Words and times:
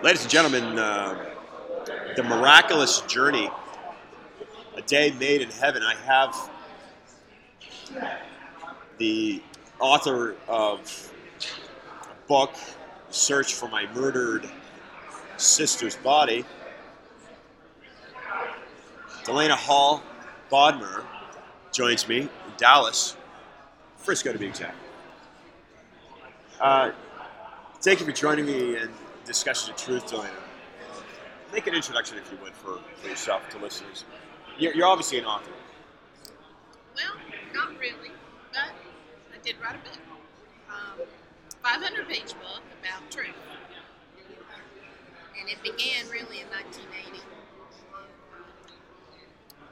Ladies 0.00 0.22
and 0.22 0.30
gentlemen, 0.30 0.78
uh, 0.78 1.34
the 2.14 2.22
miraculous 2.22 3.00
journey, 3.02 3.50
a 4.76 4.82
day 4.82 5.10
made 5.18 5.42
in 5.42 5.50
heaven. 5.50 5.82
I 5.82 5.96
have 6.06 6.50
the 8.98 9.42
author 9.80 10.36
of 10.46 11.12
a 12.04 12.28
book, 12.28 12.52
Search 13.10 13.54
for 13.54 13.68
My 13.68 13.92
Murdered 13.92 14.48
Sister's 15.36 15.96
Body, 15.96 16.44
Delana 19.24 19.56
Hall 19.56 20.00
Bodmer, 20.48 21.02
joins 21.72 22.06
me 22.06 22.20
in 22.20 22.30
Dallas, 22.56 23.16
Frisco 23.96 24.32
to 24.32 24.38
be 24.38 24.46
exact. 24.46 24.76
Uh, 26.60 26.92
thank 27.80 27.98
you 27.98 28.06
for 28.06 28.12
joining 28.12 28.46
me 28.46 28.76
in 28.76 28.88
discussion 29.28 29.70
of 29.70 29.76
truth, 29.76 30.06
Delana. 30.06 30.30
Make 31.52 31.66
an 31.66 31.74
introduction, 31.74 32.16
if 32.16 32.32
you 32.32 32.38
would, 32.42 32.54
for, 32.54 32.78
for 32.96 33.08
yourself 33.08 33.48
to 33.50 33.58
listeners. 33.58 34.04
You're, 34.58 34.74
you're 34.74 34.86
obviously 34.86 35.18
an 35.18 35.26
author. 35.26 35.52
Well, 36.96 37.14
not 37.54 37.78
really, 37.78 38.10
but 38.52 38.72
I 39.32 39.38
did 39.44 39.56
write 39.62 39.74
a 39.74 39.78
book, 39.78 39.98
um, 40.70 41.06
500 41.62 42.08
page 42.08 42.32
book 42.40 42.62
about 42.80 43.10
truth. 43.10 43.36
And 45.38 45.48
it 45.48 45.62
began 45.62 46.08
really 46.10 46.40
in 46.40 46.48
1980. 46.48 47.20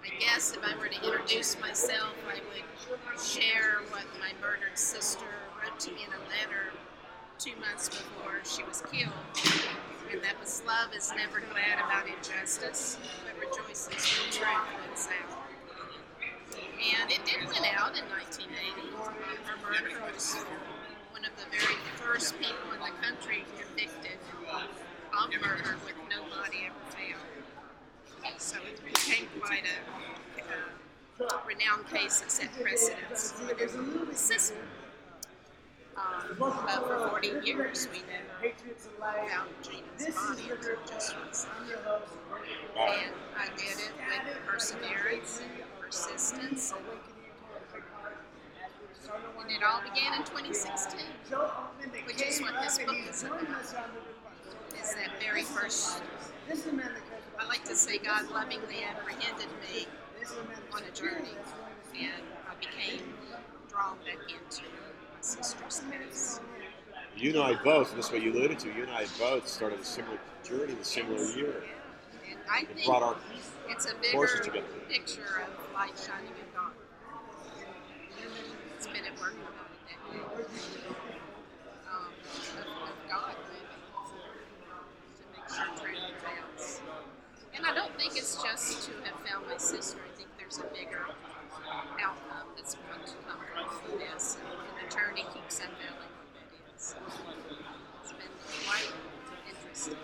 I 0.04 0.20
guess 0.20 0.54
if 0.54 0.62
I 0.62 0.78
were 0.78 0.88
to 0.88 1.02
introduce 1.02 1.58
myself, 1.60 2.14
I 2.28 2.40
would 2.52 3.20
share 3.20 3.80
what 3.88 4.04
my 4.20 4.32
murdered 4.40 4.76
sister 4.76 5.24
wrote 5.60 5.80
to 5.80 5.90
me 5.92 6.04
in 6.04 6.12
a 6.12 6.20
letter 6.28 6.72
two 7.38 7.52
months 7.60 7.88
before 7.88 8.40
she 8.44 8.62
was 8.64 8.82
killed. 8.90 9.12
And 10.10 10.22
that 10.22 10.40
was 10.40 10.62
love 10.66 10.94
is 10.96 11.12
never 11.16 11.42
glad 11.52 11.78
about 11.84 12.08
injustice, 12.08 12.98
but 13.24 13.36
rejoices 13.40 13.88
when 13.92 14.32
truth 14.32 14.48
wins 14.80 15.08
out. 15.12 15.36
And 16.56 17.10
it 17.10 17.20
did 17.26 17.44
win 17.48 17.64
out 17.76 17.92
in 17.98 18.04
1980. 18.08 18.48
Her 19.44 19.56
murder 19.60 20.00
was 20.12 20.36
one 21.12 21.24
of 21.24 21.32
the 21.36 21.44
very 21.52 21.76
first 22.00 22.38
people 22.38 22.72
in 22.72 22.80
the 22.80 22.94
country 23.04 23.44
convicted 23.58 24.16
of 24.48 25.30
murder 25.42 25.76
with 25.84 25.96
no 26.08 26.22
body 26.32 26.68
ever 26.68 26.84
found. 26.88 28.40
So 28.40 28.56
it 28.64 28.80
became 28.84 29.28
quite 29.40 29.64
a, 29.64 31.24
a 31.24 31.40
renowned 31.46 31.86
case 31.92 32.20
that 32.20 32.30
set 32.30 32.50
the 32.54 34.14
system. 34.14 34.56
Um, 35.96 36.36
but 36.38 36.52
for 36.86 37.08
40 37.08 37.28
years, 37.44 37.88
we 37.90 38.02
never 38.06 39.28
found 39.28 39.50
Gina's 39.62 40.14
body 40.14 40.50
until 40.50 40.76
just 40.86 41.14
recently. 41.26 41.74
And 42.78 43.12
I 43.36 43.46
did 43.56 43.78
it 43.78 43.92
with 44.26 44.46
perseverance 44.46 45.40
and 45.40 45.50
persistence. 45.80 46.74
And 49.40 49.50
it 49.50 49.62
all 49.62 49.80
began 49.82 50.14
in 50.14 50.24
2016, 50.26 51.00
which 52.06 52.22
is 52.22 52.40
what 52.42 52.54
this 52.62 52.78
book 52.78 52.96
is 53.08 53.22
about. 53.22 53.40
Is 54.80 54.94
that 54.94 55.10
very 55.20 55.44
first, 55.44 56.02
I 57.38 57.46
like 57.46 57.64
to 57.64 57.74
say 57.74 57.98
God 57.98 58.28
lovingly 58.30 58.84
apprehended 58.84 59.48
me 59.62 59.86
on 60.74 60.82
a 60.82 60.90
journey, 60.90 61.36
and 61.98 62.22
I 62.50 62.54
became 62.58 63.14
drawn 63.70 63.96
back 64.04 64.18
into 64.28 64.62
my 64.62 64.75
sister's 65.26 65.82
case. 65.90 66.40
You 67.16 67.30
and 67.30 67.40
I 67.40 67.62
both, 67.62 67.90
and 67.90 67.98
this 67.98 68.06
is 68.06 68.12
what 68.12 68.22
you 68.22 68.32
alluded 68.32 68.58
to, 68.60 68.68
you 68.68 68.82
and 68.82 68.90
I 68.92 69.06
both 69.18 69.48
started 69.48 69.80
a 69.80 69.84
similar 69.84 70.18
journey 70.44 70.72
in 70.72 70.78
a 70.78 70.84
similar 70.84 71.24
year. 71.36 71.64
And 72.30 72.38
I 72.50 72.60
It 72.60 72.68
think 72.74 72.86
brought 72.86 73.02
our 73.02 73.16
it's 73.68 73.86
a 73.90 73.94
bigger 74.00 74.26
together. 74.44 74.62
picture 74.88 75.42
of 75.42 75.74
light 75.74 75.98
shining 75.98 76.30
in 76.30 76.54
dark. 76.54 76.74
It's 78.76 78.86
been 78.86 79.04
at 79.04 79.18
work 79.18 79.32
for 79.32 79.50
about 79.50 79.70
a 79.72 79.78
decade. 79.88 80.22
Um, 81.90 82.12
of, 82.58 82.88
of 82.88 82.96
God 83.10 83.34
to 83.34 85.24
make 85.32 85.48
sure 85.50 85.66
prevails. 85.74 86.80
And 87.56 87.66
I 87.66 87.74
don't 87.74 87.96
think 87.98 88.16
it's 88.16 88.42
just 88.42 88.86
to 88.88 88.92
have 89.04 89.18
found 89.26 89.46
my 89.48 89.56
sister. 89.56 89.98
I 89.98 90.16
think 90.16 90.28
there's 90.38 90.58
a 90.58 90.64
bigger 90.74 91.06
outcome 92.02 92.48
that's 92.56 92.74
going 92.74 93.00
to 93.06 93.12
come 93.26 93.40
from 93.80 93.98
this, 93.98 94.36
and, 94.36 94.65
journey 94.96 95.26
keeps 95.34 95.60
unveiling 95.60 96.10
what 96.16 96.28
that 96.32 96.48
is. 96.74 96.94
It's 98.02 98.12
been 98.12 98.32
quite 98.64 98.92
interesting. 99.48 99.96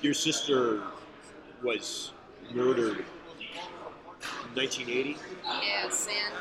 Your 0.00 0.14
sister 0.14 0.82
was 1.62 2.12
murdered 2.54 3.04
in 3.38 4.54
1980. 4.54 5.16
Yes, 5.62 6.08
and 6.08 6.34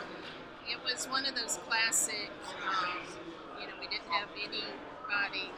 it 0.69 0.79
was 0.83 1.05
one 1.07 1.25
of 1.25 1.35
those 1.35 1.59
classic, 1.67 2.31
um, 2.67 2.97
you 3.59 3.67
know, 3.67 3.73
we 3.79 3.87
didn't 3.87 4.07
have 4.09 4.29
anybody. 4.37 5.51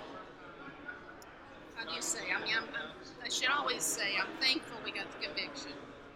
How 1.76 1.86
do 1.88 1.94
you 1.94 2.02
say? 2.02 2.20
I 2.36 2.44
mean, 2.44 2.56
I'm, 2.58 2.64
I'm, 2.64 2.90
I 3.24 3.30
should 3.30 3.50
always 3.50 3.84
say 3.84 4.16
I'm 4.20 4.28
thankful 4.42 4.78
we 4.84 4.92
got 4.92 5.06
the 5.20 5.28
conviction, 5.28 5.74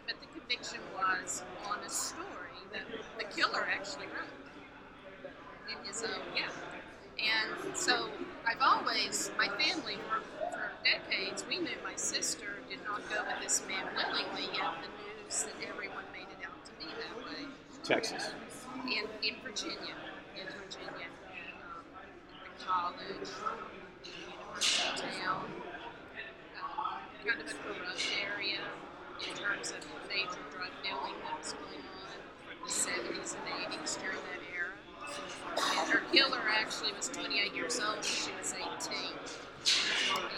but 0.07 0.15
the 0.21 0.39
conviction 0.39 0.79
was 0.95 1.43
on 1.69 1.77
a 1.85 1.89
story 1.89 2.25
that 2.73 2.83
the 3.17 3.23
killer 3.35 3.67
actually 3.71 4.07
wrote 4.07 4.46
in 5.69 5.85
his 5.85 6.03
own, 6.03 6.21
yeah. 6.35 6.49
And 7.17 7.75
so 7.75 8.09
I've 8.45 8.61
always, 8.61 9.31
my 9.37 9.47
family 9.57 9.97
for, 10.07 10.21
for 10.51 10.71
decades, 10.83 11.43
we 11.49 11.57
knew 11.57 11.77
my 11.83 11.95
sister 11.95 12.47
did 12.69 12.79
not 12.85 13.01
go 13.09 13.23
with 13.23 13.41
this 13.41 13.63
man 13.67 13.85
willingly, 13.95 14.47
yet 14.53 14.75
the 14.81 14.89
news 15.01 15.43
that 15.43 15.57
everyone 15.67 16.05
made 16.13 16.29
it 16.29 16.45
out 16.45 16.63
to 16.65 16.71
be 16.79 16.85
that 16.85 17.15
way 17.25 17.47
Texas. 17.83 18.31
in, 18.85 19.03
in 19.23 19.35
Virginia, 19.43 19.95
in 20.35 20.45
Virginia, 20.45 21.09
um, 21.63 21.83
the 22.43 22.63
college, 22.63 23.29
university 24.05 25.19
town, 25.23 25.45
um, 26.61 26.99
kind 27.25 27.41
of 27.41 27.47
a 27.47 27.53
corrupt 27.63 28.07
area 28.21 28.61
in 29.19 29.35
terms 29.35 29.71
of 29.71 29.81
the 29.81 30.07
major 30.07 30.43
drug 30.53 30.71
dealing 30.83 31.17
that 31.25 31.37
was 31.39 31.53
going 31.53 31.81
on 31.81 32.19
in 32.51 32.57
the 32.61 32.71
70s 32.71 33.35
and 33.35 33.73
80s 33.73 33.99
during 33.99 34.17
that. 34.17 34.46
And 35.57 35.89
her 35.89 36.01
killer 36.11 36.41
actually 36.49 36.93
was 36.93 37.09
28 37.09 37.55
years 37.55 37.79
old 37.79 37.95
when 37.95 38.03
she 38.03 38.31
was 38.37 38.53
18. 38.53 38.97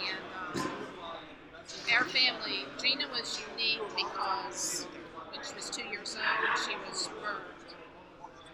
And 0.07 0.61
um, 0.61 0.69
our 1.93 2.05
family, 2.05 2.65
Gina 2.81 3.05
was 3.11 3.41
unique 3.51 3.81
because 3.95 4.87
when 5.31 5.41
she 5.45 5.55
was 5.55 5.69
two 5.69 5.87
years 5.89 6.15
old, 6.15 6.57
she 6.57 6.75
was 6.87 7.09
burned 7.21 7.59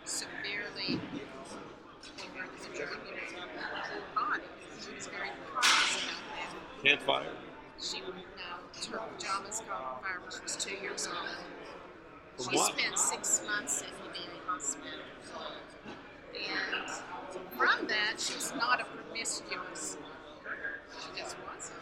severely 0.05 0.99
over 1.43 2.47
the 2.63 2.69
majority 2.69 2.97
of 3.37 4.15
body. 4.15 4.43
She 4.81 4.95
was 4.95 5.07
very 5.07 5.29
conscious 5.53 6.03
about 6.03 6.21
that. 6.35 6.83
Campfire. 6.83 7.33
She 7.79 8.01
would 8.01 8.15
know 8.15 8.55
her 8.91 8.99
pajamas 9.17 9.61
caught 9.67 9.81
on 9.81 10.01
fire 10.01 10.19
when 10.21 10.31
she 10.31 10.41
was 10.43 10.55
two 10.55 10.75
years 10.75 11.07
old. 11.07 12.49
She 12.49 12.57
what? 12.57 12.77
spent 12.77 12.99
six 12.99 13.41
months 13.47 13.81
in 13.81 13.87
Humane 14.03 14.39
Hospital. 14.45 14.89
She's 18.17 18.53
not 18.55 18.81
a 18.81 18.85
promiscuous. 18.85 19.97
She 20.99 21.21
just 21.21 21.35
wasn't. 21.45 21.79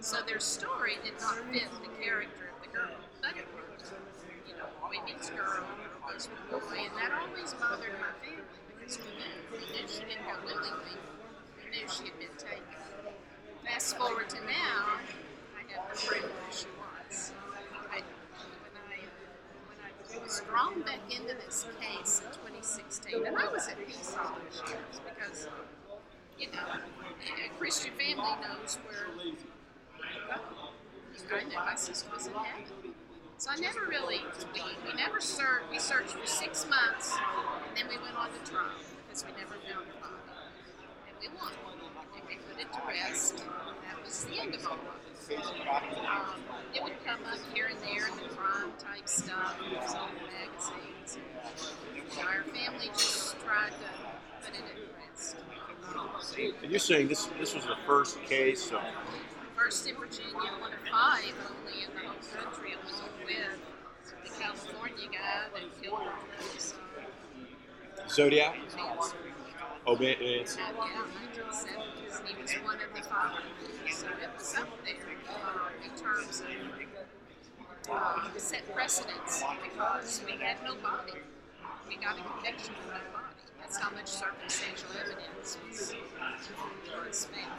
So 0.00 0.18
their 0.26 0.40
story 0.40 0.96
did 1.04 1.14
not 1.20 1.36
fit 1.52 1.68
the 1.82 2.02
character 2.02 2.50
of 2.56 2.62
the 2.62 2.76
girl. 2.76 2.90
But. 3.20 3.34
You 4.48 4.54
know, 4.56 4.66
boy 4.80 4.96
meets 5.04 5.30
girl, 5.30 5.62
goes 6.08 6.28
with 6.28 6.50
boy, 6.50 6.78
and 6.78 6.96
that 6.96 7.12
always 7.12 7.52
bothered 7.54 7.92
my 8.00 8.12
family 8.24 8.42
because 8.80 8.98
we 8.98 9.04
knew, 9.12 9.36
we 9.52 9.58
knew 9.58 9.86
she 9.88 10.00
didn't 10.08 10.24
go 10.24 10.36
willingly. 10.46 10.96
We 11.60 11.70
knew 11.70 11.86
she 11.88 12.04
had 12.08 12.18
been 12.18 12.36
taken. 12.38 12.64
Fast 13.64 13.96
forward 13.98 14.28
to 14.30 14.40
now, 14.46 15.04
I 15.52 15.68
have 15.68 15.84
no 15.84 15.94
proof 15.94 16.24
who 16.24 16.52
she 16.52 16.66
was. 16.80 17.32
I, 17.92 18.00
when 18.00 18.72
I 18.88 19.04
when 19.68 19.78
I 19.84 19.90
was 20.22 20.42
drawn 20.48 20.82
back 20.82 21.00
into 21.10 21.34
this 21.34 21.66
case 21.80 22.22
in 22.24 22.30
2016, 22.32 23.26
and 23.26 23.36
I 23.36 23.48
was 23.52 23.68
at 23.68 23.78
peace 23.86 24.16
all 24.18 24.36
those 24.44 24.62
years 24.68 25.00
because, 25.04 25.48
you 26.38 26.50
know, 26.52 26.66
a 27.44 27.58
Christian 27.58 27.92
family 27.92 28.32
knows 28.42 28.78
where 28.86 29.06
I 31.30 31.44
knew 31.44 31.56
my 31.56 31.74
sister 31.74 32.08
was 32.14 32.26
in 32.26 32.32
heaven. 32.32 32.94
So 33.38 33.50
I 33.50 33.56
never 33.56 33.86
really, 33.86 34.20
we, 34.54 34.62
we 34.86 34.96
never 34.96 35.20
searched, 35.20 35.70
we 35.70 35.78
searched 35.78 36.10
for 36.10 36.26
six 36.26 36.66
months, 36.68 37.16
and 37.68 37.76
then 37.76 37.86
we 37.88 38.02
went 38.02 38.16
on 38.16 38.30
to 38.32 38.50
trial 38.50 38.74
because 39.06 39.24
we 39.24 39.30
never 39.32 39.54
found 39.62 39.86
her 39.86 39.98
body. 40.00 40.18
And 41.06 41.16
we 41.20 41.28
won. 41.38 41.52
And 42.16 42.22
we 42.26 42.36
put 42.50 42.60
it 42.60 42.72
to 42.72 42.80
rest. 42.88 43.36
That 43.36 44.04
was 44.04 44.24
the 44.24 44.40
end 44.40 44.54
of 44.54 44.66
all 44.66 44.74
of 44.74 44.97
it. 45.30 45.38
Um, 45.38 46.40
it 46.74 46.82
would 46.82 47.04
come 47.04 47.20
up 47.30 47.38
here 47.54 47.66
and 47.66 47.78
there 47.80 48.08
in 48.08 48.16
the 48.16 48.34
crime 48.34 48.72
type 48.78 49.08
stuff, 49.08 49.58
it 49.70 49.76
was 49.76 49.94
in 49.94 50.00
the 50.14 50.24
magazines. 50.32 51.18
And, 51.18 51.96
you 51.96 52.02
know, 52.02 52.28
our 52.28 52.42
family 52.44 52.88
just 52.88 53.38
tried 53.40 53.70
to 53.70 54.44
put 54.44 54.54
it 54.54 54.64
at 54.64 55.10
rest. 55.10 55.36
And 56.62 56.70
you're 56.70 56.78
saying 56.78 57.08
this 57.08 57.26
this 57.38 57.54
was 57.54 57.64
the 57.64 57.76
first 57.86 58.22
case 58.24 58.70
of 58.70 58.80
First 59.56 59.88
in 59.88 59.96
Virginia, 59.96 60.34
one 60.60 60.72
of 60.72 60.78
five 60.90 61.34
only 61.50 61.82
in 61.82 61.90
the 61.94 62.08
whole 62.08 62.44
country. 62.44 62.72
It 62.72 62.78
was 62.84 63.02
with 63.24 64.24
the 64.24 64.40
California 64.40 65.08
guy 65.10 65.48
that 65.52 65.82
killed 65.82 66.00
his 66.54 66.74
Zodiac? 68.08 68.56
uh, 68.78 69.08
Man, 69.88 70.16
it's, 70.20 70.56
yeah, 70.58 70.68
1970s. 70.68 72.26
He 72.26 72.42
was 72.42 72.52
one 72.62 72.76
of 72.76 72.94
the 72.94 73.02
five. 73.08 73.40
So 73.90 74.06
it 74.06 74.28
was 74.36 74.54
up 74.54 74.68
there 74.84 74.96
uh, 75.30 75.70
in 75.82 75.90
terms 75.98 76.42
of 76.42 77.90
uh, 77.90 78.28
set 78.36 78.70
precedents 78.74 79.42
because 79.64 80.22
we 80.26 80.32
had 80.32 80.58
no 80.62 80.74
body. 80.76 81.14
We 81.88 81.96
got 81.96 82.18
a 82.18 82.22
conviction 82.22 82.74
for 82.84 82.92
no 82.92 83.00
body. 83.14 83.34
That's 83.60 83.78
how 83.78 83.90
much 83.90 84.08
circumstantial 84.08 84.90
evidence 85.00 85.56
was, 85.66 85.94
was 87.08 87.24
found. 87.24 87.58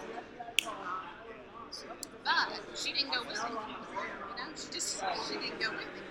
But 2.24 2.78
she 2.78 2.94
didn't 2.94 3.12
go 3.12 3.24
with 3.28 3.40
him. 3.40 3.58
You 3.58 3.58
know, 3.58 4.52
she 4.56 4.72
just 4.72 5.04
she 5.28 5.34
didn't 5.34 5.60
go 5.60 5.72
with 5.72 5.82
him. 5.82 6.06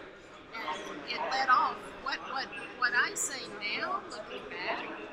And 0.67 1.12
it 1.12 1.20
led 1.31 1.49
off. 1.49 1.76
What 2.03 2.19
what 2.32 2.47
what 2.79 2.93
I 2.93 3.15
say 3.15 3.47
now, 3.79 4.00
looking 4.11 4.43
back, 4.50 5.07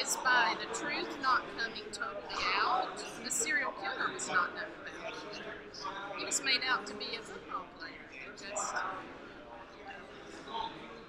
is 0.00 0.16
by 0.24 0.54
the 0.60 0.66
truth 0.74 1.16
not 1.22 1.42
coming 1.58 1.84
totally 1.92 2.42
out, 2.56 3.02
the 3.24 3.30
serial 3.30 3.72
killer 3.80 4.12
was 4.12 4.28
not 4.28 4.54
known 4.54 4.64
about. 4.82 6.18
He 6.18 6.24
was 6.24 6.42
made 6.42 6.60
out 6.68 6.86
to 6.86 6.94
be 6.94 7.16
a 7.18 7.22
football 7.22 7.64
player. 7.78 7.92
He 8.10 8.18
just 8.32 8.74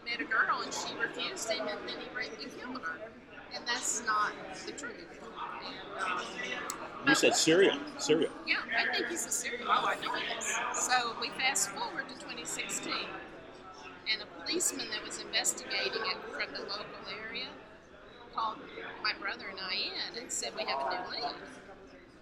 met 0.06 0.20
a 0.20 0.24
girl 0.24 0.62
and 0.64 0.74
she 0.74 0.94
refused 0.96 1.50
him 1.50 1.68
and 1.68 1.80
then 1.88 1.98
he 2.00 2.16
raped 2.16 2.42
and 2.42 2.52
killed 2.60 2.82
her. 2.84 3.00
And 3.56 3.66
that's 3.66 4.06
not 4.06 4.34
the 4.66 4.72
truth. 4.74 5.20
Um, 6.00 6.22
you 7.08 7.16
said 7.16 7.36
serial. 7.36 7.78
Serial. 7.98 8.32
yeah, 8.46 8.58
I 8.78 8.94
think 8.94 9.08
he's 9.08 9.26
a 9.26 9.30
serial 9.30 9.66
killer. 9.66 9.78
I 9.78 9.96
know 10.02 10.14
he 10.14 10.38
is. 10.38 10.56
So 10.74 11.16
we 11.22 11.30
fast 11.30 11.70
forward 11.70 12.10
to 12.10 12.16
2016, 12.16 12.94
and 14.12 14.22
a 14.22 14.44
policeman 14.44 14.88
that 14.92 15.06
was 15.06 15.22
investigating 15.22 16.02
it 16.02 16.18
from 16.34 16.54
the 16.54 16.62
local 16.62 16.86
area 17.30 17.48
called 18.36 18.58
my 19.02 19.14
brother 19.20 19.46
and 19.50 19.60
I 19.60 19.74
in 19.74 20.22
and 20.22 20.32
said, 20.32 20.52
We 20.58 20.66
have 20.66 20.80
a 20.80 20.90
new 20.90 21.22
lead. 21.22 21.36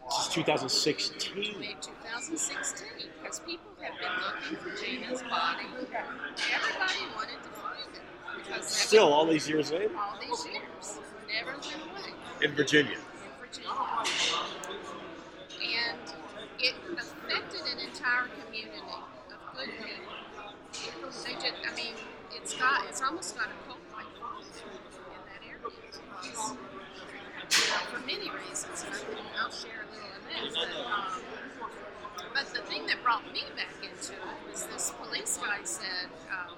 This 0.10 0.28
is 0.28 0.34
2016. 0.34 1.60
May 1.60 1.76
2016, 1.82 2.88
because 3.22 3.40
people 3.40 3.72
have 3.82 3.94
been 4.00 4.12
looking 4.22 4.58
for 4.58 4.84
Gina's 4.84 5.22
body. 5.24 5.66
Everybody 5.74 7.02
wanted 7.16 7.42
to 7.42 7.50
find 7.58 7.80
it. 7.96 8.02
Because 8.38 8.68
Still, 8.68 9.12
all 9.12 9.26
these 9.26 9.48
years 9.48 9.72
later, 9.72 9.90
all 9.98 10.20
these 10.20 10.46
years, 10.46 11.00
never 11.32 11.52
went 11.58 11.66
away. 11.66 12.14
in 12.42 12.52
Virginia. 12.52 12.98
in 12.98 13.32
Virginia. 13.40 13.70
And 15.64 16.00
it 16.60 16.76
affected 16.94 17.62
an 17.72 17.80
entire 17.88 18.28
community 18.44 18.78
of 19.32 19.56
good 19.56 19.70
people. 19.80 21.10
They 21.26 21.34
just, 21.34 21.54
I 21.66 21.76
mean, 21.76 21.94
it's 22.36 22.54
got, 22.56 22.86
it's 22.90 23.02
almost 23.02 23.38
got 23.38 23.48
a 23.48 23.68
cult-like 23.68 24.12
following 24.20 24.44
in 24.44 25.22
that 25.32 26.04
uh, 26.32 26.56
for 27.92 28.00
many 28.06 28.30
reasons, 28.30 28.86
and 28.88 29.20
I'll 29.40 29.52
share 29.52 29.84
a 29.84 29.90
little 29.94 30.10
of 30.16 30.24
this. 30.30 30.56
But, 30.56 30.72
um, 30.86 31.22
but 32.34 32.46
the 32.54 32.62
thing 32.62 32.88
that 32.88 33.04
brought 33.04 33.26
me 33.34 33.44
back 33.56 33.74
into 33.82 34.14
it 34.14 34.52
was 34.52 34.66
this 34.68 34.94
police 35.02 35.38
guy 35.38 35.60
said, 35.64 36.10
um, 36.32 36.56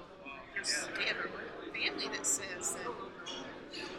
there's, 0.54 0.72
have 0.74 1.16
a 1.16 1.72
family 1.72 2.08
that 2.16 2.26
says 2.26 2.76
that 2.76 2.92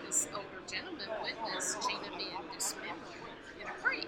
this 0.06 0.28
older 0.34 0.64
gentleman 0.66 1.08
witnessed 1.22 1.78
Gina 1.82 2.18
being 2.18 2.32
dismembered 2.54 3.28
in 3.62 3.68
a 3.68 3.72
creek. 3.84 4.08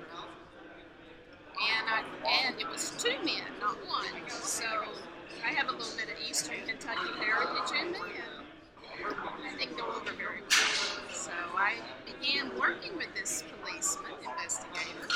And 1.60 1.90
I 1.90 2.04
and 2.46 2.60
it 2.60 2.70
was 2.70 2.92
two 2.98 3.18
men, 3.26 3.44
not 3.60 3.76
one. 3.86 4.06
So 4.30 4.64
I 5.46 5.50
have 5.50 5.68
a 5.68 5.72
little 5.74 5.98
bit 5.98 6.08
of 6.08 6.16
Eastern 6.28 6.56
Kentucky 6.66 7.12
heritage 7.20 7.72
in 7.82 7.92
me, 7.92 8.00
I 9.06 9.56
didn't 9.58 9.78
go 9.78 9.86
over 9.88 10.12
very 10.14 10.42
well. 10.42 11.14
So 11.14 11.32
I 11.56 11.76
began 12.06 12.58
working 12.60 12.98
with 12.98 13.14
this 13.16 13.44
policeman 13.62 14.12
investigator, 14.24 15.08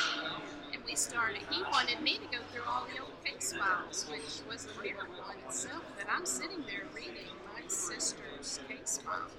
and 0.74 0.82
we 0.86 0.96
started. 0.96 1.42
He 1.50 1.62
wanted 1.72 2.02
me 2.02 2.18
to 2.18 2.38
go 2.38 2.44
through 2.52 2.64
all 2.68 2.86
the 2.94 3.02
old 3.02 3.24
case 3.24 3.54
files, 3.54 4.08
which 4.10 4.48
was 4.48 4.68
a 4.68 4.82
miracle 4.82 5.26
in 5.32 5.46
itself. 5.46 5.84
That 5.98 6.08
I'm 6.12 6.26
sitting 6.26 6.64
there 6.68 6.86
reading 6.96 7.32
my 7.54 7.68
sister's 7.68 8.60
case 8.68 9.00
file, 9.04 9.32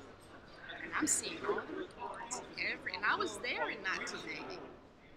and 0.82 0.92
I'm 0.98 1.06
seeing 1.06 1.38
all 1.48 1.60
the 1.70 1.78
reports, 1.78 2.42
every, 2.58 2.94
and 2.94 3.04
I 3.04 3.16
was 3.16 3.38
there 3.38 3.70
in 3.70 3.78
1980. 3.82 4.60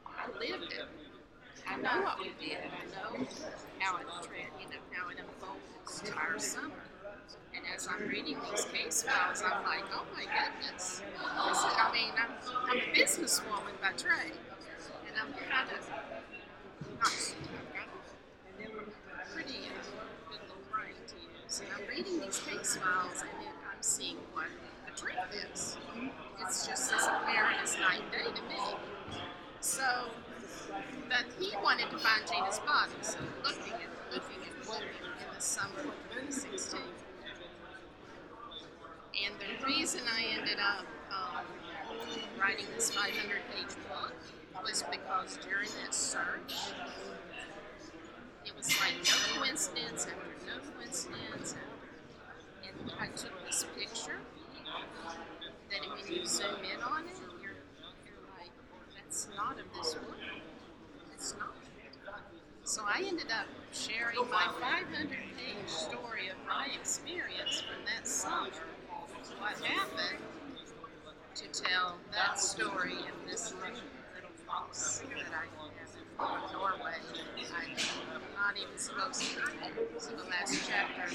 I 0.05 0.27
lived 0.39 0.73
it. 0.73 0.85
I 1.69 1.77
know 1.77 2.01
what 2.03 2.19
we 2.19 2.31
did. 2.39 2.57
I 2.57 2.85
know 2.95 3.19
how 3.79 3.97
it 3.97 4.05
you 4.59 4.67
know, 4.69 4.81
how 4.93 5.09
it 5.09 5.17
unfolded 5.19 5.61
this 5.85 6.01
entire 6.01 6.39
summer. 6.39 6.86
And 7.55 7.63
as 7.75 7.87
I'm 7.87 8.07
reading 8.07 8.37
these 8.51 8.65
case 8.65 9.03
files, 9.03 9.43
I'm 9.45 9.63
like, 9.63 9.83
oh 9.93 10.05
my 10.13 10.23
goodness. 10.23 11.01
Is, 11.01 11.01
I 11.17 11.89
mean, 11.91 12.11
I'm, 12.17 12.31
I'm 12.69 12.77
a 12.77 12.81
businesswoman 12.93 13.79
by 13.81 13.91
trade. 13.97 14.37
And 15.07 15.15
I'm 15.19 15.33
kind 15.33 15.69
of, 15.71 15.89
not, 16.99 17.33
I've 17.57 17.73
got 17.73 17.87
a 18.67 19.33
pretty 19.33 19.69
good 20.29 20.39
little 20.41 20.61
brain 20.71 20.95
to 21.07 21.15
use. 21.43 21.61
And 21.61 21.69
I'm 21.75 21.89
reading 21.89 22.21
these 22.21 22.39
case 22.39 22.77
files 22.77 23.21
and 23.21 23.31
then 23.41 23.53
I'm 23.71 23.81
seeing 23.81 24.17
what 24.33 24.47
the 24.85 24.99
truth 24.99 25.51
is. 25.51 25.77
It's 26.41 26.67
just 26.67 26.93
as 26.93 27.05
apparent 27.07 27.57
as 27.63 27.75
night 27.77 28.01
and 28.01 28.11
day 28.11 28.31
to 28.33 28.41
me. 28.47 28.77
So, 29.59 29.83
that 31.09 31.25
he 31.39 31.51
wanted 31.63 31.89
to 31.89 31.97
find 31.97 32.21
Gina's 32.27 32.59
body, 32.59 32.91
so 33.01 33.17
looking 33.43 33.73
and 33.73 33.93
looking 34.11 34.37
and 34.43 34.67
looking 34.67 34.85
in 35.19 35.35
the 35.35 35.41
summer 35.41 35.79
of 35.79 35.95
2016. 36.11 36.79
And 39.25 39.33
the 39.39 39.65
reason 39.65 40.01
I 40.07 40.37
ended 40.37 40.57
up 40.59 40.85
um, 41.11 41.45
writing 42.39 42.65
this 42.75 42.91
500 42.91 43.13
page 43.51 43.75
book 43.89 44.13
was 44.63 44.83
because 44.91 45.39
during 45.47 45.69
that 45.83 45.93
search, 45.93 46.73
it 48.45 48.53
was 48.55 48.69
like 48.79 48.93
no 49.03 49.41
coincidence 49.41 50.05
after 50.05 50.45
no 50.45 50.59
coincidence. 50.77 51.55
And 52.63 52.91
I 52.99 53.07
took 53.07 53.45
this 53.45 53.65
picture 53.77 54.19
that 55.71 55.81
when 55.89 56.13
you 56.13 56.25
zoom 56.25 56.63
in 56.63 56.81
on 56.81 57.05
it, 57.05 57.17
you're, 57.41 57.51
you're 58.05 58.23
like, 58.37 58.51
that's 58.95 59.27
not 59.35 59.59
of 59.59 59.65
this 59.77 59.95
world. 59.95 60.41
It's 61.13 61.33
not. 61.39 61.53
So 62.63 62.83
I 62.85 63.03
ended 63.07 63.31
up 63.31 63.47
sharing 63.71 64.17
my 64.29 64.51
500 64.59 65.09
page 65.09 65.67
story 65.67 66.27
of 66.27 66.35
my 66.47 66.67
experience 66.77 67.61
from 67.61 67.85
that 67.85 68.05
summer, 68.07 68.51
what 69.39 69.59
happened, 69.63 70.19
to 71.35 71.61
tell 71.61 71.97
that 72.11 72.39
story 72.39 72.93
in 72.93 73.29
this 73.29 73.53
little, 73.53 73.81
box 74.47 75.03
that 75.09 75.27
I 75.33 75.45
have 75.77 75.91
in 75.99 76.53
Norway. 76.53 76.95
I'm 77.53 78.21
not 78.33 78.55
even 78.55 78.77
supposed 78.77 79.21
to. 79.21 79.41
So 79.99 80.11
the 80.11 80.23
last 80.23 80.69
chapter 80.69 81.13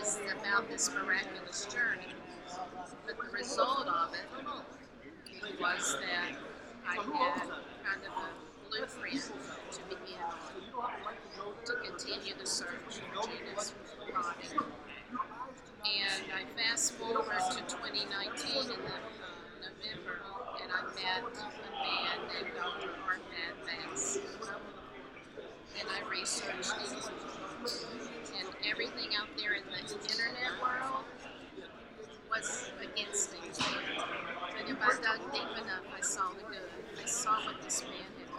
is 0.00 0.18
about 0.40 0.70
this 0.70 0.90
miraculous 0.94 1.66
journey. 1.66 2.14
But 3.04 3.16
the 3.18 3.30
result 3.32 3.88
of 3.88 4.14
it 4.14 5.60
was 5.60 5.98
that 6.00 6.36
I 6.86 6.94
had 6.94 7.40
kind 7.82 8.02
of 8.06 8.12
a 8.14 8.70
blueprint 8.70 9.32
to 9.72 9.80
begin 9.88 10.22
to 11.64 11.72
continue 11.84 12.34
the 12.38 12.46
search 12.46 12.68
for 12.88 13.26
Gina's 13.26 13.74
body. 14.12 14.66
And 15.86 16.32
I 16.34 16.42
fast 16.58 16.94
forward 16.94 17.24
to 17.24 17.58
2019 17.58 18.62
in 18.62 18.66
the, 18.66 18.74
uh, 18.74 18.98
November, 19.62 20.20
and 20.60 20.72
I 20.72 20.82
met 20.94 21.22
a 21.22 21.70
man 21.70 22.16
named 22.26 22.54
Dr. 22.56 22.90
Arpad 23.06 23.54
Vass. 23.64 24.18
And 25.78 25.88
I 25.88 26.08
researched 26.10 26.72
him. 26.72 27.12
And 28.38 28.48
everything 28.68 29.14
out 29.16 29.28
there 29.36 29.54
in 29.54 29.62
the 29.70 29.78
internet 29.78 30.60
world 30.60 31.04
was 32.30 32.70
against 32.82 33.32
me. 33.32 33.38
But 33.48 34.68
if 34.68 34.82
I 34.82 34.88
dug 35.02 35.32
deep 35.32 35.62
enough, 35.62 35.86
I 35.96 36.00
saw 36.00 36.30
the 36.30 36.52
good. 36.52 36.70
I 37.00 37.06
saw 37.06 37.46
what 37.46 37.62
this 37.62 37.82
man 37.82 38.15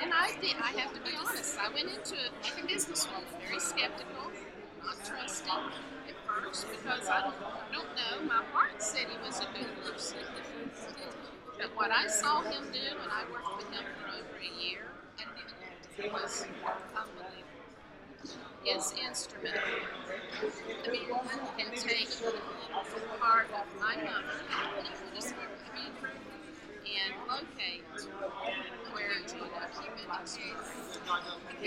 And 0.00 0.12
I 0.14 0.32
did, 0.40 0.56
I 0.62 0.72
have 0.78 0.94
to 0.94 1.00
be 1.00 1.16
honest, 1.18 1.58
I 1.58 1.68
went 1.72 1.88
into 1.88 2.14
it 2.14 2.32
like 2.42 2.62
a 2.62 2.66
businesswoman, 2.66 3.24
very 3.46 3.60
skeptical, 3.60 4.30
not 4.84 4.96
trusting 5.04 5.50
at 5.50 6.14
first 6.26 6.66
because 6.70 7.08
I 7.08 7.22
don't, 7.22 7.34
don't 7.72 7.88
know. 7.96 8.26
My 8.28 8.42
heart 8.52 8.80
said 8.82 9.06
he 9.10 9.18
was 9.26 9.40
a 9.40 9.48
good 9.56 9.68
person. 9.84 10.18
But 11.58 11.76
what 11.76 11.90
I 11.90 12.06
saw 12.06 12.42
him 12.42 12.64
do 12.72 12.78
when 12.98 13.10
I 13.10 13.24
worked 13.32 13.56
with 13.58 13.70
him 13.72 13.84
for 14.00 14.08
over 14.08 14.38
a 14.38 14.62
year 14.62 14.86
and 15.18 15.28
it 15.98 16.12
was 16.12 16.46
unbelievable. 16.96 17.40
His 18.64 18.94
instrument 19.06 19.56
I 19.58 20.90
mean, 20.90 21.08
can 21.58 21.74
take 21.76 22.08
part 23.18 23.46
of 23.52 23.80
my 23.80 23.96
mother 23.96 24.44
and 24.76 26.29
locate 27.28 27.84
where 28.92 29.10
to 29.26 29.34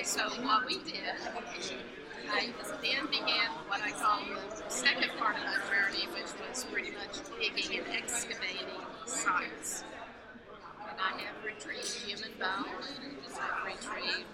So 0.03 0.30
what 0.44 0.68
we 0.68 0.77
did, 0.80 1.15
I 2.30 2.50
then 2.82 3.06
began 3.08 3.50
what 3.68 3.82
I 3.82 3.92
call 3.92 4.20
the 4.20 4.70
second 4.70 5.12
part 5.18 5.36
of 5.38 5.44
my 5.44 5.58
journey, 5.70 6.08
which 6.13 6.32
was 6.48 6.65
pretty 6.65 6.92
much 6.92 7.20
digging 7.39 7.80
and 7.80 7.88
excavating 7.96 8.84
sites. 9.06 9.84
And 10.89 11.00
I 11.00 11.22
have 11.22 11.44
retrieved 11.44 11.94
human 12.06 12.32
bones, 12.39 12.88
I've 13.39 13.65
retrieved 13.65 14.25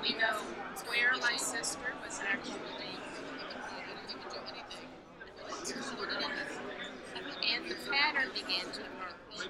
we 0.02 0.14
know 0.14 0.38
where 0.86 1.12
my 1.20 1.36
sister 1.36 1.92
was 2.04 2.20
actually 2.26 2.97
and 5.74 7.68
the 7.68 7.76
pattern 7.90 8.30
began 8.32 8.64
to 8.72 8.80
emerge. 8.80 9.48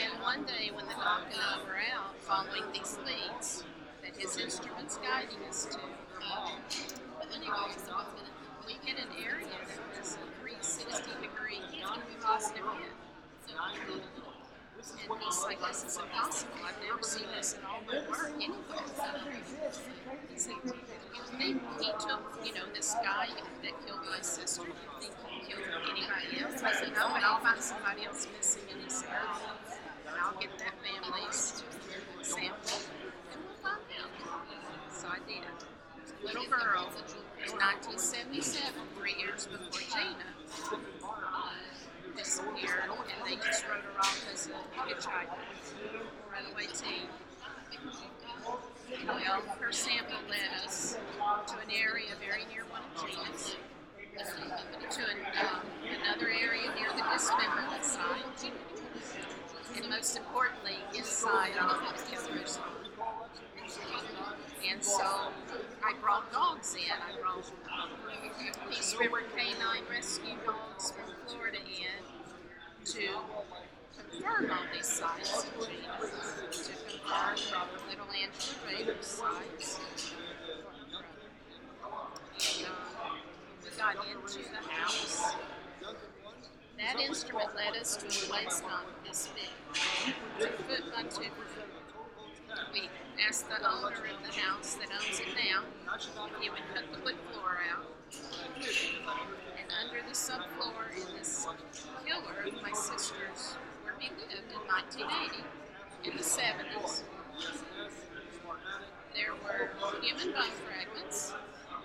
And 0.00 0.22
one 0.22 0.44
day, 0.44 0.70
when 0.74 0.86
the 0.86 0.94
doc 0.94 1.26
and 1.30 1.40
I 1.40 1.58
were 1.66 1.76
out 1.92 2.16
following 2.20 2.64
these 2.72 2.96
leads 3.04 3.64
that 4.02 4.16
his 4.16 4.38
instrument's 4.38 4.96
guiding 4.98 5.44
us 5.48 5.66
to, 5.66 5.78
we 8.66 8.72
hit 8.84 8.98
an 8.98 9.10
area 9.22 9.46
that 9.46 9.98
was 9.98 10.14
a 10.14 10.18
360 10.40 11.10
degree 11.20 11.60
positive 12.22 12.64
hit. 12.78 14.19
And 14.80 15.20
he's 15.20 15.42
like, 15.44 15.60
this 15.60 15.84
is 15.84 15.98
impossible. 15.98 16.54
I've 16.64 16.80
never 16.82 17.02
seen 17.02 17.26
this 17.36 17.54
in 17.54 17.60
all 17.66 17.80
my 17.86 18.00
work 18.08 18.32
anywhere. 18.36 18.56
He 20.32 20.38
said, 20.38 20.54
you 20.64 20.72
think 21.36 21.62
he 21.80 21.90
took, 22.00 22.22
you 22.44 22.54
know, 22.54 22.64
this 22.74 22.94
guy 23.04 23.28
that 23.62 23.86
killed 23.86 24.00
my 24.08 24.20
sister, 24.22 24.62
you 24.64 24.72
think 25.00 25.12
he 25.28 25.52
killed 25.52 25.64
anybody 25.84 26.40
else? 26.40 26.62
I 26.62 26.72
said, 26.72 26.92
no, 26.94 27.08
I'll 27.08 27.40
find 27.40 27.60
somebody 27.60 28.06
else 28.06 28.26
missing 28.34 28.62
in 28.72 28.82
this 28.84 29.04
area. 29.04 29.52
And 30.08 30.16
I'll 30.18 30.40
get 30.40 30.50
that 30.58 30.72
family's 30.80 31.62
sample. 32.22 32.80
And 33.32 33.40
we'll 33.44 33.60
find 33.60 33.84
out. 34.00 34.10
So 34.92 35.08
I 35.08 35.18
did. 35.28 35.44
Little 36.24 36.46
girl 36.48 36.88
in 37.44 37.52
1977, 37.52 38.72
three 38.96 39.14
years 39.18 39.46
before 39.46 39.80
Gina 39.92 40.80
disappeared, 42.22 42.84
and 42.84 43.26
they 43.26 43.36
just 43.36 43.64
wrote 43.66 43.84
around 43.96 44.18
as 44.32 44.48
a 44.48 44.78
hitchhiker, 44.78 45.26
runaway 46.30 46.66
teen. 46.66 47.08
Well, 49.06 49.42
her 49.60 49.72
sample 49.72 50.18
led 50.28 50.64
us 50.64 50.96
to 51.46 51.54
an 51.54 51.70
area 51.70 52.10
very 52.20 52.44
near 52.52 52.64
one 52.70 52.82
of 52.82 53.00
Gina's, 53.00 53.56
to 54.90 55.00
an, 55.00 55.18
um, 55.46 55.62
another 56.02 56.28
area 56.28 56.68
near 56.74 56.90
the 56.94 57.04
dismemberment 57.12 57.84
site, 57.84 58.52
and 59.76 59.88
most 59.88 60.16
importantly, 60.16 60.76
inside 60.94 61.56
of 61.58 61.80
the 61.80 62.16
killer's. 62.16 62.58
And 64.70 64.84
so 64.84 65.32
I 65.82 65.94
brought 66.00 66.30
dogs 66.32 66.74
in. 66.74 66.92
I 66.92 67.18
brought 67.20 67.50
Peace 68.70 68.94
River 69.00 69.22
Canine 69.36 69.84
Rescue 69.90 70.34
dogs 70.44 70.92
from 70.92 71.14
Florida 71.26 71.58
in 71.58 72.84
to 72.84 73.08
confirm 74.12 74.50
all 74.50 74.58
these 74.74 74.86
sites 74.86 75.44
to 75.44 75.48
confirm 76.88 77.68
little 77.88 78.06
Angela 78.12 78.56
Rader's 78.66 79.06
sites. 79.06 79.80
And 82.58 82.66
uh, 82.66 83.14
we 83.64 83.70
got 83.76 83.96
into 84.06 84.50
the 84.50 84.68
house. 84.68 85.34
That 86.78 87.00
instrument 87.00 87.54
led 87.54 87.76
us 87.80 87.96
to 87.96 88.06
a 88.06 88.10
place 88.10 88.62
not 88.62 88.86
this 89.04 89.28
big, 89.34 89.74
two 90.38 90.62
foot 90.64 90.94
by 90.94 91.02
two 91.02 91.30
foot. 91.30 91.59
We 92.72 92.88
asked 93.26 93.48
the 93.48 93.56
owner 93.56 93.88
of 93.88 94.22
the 94.24 94.40
house 94.40 94.74
that 94.74 94.88
owns 94.92 95.20
it 95.20 95.28
now 95.34 95.64
if 95.94 96.42
he 96.42 96.50
would 96.50 96.66
cut 96.74 96.84
the 96.92 97.00
wood 97.04 97.16
floor 97.32 97.58
out. 97.70 97.86
And 99.58 99.68
under 99.84 100.02
the 100.06 100.14
subfloor 100.14 100.90
in 100.96 101.16
this 101.16 101.46
killer 102.06 102.38
of 102.46 102.62
my 102.62 102.72
sister's, 102.72 103.56
where 103.84 103.94
he 103.98 104.10
lived 104.10 104.50
in 104.50 104.62
1980, 104.66 105.44
in 106.04 106.16
the 106.16 106.22
70s, 106.22 107.02
there 109.14 109.34
were 109.44 109.70
human 110.00 110.32
bone 110.32 110.54
fragments 110.66 111.32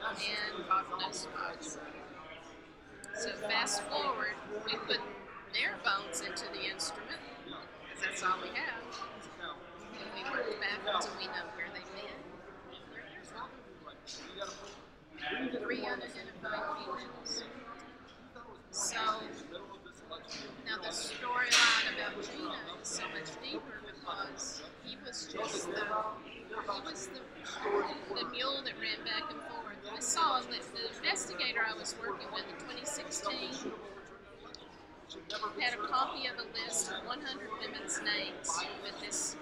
and 0.10 0.66
bottlenose 0.66 1.16
spots. 1.16 1.78
So 3.16 3.30
fast 3.50 3.82
forward, 3.84 4.36
we 4.66 4.74
put 4.88 5.02
their 5.54 5.76
bones 5.84 6.22
into 6.22 6.46
the 6.54 6.70
instrument, 6.72 7.22
because 7.46 8.02
that's 8.04 8.24
all 8.24 8.38
we 8.42 8.50
have. 8.50 8.84
We 10.16 10.24
work 10.32 10.48
backwards 10.62 11.08
and 11.08 11.18
we 11.20 11.26
know 11.26 11.46
where 11.56 11.68
they've 11.74 11.92
been. 11.92 12.16
Three 15.62 15.86
unidentified 15.86 16.64
females. 16.80 17.44
So 18.72 18.96
now 20.66 20.78
the 20.82 20.90
storyline 20.90 21.96
about 21.96 22.24
Gina 22.24 22.56
is 22.82 22.88
so 22.88 23.04
much 23.10 23.30
deeper 23.44 23.82
because 23.86 24.62
he 24.86 24.96
was 25.06 25.28
just 25.34 25.68
the 25.68 25.84
he 26.32 26.80
was 26.86 27.08
the, 27.08 27.20
the 28.16 28.26
mule 28.30 28.62
that 28.64 28.74
ran 28.80 29.04
back 29.04 29.32
and 29.32 29.42
forth. 29.42 29.76
I 29.94 30.00
saw 30.00 30.40
the, 30.40 30.48
the 30.48 30.96
investigator 30.96 31.60
I 31.68 31.78
was 31.78 31.96
working 32.02 32.28
with 32.32 32.46
in 32.48 32.56
2016 32.60 33.72
had 35.60 35.74
a 35.74 35.88
copy 35.88 36.28
of 36.28 36.36
a 36.38 36.46
list 36.54 36.92
of 36.92 37.06
100 37.06 37.50
women's 37.60 38.02
names 38.02 38.60
with 38.84 39.00
this 39.02 39.36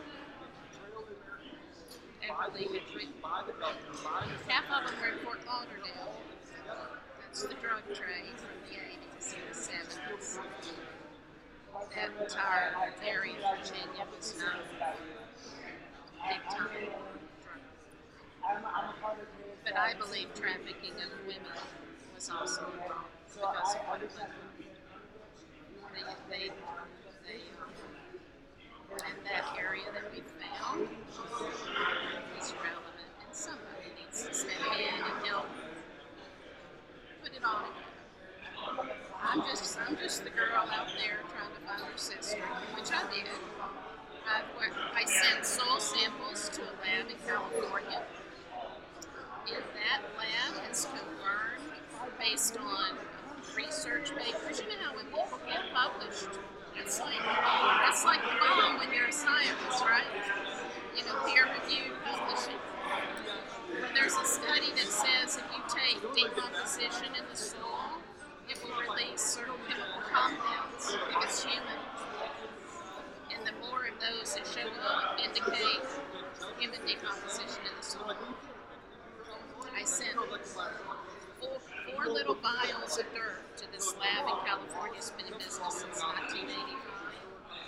Half 2.30 2.48
of 2.48 2.54
them 4.88 4.96
were 5.02 5.08
in 5.08 5.18
Fort 5.24 5.40
Lauderdale. 5.46 6.14
That's 7.20 7.42
the 7.44 7.54
drug 7.56 7.84
trade 7.94 8.38
from 8.38 8.56
the 8.70 8.76
80s 8.80 9.34
and 9.34 9.44
the 9.50 9.56
70s. 9.56 10.40
That 11.96 12.10
entire 12.22 12.72
area 13.06 13.34
of 13.34 13.40
Virginia 13.60 14.06
was 14.16 14.36
known 14.40 14.62
big 16.30 16.42
time 16.50 16.68
But 19.66 19.76
I 19.78 19.94
believe 19.96 20.34
trafficking 20.34 20.94
of 20.94 21.10
women 21.28 21.58
was 22.16 22.30
also 22.30 22.66
involved 22.72 23.10
because 23.28 23.76
of 23.76 23.82
what 23.88 24.02
it. 24.02 24.12
They, 26.30 26.30
they, 26.30 26.50
they, 27.28 27.42
and 28.94 29.26
that 29.26 29.58
area 29.58 29.90
that 29.94 30.06
we 30.14 30.22
found 30.22 30.88
is 32.40 32.54
relevant, 32.62 33.10
and 33.26 33.32
somebody 33.32 33.90
needs 33.98 34.22
to 34.28 34.34
step 34.34 34.54
in 34.78 34.86
and 34.86 35.26
help 35.26 35.48
put 37.24 37.34
it 37.34 37.44
all 37.44 37.66
together. 37.66 38.94
I'm 39.22 39.42
the 40.20 40.30
girl 40.30 40.70
out 40.70 40.88
there 40.98 41.20
trying 41.34 41.50
to 41.50 41.62
find 41.66 41.82
her 41.82 41.98
sister, 41.98 42.38
which 42.76 42.92
I 42.92 43.02
did. 43.10 43.26
I 44.96 45.06
sent 45.06 45.46
soil 45.46 45.80
samples 45.80 46.50
to 46.50 46.62
a 46.62 46.74
lab 46.86 47.10
in 47.10 47.18
California, 47.28 48.02
and 49.48 49.64
that 49.74 50.02
lab 50.18 50.64
has 50.68 50.86
confirmed, 50.86 51.74
based 52.20 52.58
on 52.58 52.98
research 53.58 54.12
papers, 54.16 54.62
you 54.62 54.78
know 54.82 54.96
when 54.96 55.06
people 55.08 55.40
get 55.48 55.62
published, 55.74 56.30
it's 56.80 57.00
like 57.00 57.20
it's 57.90 58.06
like 58.06 58.22
the 58.22 58.38
bomb 58.40 58.78
when 58.78 58.94
you're 58.94 59.08
a 59.08 59.12
scientist, 59.12 59.82
right? 59.82 60.04
You 60.96 61.04
know, 61.06 61.16
peer 61.26 61.46
reviewed 61.46 61.98
publishing. 62.06 62.60
There's 63.94 64.14
a 64.16 64.26
study 64.26 64.72
that 64.72 64.88
says 64.88 65.38
if 65.38 65.46
you 65.52 65.62
take 65.68 66.00
decomposition 66.16 67.14
in 67.18 67.26
the 67.30 67.36
soil, 67.36 67.98
it 68.50 68.62
will 68.64 68.76
release 68.88 69.22
certain 69.22 69.56
chemical 69.68 69.93
compounds 70.14 70.94
if 70.94 71.24
it's 71.24 71.44
human. 71.44 71.80
And 73.34 73.42
the 73.48 73.54
more 73.66 73.90
of 73.90 73.98
those 73.98 74.36
that 74.36 74.46
show 74.46 74.70
up 74.86 75.18
indicate 75.18 75.82
human 76.60 76.80
decomposition 76.86 77.66
in 77.66 77.74
the 77.76 77.84
soil. 77.84 78.16
I 79.76 79.84
sent 79.84 80.14
four, 80.14 80.70
four 81.42 82.14
little 82.14 82.36
vials 82.36 83.00
of 83.00 83.06
dirt 83.16 83.42
to 83.58 83.72
this 83.72 83.96
lab 83.98 84.30
in 84.30 84.46
California. 84.46 84.98
It's 84.98 85.10
been 85.10 85.26
in 85.26 85.34
business 85.34 85.82
since 85.82 85.98
1985. 85.98 86.54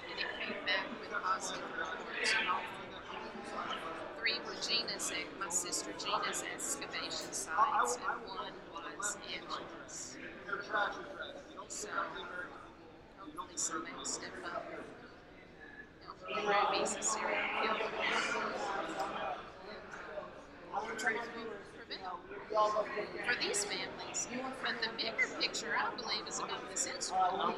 And 0.06 0.20
it 0.22 0.30
came 0.46 0.62
back 0.70 0.86
with 1.02 1.10
positive 1.18 1.66
reports 1.74 2.34
on 2.40 2.48
all 2.48 2.62
Three 4.20 4.38
were 4.46 4.58
Gina's, 4.62 5.12
my 5.40 5.50
sister 5.50 5.92
Gina's 5.98 6.44
excavation 6.54 7.34
sites, 7.34 7.98
and 7.98 8.22
one 8.30 8.54
was 8.98 9.18
Angela's 9.34 10.16
finally 11.70 13.58
somebody 13.58 13.94
will 13.98 14.06
step 14.06 14.30
up. 14.46 14.66
You 16.30 16.36
know, 16.36 16.66
Ruby's 16.72 16.96
a 16.96 17.02
serial 17.02 17.38
killer. 17.62 17.90
The 20.74 21.02
truth 21.02 21.22
will 21.36 21.52
prevail 21.78 22.86
for 23.26 23.36
these 23.42 23.66
families. 23.66 24.28
But 24.62 24.82
the 24.82 24.90
bigger 24.98 25.28
picture, 25.40 25.74
I 25.78 25.96
believe, 25.96 26.28
is 26.28 26.40
about 26.40 26.70
this 26.70 26.88
instrument. 26.88 27.56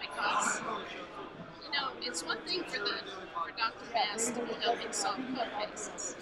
Because, 0.00 0.60
you 1.62 1.70
know, 1.72 1.88
it's 2.02 2.24
one 2.24 2.38
thing 2.46 2.62
for 2.64 2.78
the 2.78 2.96
for 3.34 3.50
Dr. 3.56 3.86
Vass 3.92 4.30
to 4.30 4.40
be 4.40 4.54
helping 4.62 4.92
solve 4.92 5.20
cold 5.34 5.48
cases. 5.60 6.16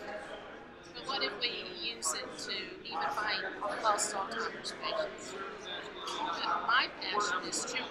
But 0.94 1.06
what 1.06 1.22
if 1.22 1.32
we 1.40 1.50
use 1.80 2.14
it 2.14 2.38
to 2.46 2.52
even 2.84 3.08
find 3.10 3.42
lost 3.82 4.14
Alzheimer's 4.14 4.74
patients? 4.82 5.34
My 6.04 6.86
passion 7.00 7.48
is 7.48 7.64
children. 7.64 7.88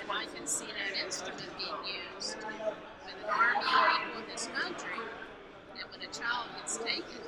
And 0.00 0.10
I 0.10 0.24
can 0.34 0.46
see 0.46 0.66
that 0.66 0.96
instrument 1.04 1.50
being 1.58 1.74
used 2.14 2.36
with 2.36 2.46
an 2.46 3.18
army 3.28 3.58
of 3.58 3.64
people 3.66 4.22
in 4.22 4.28
this 4.30 4.48
country 4.54 5.00
that 5.76 5.90
when 5.90 6.00
a 6.00 6.10
child 6.12 6.48
gets 6.56 6.78
taken, 6.78 7.02
it 7.02 7.22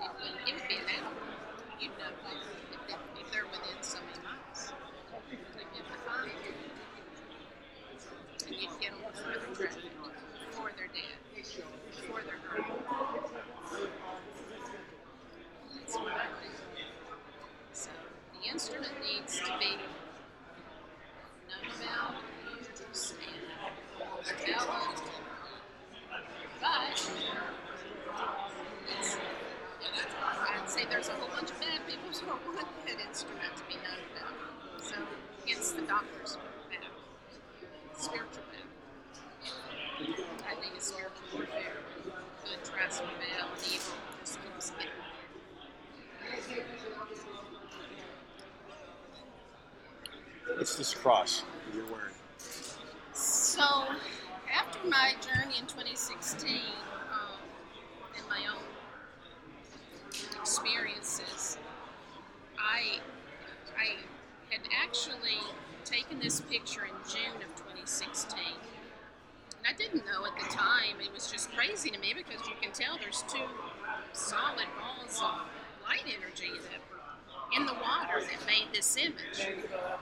would, 0.00 0.36
it 0.48 0.54
would 0.54 0.68
be 0.68 0.76
an 0.76 0.84
hour. 1.00 1.12
You'd 1.80 1.96
know 1.98 2.08
if, 2.08 2.18
they, 2.88 2.94
if 3.20 3.26
they're 3.32 3.46
within 3.46 3.80
so 3.82 3.98
many 4.00 4.20
miles 4.24 4.72
to 5.28 5.36
get 5.36 5.84
the 5.86 5.98
find. 6.08 6.30
And 8.46 8.54
you'd 8.56 8.80
get 8.80 8.90
them 8.90 9.00
before 9.12 9.32
they're 9.32 9.54
trafficked, 9.54 9.96
before 10.48 10.70
they're 10.76 10.88
dead, 10.88 11.18
before 11.34 12.22
they're 12.26 12.42
hurt. 12.48 12.66
That's 15.78 15.94
what 15.96 16.12
I 16.12 16.26
think. 16.42 16.56
So 17.72 17.90
the 18.42 18.48
instrument 18.50 18.92
needs 19.00 19.38
to 19.38 19.44
be 19.58 19.76
known 21.48 21.64
about, 21.80 22.14
used, 22.58 23.14
and 23.20 23.36
developed. 24.46 25.02
But 26.60 26.92
it's, 28.88 29.16
I'd 30.20 30.68
say 30.68 30.82
there's 30.90 31.08
a 31.08 31.12
whole 31.12 31.28
bunch 31.28 31.50
of 31.50 31.58
bad 31.60 31.80
people 31.86 32.10
who 32.12 32.26
don't 32.26 32.44
want 32.54 32.68
that 32.86 32.98
instrument 33.08 33.56
to 33.56 33.62
be 33.66 33.76
known 33.76 34.02
about. 34.12 34.34
So 34.82 34.96
it's 35.46 35.72
the 35.72 35.82
doctor's 35.82 36.36
battle, 36.68 36.96
spiritual 37.96 38.44
battle. 38.52 38.68
I 40.48 40.54
think 40.60 40.74
it's 40.76 40.88
spiritual 40.88 41.26
warfare. 41.34 41.78
Good 42.44 42.64
tries 42.64 42.98
to 42.98 43.04
prevail, 43.04 43.46
and 43.54 43.62
evil 43.72 43.94
just 44.20 44.38
keeps 44.42 44.70
getting. 44.70 45.00
What's 50.56 50.76
this 50.90 51.00
cross 51.00 51.42
that 51.66 51.76
you're 51.76 51.84
wearing? 51.86 52.14
So, 53.12 53.62
after 54.52 54.88
my 54.88 55.12
journey 55.20 55.58
in 55.58 55.66
2016, 55.66 56.50
um, 57.12 57.38
and 58.16 58.28
my 58.28 58.40
own 58.50 58.62
experiences, 60.40 61.58
I 62.58 63.00
I 63.78 63.96
had 64.50 64.62
actually 64.82 65.38
taken 65.84 66.18
this 66.18 66.40
picture 66.40 66.82
in 66.82 66.94
June 67.08 67.36
of 67.36 67.54
2016. 67.56 68.38
And 69.58 69.66
I 69.68 69.76
didn't 69.76 70.04
know 70.06 70.26
at 70.26 70.36
the 70.36 70.48
time. 70.54 71.00
It 71.00 71.12
was 71.12 71.30
just 71.30 71.52
crazy 71.52 71.90
to 71.90 71.98
me 71.98 72.14
because 72.16 72.46
you 72.48 72.54
can 72.60 72.72
tell 72.72 72.98
there's 72.98 73.22
two 73.28 73.46
solid 74.12 74.66
balls 74.78 75.20
of 75.22 75.46
light 75.86 76.04
energy 76.06 76.50
that 76.50 76.80
were 76.90 77.00
in 77.52 77.66
the 77.66 77.74
water 77.74 78.20
that 78.20 78.46
made 78.46 78.68
this 78.72 78.96
image. 78.96 79.48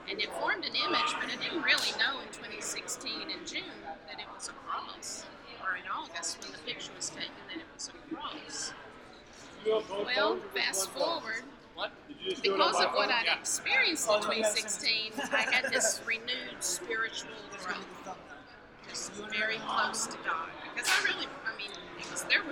And 0.09 0.19
it 0.19 0.29
formed 0.33 0.65
an 0.65 0.75
image, 0.75 1.13
but 1.19 1.29
I 1.29 1.37
didn't 1.41 1.63
really 1.63 1.91
know 1.97 2.21
in 2.21 2.27
2016 2.31 3.11
in 3.21 3.45
June 3.45 3.63
that 4.07 4.19
it 4.19 4.27
was 4.33 4.49
a 4.49 4.53
cross. 4.67 5.25
Or 5.63 5.75
in 5.75 5.83
August 5.89 6.43
when 6.43 6.51
the 6.51 6.59
picture 6.59 6.91
was 6.95 7.09
taken 7.09 7.31
that 7.49 7.57
it 7.57 7.67
was 7.73 7.89
a 7.89 8.15
cross. 8.15 8.73
Well, 10.15 10.39
fast 10.53 10.89
forward, 10.91 11.43
because 12.41 12.81
of 12.81 12.91
what 12.93 13.09
I'd 13.09 13.27
experienced 13.49 14.07
in 14.07 14.21
2016, 14.21 15.13
I 15.33 15.41
had 15.41 15.73
this 15.73 16.01
renewed 16.05 16.61
spiritual 16.61 17.31
growth, 17.57 18.15
just 18.87 19.11
very 19.33 19.57
close 19.65 20.05
to 20.05 20.17
God. 20.23 20.49
Because 20.75 20.87
I 20.87 21.03
really, 21.05 21.25
I 21.25 21.57
mean, 21.57 21.71
there 22.29 22.43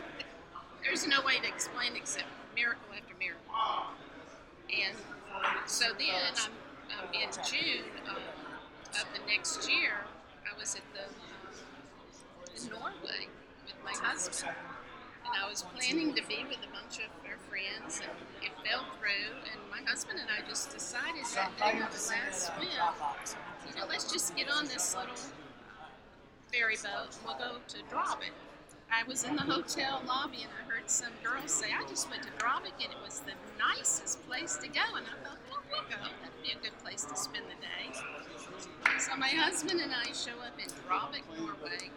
there's 0.84 1.06
no 1.06 1.22
way 1.22 1.38
to 1.38 1.48
explain 1.48 1.96
except 1.96 2.26
miracle 2.56 2.82
after 2.96 3.14
miracle. 3.20 3.44
And 4.74 4.98
so 5.68 5.86
then, 6.00 6.34
I'm, 6.36 7.06
um, 7.06 7.14
in 7.14 7.30
June 7.46 7.86
of, 8.10 8.18
of 8.18 9.06
the 9.14 9.22
next 9.28 9.70
year, 9.70 10.02
I 10.52 10.58
was 10.60 10.74
at 10.74 10.82
the 10.96 11.06
um, 11.06 12.66
in 12.66 12.70
Norway 12.72 13.28
with 13.66 13.76
my 13.86 13.94
husband, 13.94 14.56
and 15.28 15.44
I 15.44 15.50
was 15.50 15.64
planning 15.76 16.14
to 16.16 16.24
be 16.28 16.46
with 16.48 16.60
a 16.64 16.72
bunch 16.72 17.04
of 17.04 17.12
our 17.28 17.38
friends, 17.50 18.02
and 18.02 18.12
it 18.42 18.52
fell 18.64 18.86
through. 19.00 19.36
And 19.52 19.60
my 19.70 19.84
husband 19.90 20.20
and 20.20 20.30
I 20.32 20.48
just 20.48 20.72
decided 20.72 21.26
that 21.36 21.52
day 21.58 21.80
on 21.80 21.92
the 21.92 22.04
last 22.10 22.56
swim, 22.56 22.68
you 23.68 23.76
know, 23.76 23.88
let's 23.88 24.12
just 24.12 24.36
get 24.36 24.50
on 24.50 24.66
this 24.66 24.96
little 24.96 25.16
ferry 26.52 26.76
boat. 26.78 27.12
and 27.12 27.26
We'll 27.26 27.38
go 27.38 27.58
to 27.60 27.78
Drøbak. 27.94 28.32
I 28.90 29.04
was 29.04 29.26
in 29.26 29.36
the 29.36 29.42
hotel 29.42 30.02
lobby 30.08 30.44
and 30.44 30.52
I 30.64 30.72
heard 30.72 30.90
some 30.90 31.12
girls 31.22 31.52
say, 31.52 31.68
I 31.76 31.86
just 31.90 32.10
went 32.10 32.24
to 32.24 32.30
Drøbak 32.40 32.80
and 32.80 32.92
it 32.92 33.02
was 33.04 33.20
the 33.20 33.34
nicest 33.60 34.26
place 34.28 34.56
to 34.58 34.68
go. 34.68 34.96
And 34.96 35.06
I 35.06 35.28
thought, 35.28 35.38
well, 35.52 35.60
we'll 35.70 35.84
go. 35.90 35.98
That'd 36.00 36.42
be 36.42 36.52
a 36.52 36.62
good 36.64 36.78
place 36.80 37.04
to 37.04 37.16
spend 37.16 37.46
the 37.52 37.60
day. 37.60 38.00
So 39.00 39.16
my 39.18 39.28
husband 39.28 39.82
and 39.82 39.92
I 39.92 40.06
show 40.14 40.40
up 40.40 40.56
in 40.58 40.70
Drøbak, 40.88 41.24
Norway. 41.38 41.92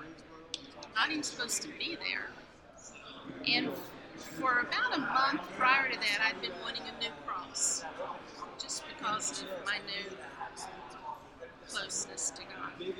Not 0.96 1.10
even 1.10 1.22
supposed 1.22 1.62
to 1.62 1.68
be 1.78 1.96
there. 1.96 2.30
And 3.46 3.70
for 4.38 4.60
about 4.60 4.96
a 4.96 5.00
month 5.00 5.42
prior 5.56 5.90
to 5.90 5.96
that, 5.98 6.20
I'd 6.26 6.40
been 6.40 6.52
wanting 6.62 6.82
a 6.82 7.00
new 7.02 7.10
cross. 7.26 7.84
Just 8.58 8.84
because 8.88 9.42
of 9.42 9.48
my 9.64 9.78
new 9.86 10.16
closeness 11.68 12.30
to 12.30 12.42
God. 12.42 12.94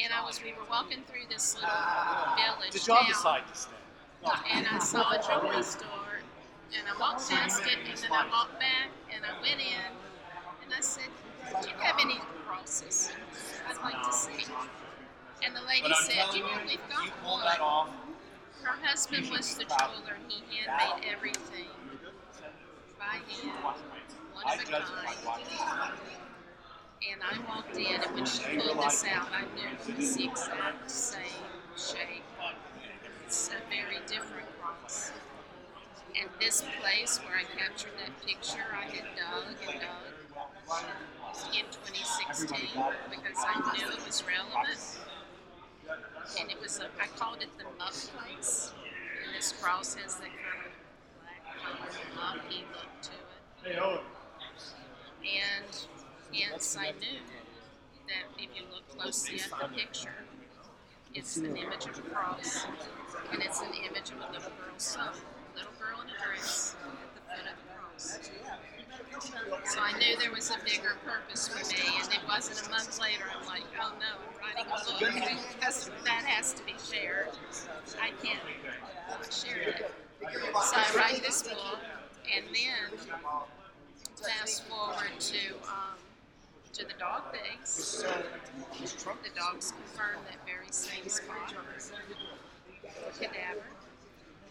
And 0.00 0.12
I 0.12 0.24
was, 0.24 0.42
we 0.42 0.52
were 0.52 0.68
walking 0.70 1.02
through 1.10 1.28
this 1.28 1.56
little 1.56 1.70
village 2.36 2.72
Did 2.72 2.82
town, 2.82 3.06
decide 3.06 3.42
to 3.52 3.58
stay? 3.58 3.72
and 4.52 4.66
I 4.66 4.78
saw 4.78 5.12
a 5.12 5.22
jewelry 5.22 5.62
store, 5.62 6.22
and 6.76 6.86
I 6.88 6.98
walked 6.98 7.28
past 7.30 7.62
it, 7.62 7.78
and 7.88 7.98
then 7.98 8.12
I 8.12 8.28
walked 8.30 8.58
back, 8.58 8.90
and 9.14 9.24
I 9.24 9.40
went 9.40 9.60
in, 9.60 9.90
and 10.64 10.74
I 10.76 10.80
said, 10.80 11.08
"Do 11.62 11.68
you 11.68 11.76
have 11.76 11.96
any 12.00 12.20
crosses? 12.46 13.10
I'd 13.68 13.82
like 13.82 14.02
to 14.04 14.12
see." 14.12 14.46
And 15.44 15.54
the 15.54 15.62
lady 15.62 15.92
said, 16.02 16.34
"You 16.34 16.38
you, 16.38 16.42
know, 16.42 16.60
we've 16.66 16.78
got 16.88 17.60
one." 17.60 18.07
Her 18.62 18.76
husband 18.82 19.30
was 19.30 19.54
the 19.54 19.64
jeweler, 19.64 20.18
he 20.28 20.42
handmade 20.56 21.04
everything 21.10 21.68
by 22.98 23.18
hand, 23.28 23.76
one 24.32 24.44
of 24.44 24.60
a 24.60 24.72
kind. 24.72 25.98
And 27.10 27.20
I 27.22 27.38
walked 27.48 27.76
in, 27.76 28.02
and 28.02 28.14
when 28.14 28.26
she 28.26 28.42
pulled 28.58 28.82
this 28.84 29.04
out, 29.04 29.28
I 29.32 29.42
knew 29.54 29.68
it 29.70 29.96
was 29.96 30.16
the 30.16 30.24
exact 30.24 30.90
same 30.90 31.22
shape. 31.76 32.24
It's 33.24 33.48
a 33.48 33.60
very 33.70 34.00
different 34.06 34.48
cross. 34.60 35.12
And 36.20 36.28
this 36.40 36.64
place 36.80 37.18
where 37.18 37.36
I 37.38 37.44
captured 37.44 37.92
that 37.98 38.26
picture, 38.26 38.66
I 38.74 38.84
had 38.84 39.04
dug 39.16 39.44
and 39.68 39.80
dug 39.80 40.18
in 41.54 41.64
2016 41.70 42.50
because 43.10 43.44
I 43.46 43.72
knew 43.76 43.88
it 43.92 44.06
was 44.06 44.24
relevant. 44.26 44.98
And 46.40 46.50
it 46.50 46.60
was, 46.60 46.78
a, 46.78 46.84
I 47.00 47.06
called 47.18 47.38
it 47.40 47.48
the 47.58 47.64
muck 47.78 47.92
place. 47.92 48.72
And 49.24 49.34
this 49.36 49.52
cross 49.52 49.94
has 49.94 50.16
that 50.16 50.28
kind 50.28 50.66
of 50.66 50.72
black 51.22 51.42
color, 51.62 52.34
mucky 52.34 52.64
look 52.72 52.92
to 53.02 53.12
it. 53.70 53.76
And 55.22 55.86
hence 56.32 56.76
I 56.78 56.92
knew 56.92 57.20
that 58.08 58.24
if 58.38 58.48
you 58.56 58.62
look 58.72 58.88
closely 58.88 59.40
at 59.40 59.50
the 59.60 59.76
picture, 59.76 60.24
it's 61.14 61.36
an 61.36 61.56
image 61.56 61.86
of 61.86 61.98
a 61.98 62.02
cross, 62.02 62.66
and 63.32 63.42
it's 63.42 63.60
an 63.60 63.72
image 63.88 64.10
of 64.10 64.18
a 64.18 64.32
little 64.32 64.52
girl's 64.60 64.82
son, 64.82 65.14
little 65.54 65.72
girl 65.80 66.00
in 66.02 66.08
a 66.08 66.18
dress 66.22 66.76
at 66.84 67.14
the 67.14 67.20
foot 67.22 67.46
of 67.50 67.56
the 67.56 67.72
cross. 67.74 68.30
So 69.64 69.80
I 69.80 69.96
knew 69.98 70.16
there 70.18 70.32
was 70.32 70.50
a 70.50 70.64
bigger 70.64 70.96
purpose 71.04 71.48
for 71.48 71.58
me, 71.68 71.80
and 72.02 72.12
it 72.12 72.20
wasn't 72.26 72.66
a 72.66 72.70
month 72.70 73.00
later. 73.00 73.24
I'm 73.38 73.46
like, 73.46 73.62
oh 73.80 73.92
no, 73.98 74.06
I'm 74.18 74.38
writing 74.40 74.66
a 74.66 75.14
book 75.14 75.54
because 75.60 75.90
that 76.04 76.24
has 76.24 76.52
to 76.54 76.62
be 76.64 76.74
shared. 76.90 77.28
I 78.00 78.10
can't 78.24 78.40
not 79.08 79.32
share 79.32 79.60
it. 79.60 79.90
So 80.22 80.76
I 80.76 80.86
write 80.96 81.22
this 81.22 81.42
book, 81.42 81.78
and 82.34 82.44
then 82.46 82.98
fast 84.16 84.64
forward 84.66 85.18
to 85.18 85.54
um, 85.68 85.98
to 86.72 86.84
the 86.84 86.94
dog 86.98 87.22
days. 87.32 88.04
The 88.04 89.30
dogs 89.36 89.72
confirmed 89.72 90.26
that 90.26 90.38
very 90.46 90.70
same 90.70 91.08
spot, 91.08 91.54
cadaver, 93.18 93.62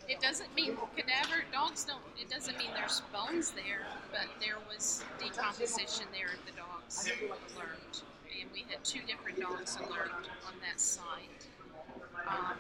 It 0.08 0.22
doesn't 0.22 0.54
mean 0.56 0.78
cadaver 0.96 1.44
dogs 1.52 1.84
don't. 1.84 2.00
It 2.20 2.30
doesn't 2.30 2.58
mean 2.58 2.70
there's 2.74 3.02
bones 3.12 3.52
there, 3.52 3.86
but 4.12 4.28
there 4.40 4.56
was 4.72 5.04
decomposition 5.20 6.06
there 6.14 6.30
at 6.32 6.46
the 6.46 6.54
dogs 6.54 7.10
alert, 7.56 8.04
and 8.40 8.50
we 8.54 8.66
had 8.70 8.84
two 8.86 9.02
different 9.06 9.40
dogs 9.40 9.76
alert 9.76 10.12
on 10.48 10.54
that 10.66 10.80
site. 10.80 11.48
Um, 12.26 12.58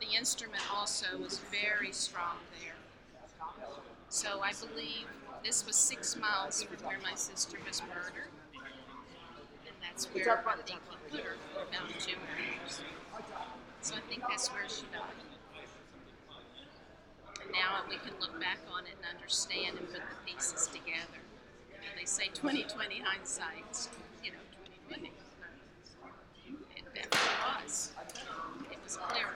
the 0.00 0.16
instrument 0.16 0.62
also 0.74 1.06
was 1.18 1.38
very 1.38 1.92
strong 1.92 2.36
there. 2.60 2.74
So 4.08 4.40
I 4.42 4.52
believe 4.52 5.06
this 5.44 5.64
was 5.64 5.76
six 5.76 6.16
miles 6.16 6.64
from 6.64 6.84
where 6.84 6.98
my 7.04 7.14
sister 7.14 7.58
was 7.66 7.82
murdered, 7.82 8.34
and 8.54 9.76
that's 9.80 10.06
where 10.12 10.24
he 10.24 10.74
put 11.10 11.20
her 11.20 11.36
found 11.70 11.92
Jim. 12.04 12.18
So 13.80 13.94
I 13.94 14.00
think 14.08 14.22
that's 14.28 14.48
where 14.48 14.68
she 14.68 14.82
died. 14.92 15.29
And 17.50 17.58
now 17.58 17.82
we 17.88 17.96
can 17.96 18.14
look 18.20 18.38
back 18.38 18.58
on 18.72 18.84
it 18.86 18.94
and 19.02 19.16
understand 19.18 19.76
and 19.76 19.86
put 19.90 19.98
the 19.98 20.32
pieces 20.32 20.68
together. 20.68 21.18
You 21.72 21.78
know, 21.82 21.98
they 21.98 22.04
say 22.04 22.28
2020 22.32 23.00
hindsight, 23.02 23.88
you 24.22 24.30
know, 24.30 24.38
2020. 24.88 25.10
It 26.76 26.84
definitely 26.94 27.18
was. 27.58 27.90
It 28.70 28.78
was 28.84 28.96
clear. 28.98 29.26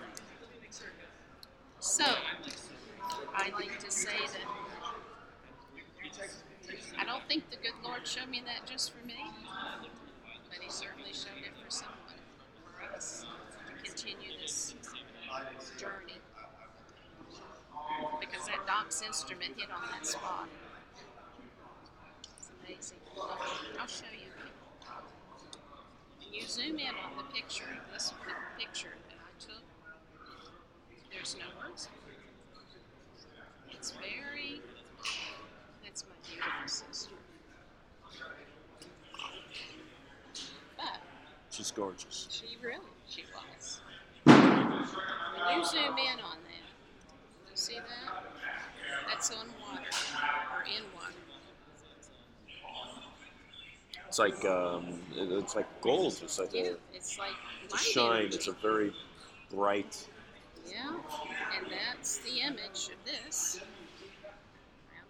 So, 1.81 2.05
I 3.35 3.51
like 3.51 3.81
to 3.81 3.91
say 3.91 4.17
that 4.17 4.47
I 6.97 7.05
don't 7.05 7.27
think 7.29 7.51
the 7.51 7.57
good 7.57 7.75
Lord 7.83 8.07
showed 8.07 8.29
me 8.29 8.45
that 8.47 8.71
just 8.71 8.93
for 8.93 9.05
me, 9.05 9.17
but 10.49 10.63
He 10.63 10.71
certainly 10.71 11.13
showed 11.13 11.43
it 11.43 11.51
for 11.65 11.69
someone, 11.69 12.23
for 12.63 12.95
us, 12.95 13.27
to 13.59 13.91
continue 13.91 14.39
this 14.41 14.75
journey. 15.77 16.21
Because 18.35 18.49
that 18.49 18.67
Doc's 18.67 19.01
instrument 19.03 19.55
hit 19.57 19.69
on 19.71 19.83
that 19.93 20.05
spot. 20.05 20.49
It's 22.37 22.51
amazing. 22.67 22.99
I'll 23.79 23.87
show 23.87 24.07
you. 24.13 24.27
When 26.19 26.35
you 26.35 26.43
zoom 26.43 26.81
in 26.81 26.89
on 26.89 27.17
the 27.17 27.33
picture, 27.33 27.69
this 27.93 28.13
picture 28.59 28.95
that 29.09 29.19
I 29.19 29.31
took, 29.39 29.63
there's 31.13 31.37
no 31.39 31.45
words. 31.63 31.89
It's 33.71 33.93
very. 33.93 34.61
That's 35.85 36.05
my 36.05 36.17
beautiful 36.29 36.67
sister. 36.67 37.15
But 40.77 40.99
She's 41.51 41.71
gorgeous. 41.71 42.27
she 42.31 42.57
really, 42.61 42.81
she 43.09 43.23
was. 43.33 43.81
When 44.25 45.59
you 45.59 45.65
zoom 45.65 45.99
in 45.99 46.19
on 46.19 46.39
that, 46.43 46.54
you 47.55 47.59
see 47.59 47.75
that? 47.75 48.25
That's 49.09 49.31
on 49.31 49.47
water, 49.61 49.87
or 50.53 50.65
in 50.65 50.83
water. 50.93 51.15
It's 54.09 54.19
like 54.19 54.45
um, 54.45 55.01
it's 55.15 55.55
like 55.55 55.67
gold. 55.81 56.19
It's 56.23 56.39
like 56.41 56.53
Yeah, 56.53 56.63
a, 56.63 56.75
it's 56.93 57.17
like 57.17 57.31
it's 57.65 57.75
a 57.75 57.79
shine. 57.79 58.17
energy. 58.23 58.37
It's 58.37 58.49
a 58.49 58.53
very 58.53 58.93
bright. 59.53 60.05
Yeah, 60.69 60.97
and 61.57 61.67
that's 61.71 62.19
the 62.19 62.41
image 62.41 62.91
of 62.91 63.05
this. 63.05 63.61
Around 64.91 65.09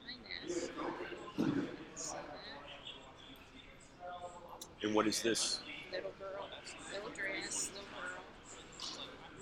my 1.39 1.49
neck. 1.49 1.69
And 4.83 4.95
what 4.95 5.07
is 5.07 5.23
this? 5.23 5.61
Little 5.91 6.11
girl, 6.19 6.47
little 6.93 7.09
dress, 7.11 7.71
little 7.73 7.89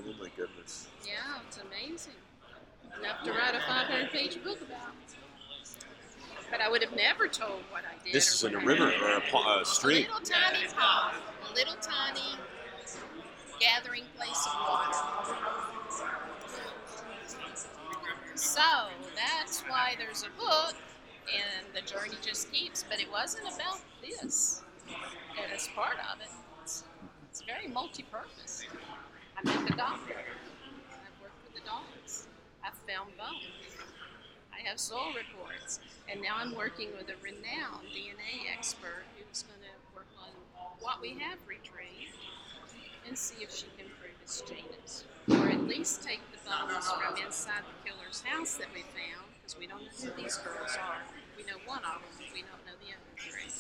girl. 0.07 0.15
Oh 0.19 0.23
my 0.23 0.29
goodness. 0.37 0.87
Yeah, 1.05 1.41
it's 1.49 1.59
amazing. 1.59 2.13
Enough 3.03 3.25
to 3.25 3.33
write 3.33 3.55
a 3.55 3.61
500 3.61 4.11
page 4.11 4.43
book 4.45 4.61
about. 4.61 4.93
But 6.51 6.61
I 6.61 6.69
would 6.69 6.83
have 6.83 6.95
never 6.95 7.27
told 7.29 7.63
what 7.71 7.83
I 7.85 8.03
did. 8.05 8.13
This 8.13 8.33
is 8.35 8.45
in 8.45 8.55
a 8.55 8.59
river 8.59 8.91
did. 8.91 9.01
or 9.03 9.09
a, 9.13 9.37
a 9.37 9.61
A 9.63 9.65
stream. 9.65 10.03
little 10.07 10.21
tiny 10.21 10.67
pond, 10.77 11.17
a 11.51 11.55
little 11.55 11.75
tiny 11.81 12.37
gathering 13.59 14.05
place 14.17 14.47
of 14.47 14.55
water. 14.69 14.99
So 18.35 18.61
that's 19.17 19.61
why 19.63 19.95
there's 19.99 20.23
a 20.25 20.31
book, 20.41 20.75
and 21.33 21.67
the 21.75 21.81
journey 21.91 22.17
just 22.23 22.53
keeps. 22.53 22.85
But 22.89 23.01
it 23.01 23.11
wasn't 23.11 23.45
about 23.45 23.81
this. 24.03 24.63
It 24.89 25.53
was 25.53 25.69
part 25.75 25.97
of 26.13 26.21
it. 26.21 26.29
It's, 26.63 26.85
it's 27.31 27.43
very 27.43 27.67
multi-purpose. 27.69 28.65
I 29.39 29.43
met 29.49 29.67
the 29.67 29.75
doctor. 29.77 30.15
I've 30.91 31.23
worked 31.23 31.43
with 31.45 31.63
the 31.63 31.69
dogs. 31.69 32.27
I've 32.65 32.79
found 32.87 33.17
bones. 33.19 33.77
I 34.53 34.67
have 34.69 34.79
soil 34.79 35.13
reports, 35.17 35.81
and 36.09 36.23
now 36.23 36.37
I'm 36.37 36.55
working 36.55 36.89
with 36.97 37.09
a 37.09 37.19
renowned 37.23 37.91
DNA 37.91 38.47
expert 38.53 39.05
who's 39.17 39.43
going 39.43 39.61
to 39.61 39.75
work 39.95 40.07
on 40.23 40.31
what 40.81 41.01
we 41.01 41.19
have 41.19 41.39
retrieved 41.47 42.19
and 43.07 43.19
see 43.19 43.43
if 43.43 43.51
she 43.51 43.67
can 43.77 43.87
prove 43.99 44.15
it's 44.23 44.43
Gina's, 44.43 45.05
or 45.31 45.51
at 45.51 45.67
least 45.67 46.03
take 46.03 46.21
the 46.31 46.39
bones 46.49 46.91
from 46.91 47.17
inside 47.25 47.63
the 47.67 47.91
killer's 47.91 48.23
house 48.23 48.55
that 48.55 48.69
we 48.75 48.83
found, 48.83 49.27
because 49.41 49.59
we 49.59 49.67
don't 49.67 49.83
know 49.83 49.99
who 49.99 50.23
these 50.23 50.37
girls 50.39 50.77
are. 50.79 51.03
We 51.37 51.43
know 51.45 51.59
one 51.67 51.83
of 51.83 51.99
them, 51.99 52.13
but 52.19 52.31
we 52.33 52.43
don't 52.43 52.63
know 52.67 52.79
the 52.79 52.95
other 52.95 53.13
three. 53.19 53.51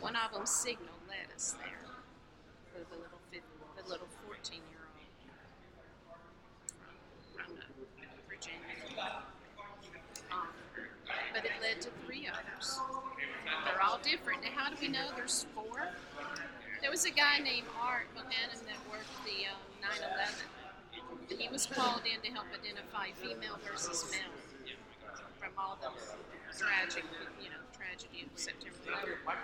One 0.00 0.14
of 0.14 0.32
them 0.32 0.46
signal 0.46 0.94
led 1.08 1.34
us 1.34 1.56
there 1.58 1.86
little 2.96 3.20
fif- 3.30 3.42
the 3.76 3.88
little 3.88 4.08
14 4.26 4.60
year 4.70 4.84
old 4.84 5.06
from 7.34 7.56
uh, 7.56 8.04
Virginia. 8.28 8.60
Um, 10.32 10.48
but 11.32 11.44
it 11.44 11.52
led 11.62 11.80
to 11.82 11.88
three 12.04 12.28
others. 12.28 12.80
They're 13.64 13.82
all 13.96 14.02
different. 14.02 14.42
Now, 14.42 14.50
how 14.54 14.70
do 14.70 14.76
we 14.80 14.88
know 14.88 15.08
there's 15.16 15.46
four? 15.54 15.88
There 16.82 16.90
was 16.90 17.04
a 17.04 17.10
guy 17.10 17.38
named 17.38 17.66
Art 17.80 18.06
Bohanan 18.14 18.60
that 18.66 18.80
worked 18.90 19.08
the 19.24 19.48
um, 19.48 19.60
9/11. 19.80 21.38
He 21.38 21.48
was 21.48 21.66
called 21.66 22.02
in 22.04 22.20
to 22.22 22.30
help 22.30 22.46
identify 22.52 23.10
female 23.12 23.58
versus 23.68 24.10
male 24.10 24.36
from 25.38 25.50
all 25.58 25.78
the 25.80 25.88
tragic, 26.56 27.04
you 27.42 27.48
know, 27.48 27.62
tragedy 27.76 28.26
of 28.26 28.38
September 28.38 28.76
11. 28.86 29.42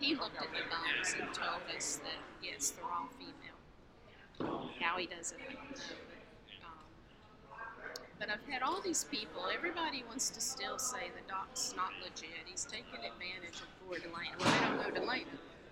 He 0.00 0.14
looked 0.14 0.36
at 0.36 0.48
the 0.50 0.64
bones 0.70 1.14
and 1.20 1.32
told 1.34 1.62
us 1.76 1.96
that 1.96 2.20
yes, 2.42 2.70
they're 2.70 2.84
all 2.84 3.08
female. 3.18 4.70
How 4.80 4.96
he 4.96 5.06
does 5.06 5.32
it, 5.32 5.38
I 5.48 5.52
don't 5.52 5.70
know. 5.70 6.09
But, 8.20 8.28
I've 8.28 8.52
had 8.52 8.60
all 8.62 8.82
these 8.82 9.04
people. 9.04 9.46
Everybody 9.52 10.04
wants 10.06 10.28
to 10.30 10.40
still 10.42 10.78
say 10.78 11.08
the 11.16 11.26
doc's 11.26 11.72
not 11.74 11.88
legit. 12.04 12.44
He's 12.44 12.66
taking 12.66 13.00
advantage 13.00 13.56
of 13.62 13.68
poor 13.80 13.96
Delana. 13.96 14.38
Well, 14.38 14.48
I 14.48 14.68
don't 14.68 14.94
know 14.94 15.00
Delana 15.00 15.24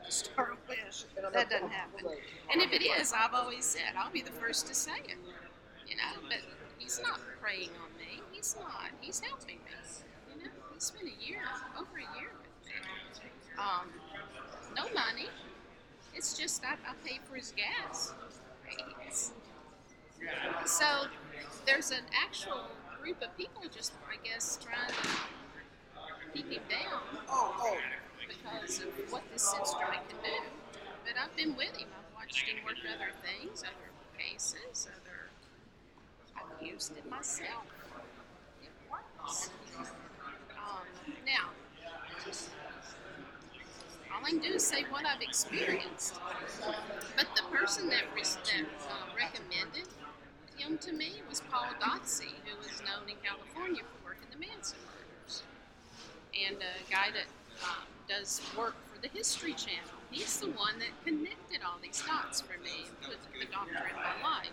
to 0.04 0.11
start 0.11 0.56
with. 0.66 1.04
That 1.34 1.50
doesn't 1.50 1.68
happen. 1.70 2.06
And 2.50 2.62
if 2.62 2.72
it 2.72 2.82
is, 2.82 3.12
I've 3.12 3.34
always 3.34 3.66
said 3.66 3.92
I'll 3.98 4.11
be 4.11 4.22
the 4.22 4.32
first 4.32 4.66
to 4.68 4.74
say 4.74 4.96
it. 5.04 5.18
You 5.87 5.96
know, 5.96 6.22
but 6.28 6.38
he's 6.78 7.00
not 7.02 7.20
preying 7.40 7.70
on 7.84 7.90
me. 7.98 8.22
He's 8.32 8.56
not. 8.58 8.90
He's 9.00 9.20
helping 9.20 9.58
me. 9.58 9.62
You 10.34 10.44
know, 10.44 10.50
he 10.72 10.80
spent 10.80 11.04
a 11.04 11.24
year, 11.26 11.40
over 11.76 11.96
a 11.98 12.18
year 12.18 12.30
with 12.40 12.66
me. 12.66 13.30
Um, 13.58 13.88
no 14.74 14.84
money. 14.94 15.28
It's 16.14 16.37
just 16.37 16.64
I, 16.64 16.72
I 16.72 16.94
pay 17.06 17.20
for 17.28 17.37
his 17.37 17.52
gas. 17.52 18.14
It's- 19.02 19.32
so 20.66 20.84
there's 21.66 21.90
an 21.90 22.05
actual 22.24 22.62
group 23.03 23.22
of 23.22 23.37
people 23.37 23.62
just, 23.74 23.92
I 24.09 24.16
guess, 24.27 24.59
trying 24.62 24.88
to 24.88 26.33
keep 26.33 26.51
him 26.51 26.62
down 26.68 27.01
because 28.29 28.81
of 28.81 28.88
what 29.11 29.22
this 29.33 29.55
instrument 29.59 30.09
can 30.09 30.18
do. 30.24 30.81
But 31.05 31.14
I've 31.22 31.35
been 31.37 31.57
with 31.57 31.77
him. 31.77 31.88
I've 31.96 32.14
watched 32.14 32.46
him 32.46 32.57
work 32.64 32.77
other 32.94 33.12
things, 33.24 33.62
other 33.62 33.90
cases, 34.18 34.88
other. 34.88 35.31
I've 36.37 36.66
used 36.66 36.96
it 36.96 37.09
myself. 37.11 37.64
It 38.62 38.70
works. 38.90 39.51
Um, 39.79 41.14
now, 41.24 41.51
all 44.12 44.24
I 44.24 44.31
can 44.31 44.40
do 44.40 44.55
is 44.55 44.66
say 44.66 44.85
what 44.90 45.07
I've 45.07 45.22
experienced. 45.22 46.18
But 47.16 47.27
the 47.37 47.42
person 47.57 47.88
that, 47.88 48.05
that 48.14 48.64
uh, 48.88 49.16
recommended 49.16 49.88
him 50.59 50.79
to 50.79 50.92
me 50.92 51.23
was 51.29 51.40
Paul 51.51 51.66
Dostie, 51.81 52.35
who 52.44 52.59
was 52.59 52.83
known 52.83 53.09
in 53.09 53.16
California 53.23 53.83
for 53.83 54.11
working 54.11 54.29
the 54.31 54.38
Manson 54.38 54.79
murders, 54.85 55.42
and 56.35 56.57
a 56.57 56.90
guy 56.90 57.11
that 57.14 57.31
um, 57.62 57.87
does 58.09 58.42
work 58.57 58.75
for 58.92 59.01
the 59.01 59.09
History 59.09 59.55
Channel. 59.55 59.94
He's 60.11 60.40
the 60.40 60.51
one 60.51 60.79
that 60.79 60.90
connected 61.05 61.61
all 61.64 61.79
these 61.83 62.03
dots 62.03 62.40
for 62.40 62.59
me 62.61 62.87
and 62.88 63.01
put 63.03 63.18
the 63.38 63.47
doctor 63.47 63.87
in 63.87 63.97
my 63.97 64.16
life. 64.23 64.51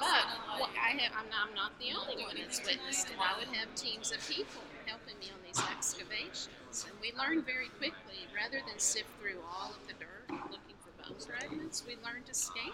But 0.00 0.26
well, 0.58 0.70
I 0.78 0.96
have, 0.98 1.12
I'm, 1.16 1.28
not, 1.30 1.48
I'm 1.48 1.54
not 1.54 1.72
the 1.78 1.92
only 1.96 2.22
one 2.22 2.36
that's 2.38 2.64
witnessed 2.64 3.08
it. 3.08 3.16
I 3.18 3.38
would 3.38 3.48
have 3.56 3.68
teams 3.74 4.12
of 4.12 4.20
people 4.28 4.62
helping 4.86 5.18
me 5.18 5.30
on 5.32 5.40
these 5.44 5.60
excavations. 5.70 6.86
And 6.86 6.94
we 7.00 7.12
learn 7.18 7.42
very 7.42 7.68
quickly, 7.78 8.26
rather 8.34 8.60
than 8.66 8.78
sift 8.78 9.08
through 9.20 9.40
all 9.44 9.70
of 9.70 9.86
the 9.86 9.94
dirt 9.94 10.30
looking 10.50 10.73
bone 11.08 11.16
fragments, 11.18 11.82
we 11.86 11.96
learn 12.04 12.22
to 12.26 12.34
scan. 12.34 12.72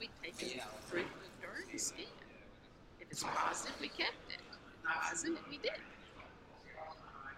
we 0.00 0.08
take 0.22 0.56
it 0.56 0.62
through 0.88 1.04
the 1.72 1.78
scan. 1.78 2.06
If 3.00 3.10
it's 3.10 3.22
positive, 3.22 3.74
we 3.80 3.88
kept 3.88 4.16
it. 4.28 4.40
If 4.40 4.84
positive, 4.84 5.38
we 5.50 5.58
did. 5.58 5.72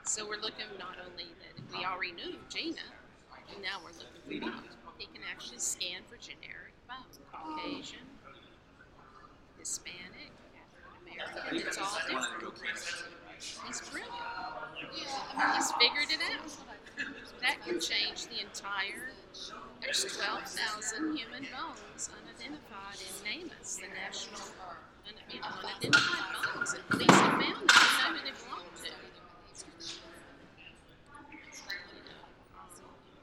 So 0.05 0.27
we're 0.27 0.41
looking 0.41 0.67
not 0.79 0.97
only 1.09 1.27
that 1.41 1.77
we 1.77 1.85
already 1.85 2.13
knew 2.13 2.37
Gina, 2.49 2.83
now 3.63 3.79
we're 3.85 3.93
looking 3.99 4.41
for 4.41 4.51
bones. 4.51 4.77
He 4.99 5.07
can 5.07 5.23
actually 5.31 5.59
scan 5.59 6.03
for 6.09 6.17
generic 6.17 6.75
bones. 6.89 7.19
Caucasian, 7.33 8.07
Hispanic, 9.59 10.33
American, 11.03 11.67
it's 11.67 11.79
all 11.79 11.99
different. 12.09 12.55
He's 13.67 13.81
brilliant. 13.89 14.13
i 14.13 15.47
mean 15.47 15.55
He's 15.55 15.73
figured 15.73 16.11
it 16.11 16.21
out. 16.37 16.51
That 17.41 17.57
can 17.65 17.81
change 17.81 18.27
the 18.27 18.41
entire. 18.41 19.13
There's 19.81 20.05
12,000 20.17 21.17
human 21.17 21.47
bones 21.55 22.11
unidentified 22.11 22.99
in 22.99 23.49
NamUs, 23.49 23.77
the 23.77 23.89
national 23.95 24.41
un, 25.07 25.15
you 25.31 25.41
know, 25.41 25.47
unidentified 25.63 26.55
bones, 26.55 26.75
and 26.75 26.89
police 26.89 27.11
have 27.11 27.31
found 27.31 27.43
them. 27.43 27.67
They 27.67 27.87
know 28.03 28.11
who 28.11 28.25
they 28.25 28.33
belong 28.45 28.67
to. 28.83 28.91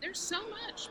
There's 0.01 0.19
so 0.19 0.39
much 0.49 0.89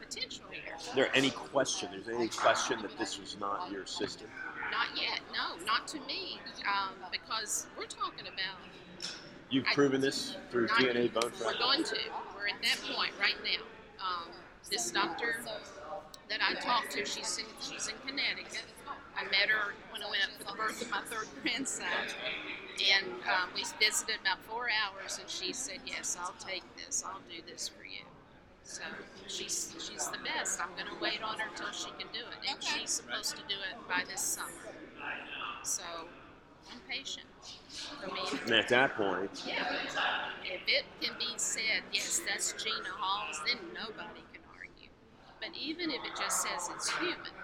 potential 0.00 0.44
here. 0.50 0.62
Is 0.78 0.90
there 0.94 1.10
any 1.14 1.30
question? 1.30 1.88
There's 1.92 2.08
any 2.08 2.28
question 2.28 2.82
that 2.82 2.98
this 2.98 3.18
was 3.18 3.36
not 3.38 3.70
your 3.70 3.86
system? 3.86 4.26
Not 4.70 4.88
yet. 5.00 5.20
No, 5.32 5.64
not 5.64 5.86
to 5.88 6.00
me. 6.00 6.40
Um, 6.66 6.94
because 7.12 7.66
we're 7.78 7.86
talking 7.86 8.26
about 8.26 8.58
You've 9.50 9.66
I- 9.68 9.74
proven 9.74 10.00
this 10.00 10.36
through 10.50 10.68
DNA 10.68 11.12
bone 11.12 11.30
We're 11.44 11.58
going 11.58 11.84
to. 11.84 11.96
We're 12.36 12.48
at 12.48 12.62
that 12.62 12.80
point 12.92 13.12
right 13.20 13.36
now. 13.44 13.62
Um, 14.04 14.28
this 14.70 14.90
doctor 14.90 15.40
that 16.28 16.40
I 16.42 16.54
talked 16.60 16.92
to, 16.92 17.04
she's 17.04 17.38
in, 17.38 17.44
she's 17.60 17.88
in 17.88 17.94
Connecticut. 18.06 18.64
I 19.16 19.24
met 19.24 19.48
her 19.48 19.74
when 19.90 20.02
I 20.02 20.10
went 20.10 20.22
up 20.24 20.30
for 20.38 20.52
the 20.52 20.58
birth 20.58 20.82
of 20.82 20.90
my 20.90 21.00
third 21.02 21.28
grandson, 21.42 21.86
and 22.92 23.06
um, 23.24 23.48
we 23.54 23.64
visited 23.80 24.16
about 24.20 24.42
four 24.42 24.68
hours. 24.68 25.18
And 25.20 25.28
she 25.30 25.52
said, 25.52 25.80
"Yes, 25.86 26.18
I'll 26.20 26.34
take 26.38 26.64
this. 26.76 27.04
I'll 27.06 27.22
do 27.30 27.40
this 27.46 27.68
for 27.68 27.84
you." 27.84 28.04
So 28.64 28.82
she's 29.28 29.74
she's 29.78 30.08
the 30.08 30.18
best. 30.24 30.60
I'm 30.60 30.72
going 30.74 30.88
to 30.88 31.00
wait 31.00 31.22
on 31.22 31.38
her 31.38 31.48
till 31.54 31.72
she 31.72 31.90
can 31.98 32.08
do 32.12 32.20
it, 32.20 32.50
and 32.50 32.62
she's 32.62 32.90
supposed 32.90 33.36
to 33.36 33.42
do 33.48 33.54
it 33.54 33.88
by 33.88 34.02
this 34.10 34.20
summer. 34.20 34.50
So 35.62 35.82
I'm 36.72 36.80
patient. 36.88 37.26
I 38.02 38.06
mean, 38.06 38.40
And 38.44 38.54
at 38.54 38.68
that 38.68 38.96
point, 38.96 39.44
yeah. 39.46 39.76
If 40.44 40.60
it 40.66 40.84
can 41.00 41.14
be 41.18 41.32
said, 41.36 41.82
yes, 41.92 42.20
that's 42.26 42.52
Gina 42.52 42.88
Halls, 42.98 43.40
then 43.46 43.58
nobody 43.74 44.22
can 44.32 44.42
argue. 44.56 44.88
But 45.40 45.50
even 45.58 45.90
if 45.90 46.04
it 46.04 46.16
just 46.18 46.42
says 46.42 46.70
it's 46.74 46.90
human, 46.98 47.34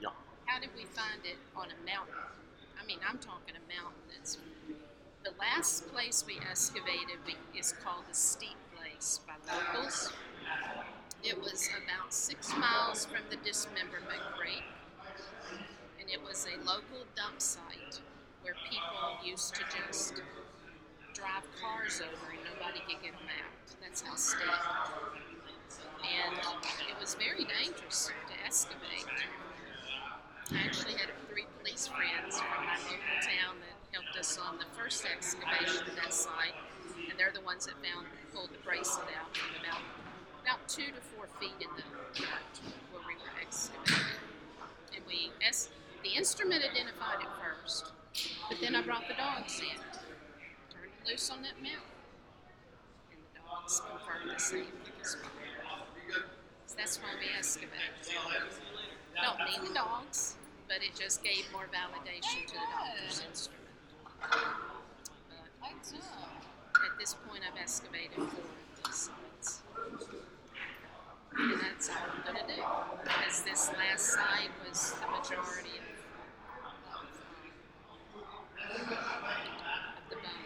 yeah. 0.00 0.08
how 0.46 0.60
did 0.60 0.70
we 0.76 0.84
find 0.84 1.24
it 1.24 1.38
on 1.56 1.66
a 1.66 1.78
mountain? 1.86 2.14
I 2.80 2.86
mean, 2.86 2.98
I'm 3.08 3.18
talking 3.18 3.54
a 3.54 3.64
mountain 3.82 4.02
that's. 4.10 4.38
The 5.24 5.32
last 5.40 5.92
place 5.92 6.24
we 6.26 6.38
excavated 6.48 7.18
is 7.54 7.74
called 7.84 8.04
the 8.08 8.14
Steep 8.14 8.56
Place 8.76 9.20
by 9.26 9.34
locals. 9.52 10.12
It 11.22 11.38
was 11.38 11.68
about 11.84 12.14
six 12.14 12.56
miles 12.56 13.04
from 13.04 13.22
the 13.28 13.36
Dismemberment 13.36 14.22
Creek, 14.38 14.62
and 16.00 16.08
it 16.08 16.22
was 16.22 16.46
a 16.46 16.56
local 16.64 17.04
dump 17.16 17.42
site 17.42 18.00
where 18.48 18.56
people 18.64 19.12
used 19.20 19.54
to 19.54 19.60
just 19.76 20.14
drive 21.12 21.44
cars 21.60 22.00
over 22.00 22.32
and 22.32 22.40
nobody 22.48 22.80
could 22.88 22.96
get 23.04 23.12
them 23.12 23.28
out. 23.28 23.52
That's 23.84 24.00
how 24.00 24.16
steep. 24.16 24.40
And 26.00 26.32
it 26.88 26.96
was 26.98 27.12
very 27.20 27.44
dangerous 27.44 28.08
to 28.08 28.34
excavate. 28.46 29.04
I 30.48 30.64
actually 30.64 30.96
had 30.96 31.12
three 31.28 31.44
police 31.60 31.88
friends 31.92 32.40
from 32.40 32.64
my 32.64 32.80
local 32.88 33.20
town 33.20 33.60
that 33.60 33.76
helped 33.92 34.16
us 34.16 34.38
on 34.40 34.56
the 34.56 34.64
first 34.80 35.04
excavation 35.04 35.84
of 35.84 35.94
that 35.96 36.14
site, 36.14 36.56
and 37.10 37.18
they're 37.20 37.34
the 37.34 37.44
ones 37.44 37.66
that 37.66 37.76
found 37.84 38.06
pulled 38.32 38.48
the 38.48 38.64
bracelet 38.64 39.12
out 39.20 39.36
from 39.36 39.60
about 39.60 39.84
about 40.40 40.66
two 40.68 40.88
to 40.88 41.00
four 41.12 41.28
feet 41.38 41.52
in 41.60 41.68
the 41.76 41.84
dirt 42.16 42.52
where 42.96 43.04
we 43.04 43.12
were 43.20 43.34
excavating. 43.44 44.16
And 44.96 45.04
we 45.06 45.32
es- 45.46 45.68
the 46.02 46.16
instrument 46.16 46.64
identified 46.64 47.20
it 47.20 47.28
first, 47.36 47.92
but 48.48 48.58
then 48.60 48.74
I 48.74 48.82
brought 48.82 49.06
the 49.08 49.14
dogs 49.14 49.60
in, 49.60 49.78
turned 50.70 50.92
it 50.92 51.08
loose 51.10 51.30
on 51.30 51.42
that 51.42 51.56
mountain, 51.62 51.80
and 53.12 53.20
the 53.34 53.40
dogs 53.48 53.80
confirmed 53.80 54.30
the 54.34 54.40
same 54.40 54.64
spot. 55.02 55.32
So 56.66 56.74
that's 56.76 56.98
why 56.98 57.14
we 57.18 57.26
excavate. 57.36 57.70
Don't 59.22 59.40
need 59.50 59.62
the 59.68 59.74
dogs, 59.74 60.36
but 60.68 60.76
it 60.82 60.94
just 60.98 61.22
gave 61.24 61.50
more 61.52 61.66
validation 61.72 62.46
to 62.46 62.54
the 62.54 62.66
doctor's 62.76 63.20
instrument. 63.26 63.64
But 66.72 66.84
at 66.84 66.98
this 66.98 67.14
point, 67.28 67.42
I've 67.50 67.60
excavated 67.60 68.14
four 68.14 68.24
of 68.24 68.30
these 68.84 68.94
sites. 68.94 69.62
And 71.36 71.60
that's 71.60 71.88
all 71.90 71.96
I'm 72.26 72.34
going 72.34 72.46
to 72.46 72.54
do. 72.54 72.62
Because 73.02 73.42
this 73.42 73.70
last 73.76 74.06
site 74.12 74.50
was 74.68 74.92
the 74.92 75.06
majority 75.06 75.76
of, 75.78 75.86
of 78.64 78.74
the 80.10 80.16
bone. 80.16 80.44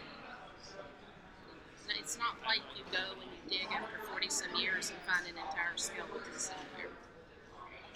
Now, 1.87 1.95
It's 2.13 2.21
not 2.21 2.37
like 2.45 2.61
you 2.77 2.85
go 2.93 3.01
and 3.17 3.25
you 3.25 3.41
dig 3.49 3.65
after 3.73 3.97
40 4.05 4.29
some 4.29 4.53
years 4.53 4.93
and 4.93 5.01
find 5.01 5.25
an 5.25 5.33
entire 5.33 5.73
skeleton. 5.73 6.21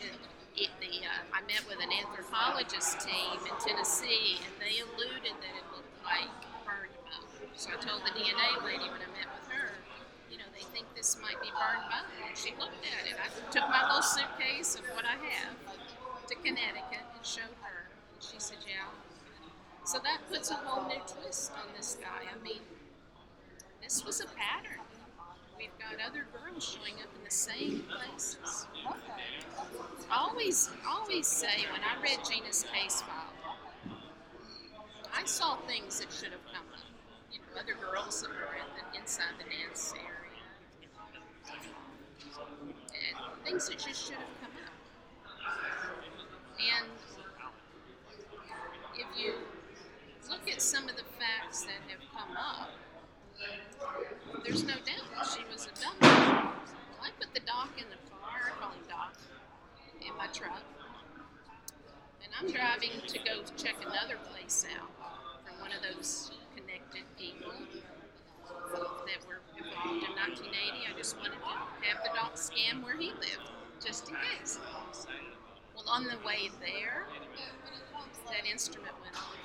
It, 0.01 0.17
it, 0.57 0.73
the, 0.81 1.05
uh, 1.05 1.37
I 1.37 1.45
met 1.45 1.61
with 1.69 1.77
an 1.77 1.93
anthropologist 1.93 2.97
team 3.05 3.37
in 3.45 3.53
Tennessee, 3.61 4.41
and 4.41 4.57
they 4.57 4.81
alluded 4.81 5.37
that 5.37 5.53
it 5.53 5.65
looked 5.69 5.93
like 6.01 6.33
burned 6.65 6.97
bone. 7.05 7.45
So 7.53 7.69
I 7.69 7.77
told 7.77 8.09
the 8.09 8.17
DNA 8.17 8.57
lady 8.65 8.89
when 8.89 9.05
I 9.05 9.09
met 9.13 9.29
with 9.37 9.53
her, 9.53 9.69
you 10.33 10.41
know, 10.41 10.49
they 10.49 10.65
think 10.73 10.89
this 10.97 11.13
might 11.21 11.37
be 11.37 11.53
burned 11.53 11.85
bone. 11.85 12.09
And 12.25 12.33
she 12.33 12.57
looked 12.57 12.81
at 12.89 13.05
it. 13.05 13.21
I 13.21 13.29
took 13.53 13.69
my 13.69 13.85
little 13.85 14.01
suitcase 14.01 14.81
of 14.81 14.89
what 14.97 15.05
I 15.05 15.13
have 15.13 15.53
to 15.61 16.33
Connecticut 16.41 17.05
and 17.05 17.21
showed 17.21 17.53
her. 17.61 17.85
And 17.93 18.17
she 18.17 18.41
said, 18.41 18.65
yeah. 18.65 18.89
So 19.85 20.01
that 20.01 20.25
puts 20.25 20.49
a 20.49 20.57
whole 20.57 20.89
new 20.89 21.05
twist 21.05 21.53
on 21.53 21.69
this 21.77 22.01
guy. 22.01 22.25
I 22.25 22.33
mean, 22.41 22.65
this 23.81 24.05
was 24.05 24.21
a 24.21 24.27
pattern. 24.27 24.81
We've 25.57 25.69
got 25.79 25.95
other 26.05 26.25
girls 26.31 26.63
showing 26.63 26.95
up 27.01 27.09
in 27.17 27.23
the 27.23 27.31
same 27.31 27.83
places. 27.89 28.67
I 30.09 30.17
always, 30.17 30.69
always 30.87 31.27
say 31.27 31.65
when 31.71 31.81
I 31.81 32.01
read 32.01 32.19
Gina's 32.29 32.65
case 32.71 33.01
file, 33.01 33.33
I 35.15 35.25
saw 35.25 35.55
things 35.67 35.99
that 35.99 36.11
should 36.11 36.31
have 36.31 36.45
come 36.53 36.65
up. 36.73 36.85
You 37.31 37.39
know, 37.39 37.59
other 37.59 37.73
girls 37.73 38.21
that 38.21 38.29
were 38.29 38.35
in 38.35 38.69
the, 38.77 38.99
inside 38.99 39.33
the 39.39 39.45
dance 39.45 39.93
area, 39.95 40.07
and 42.93 43.43
things 43.43 43.67
that 43.67 43.79
just 43.79 44.05
should 44.05 44.15
have 44.15 44.41
come 44.41 44.51
up. 44.63 44.73
And 46.59 46.87
if 48.95 49.07
you 49.17 49.33
look 50.29 50.47
at 50.51 50.61
some 50.61 50.87
of 50.87 50.95
the 50.95 51.03
facts 51.17 51.63
that 51.63 51.81
have 51.89 52.01
come 52.13 52.37
up, 52.37 52.69
there's 54.43 54.63
no 54.63 54.73
doubt 54.73 55.27
she 55.27 55.43
was 55.51 55.67
a 55.67 55.73
dummy. 55.81 56.13
I 57.01 57.09
put 57.19 57.33
the 57.33 57.41
doc 57.41 57.69
in 57.77 57.85
the 57.89 57.99
car, 58.09 58.51
calling 58.59 58.79
Doc, 58.89 59.13
in 60.01 60.15
my 60.17 60.27
truck, 60.27 60.63
and 62.23 62.31
I'm 62.39 62.51
driving 62.51 63.01
to 63.07 63.17
go 63.19 63.43
check 63.55 63.75
another 63.81 64.17
place 64.31 64.65
out 64.75 64.89
from 65.45 65.59
one 65.61 65.71
of 65.71 65.83
those 65.83 66.31
connected 66.55 67.03
people 67.17 67.53
uh, 68.47 68.79
that 69.05 69.19
were 69.27 69.41
involved 69.57 70.03
in 70.03 70.15
1980. 70.15 70.93
I 70.93 70.97
just 70.97 71.17
wanted 71.17 71.33
to 71.33 71.87
have 71.87 72.03
the 72.03 72.09
doc 72.15 72.37
scan 72.37 72.81
where 72.81 72.97
he 72.97 73.11
lived, 73.11 73.51
just 73.83 74.09
in 74.09 74.15
case. 74.15 74.59
Well, 75.75 75.85
on 75.87 76.05
the 76.05 76.17
way 76.25 76.49
there, 76.59 77.05
that 78.27 78.45
instrument 78.49 78.93
went 79.01 79.15
off, 79.15 79.37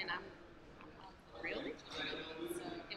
and 0.00 0.10
I'm 0.10 0.22
really. 1.42 1.72
Um, 1.98 2.08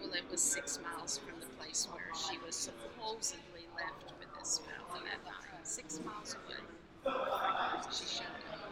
well, 0.01 0.13
it 0.13 0.23
was 0.30 0.41
six 0.41 0.80
miles 0.82 1.17
from 1.17 1.39
the 1.39 1.47
place 1.58 1.88
where 1.91 2.12
she 2.15 2.38
was 2.45 2.56
supposedly 2.56 3.67
left 3.75 4.12
with 4.19 4.27
this 4.39 4.60
fellow 4.60 4.99
that 5.04 5.23
night. 5.25 5.67
Six 5.67 5.99
miles 6.06 6.36
away. 6.36 6.60
She 7.91 8.06
showed 8.06 8.25
up. 8.51 8.69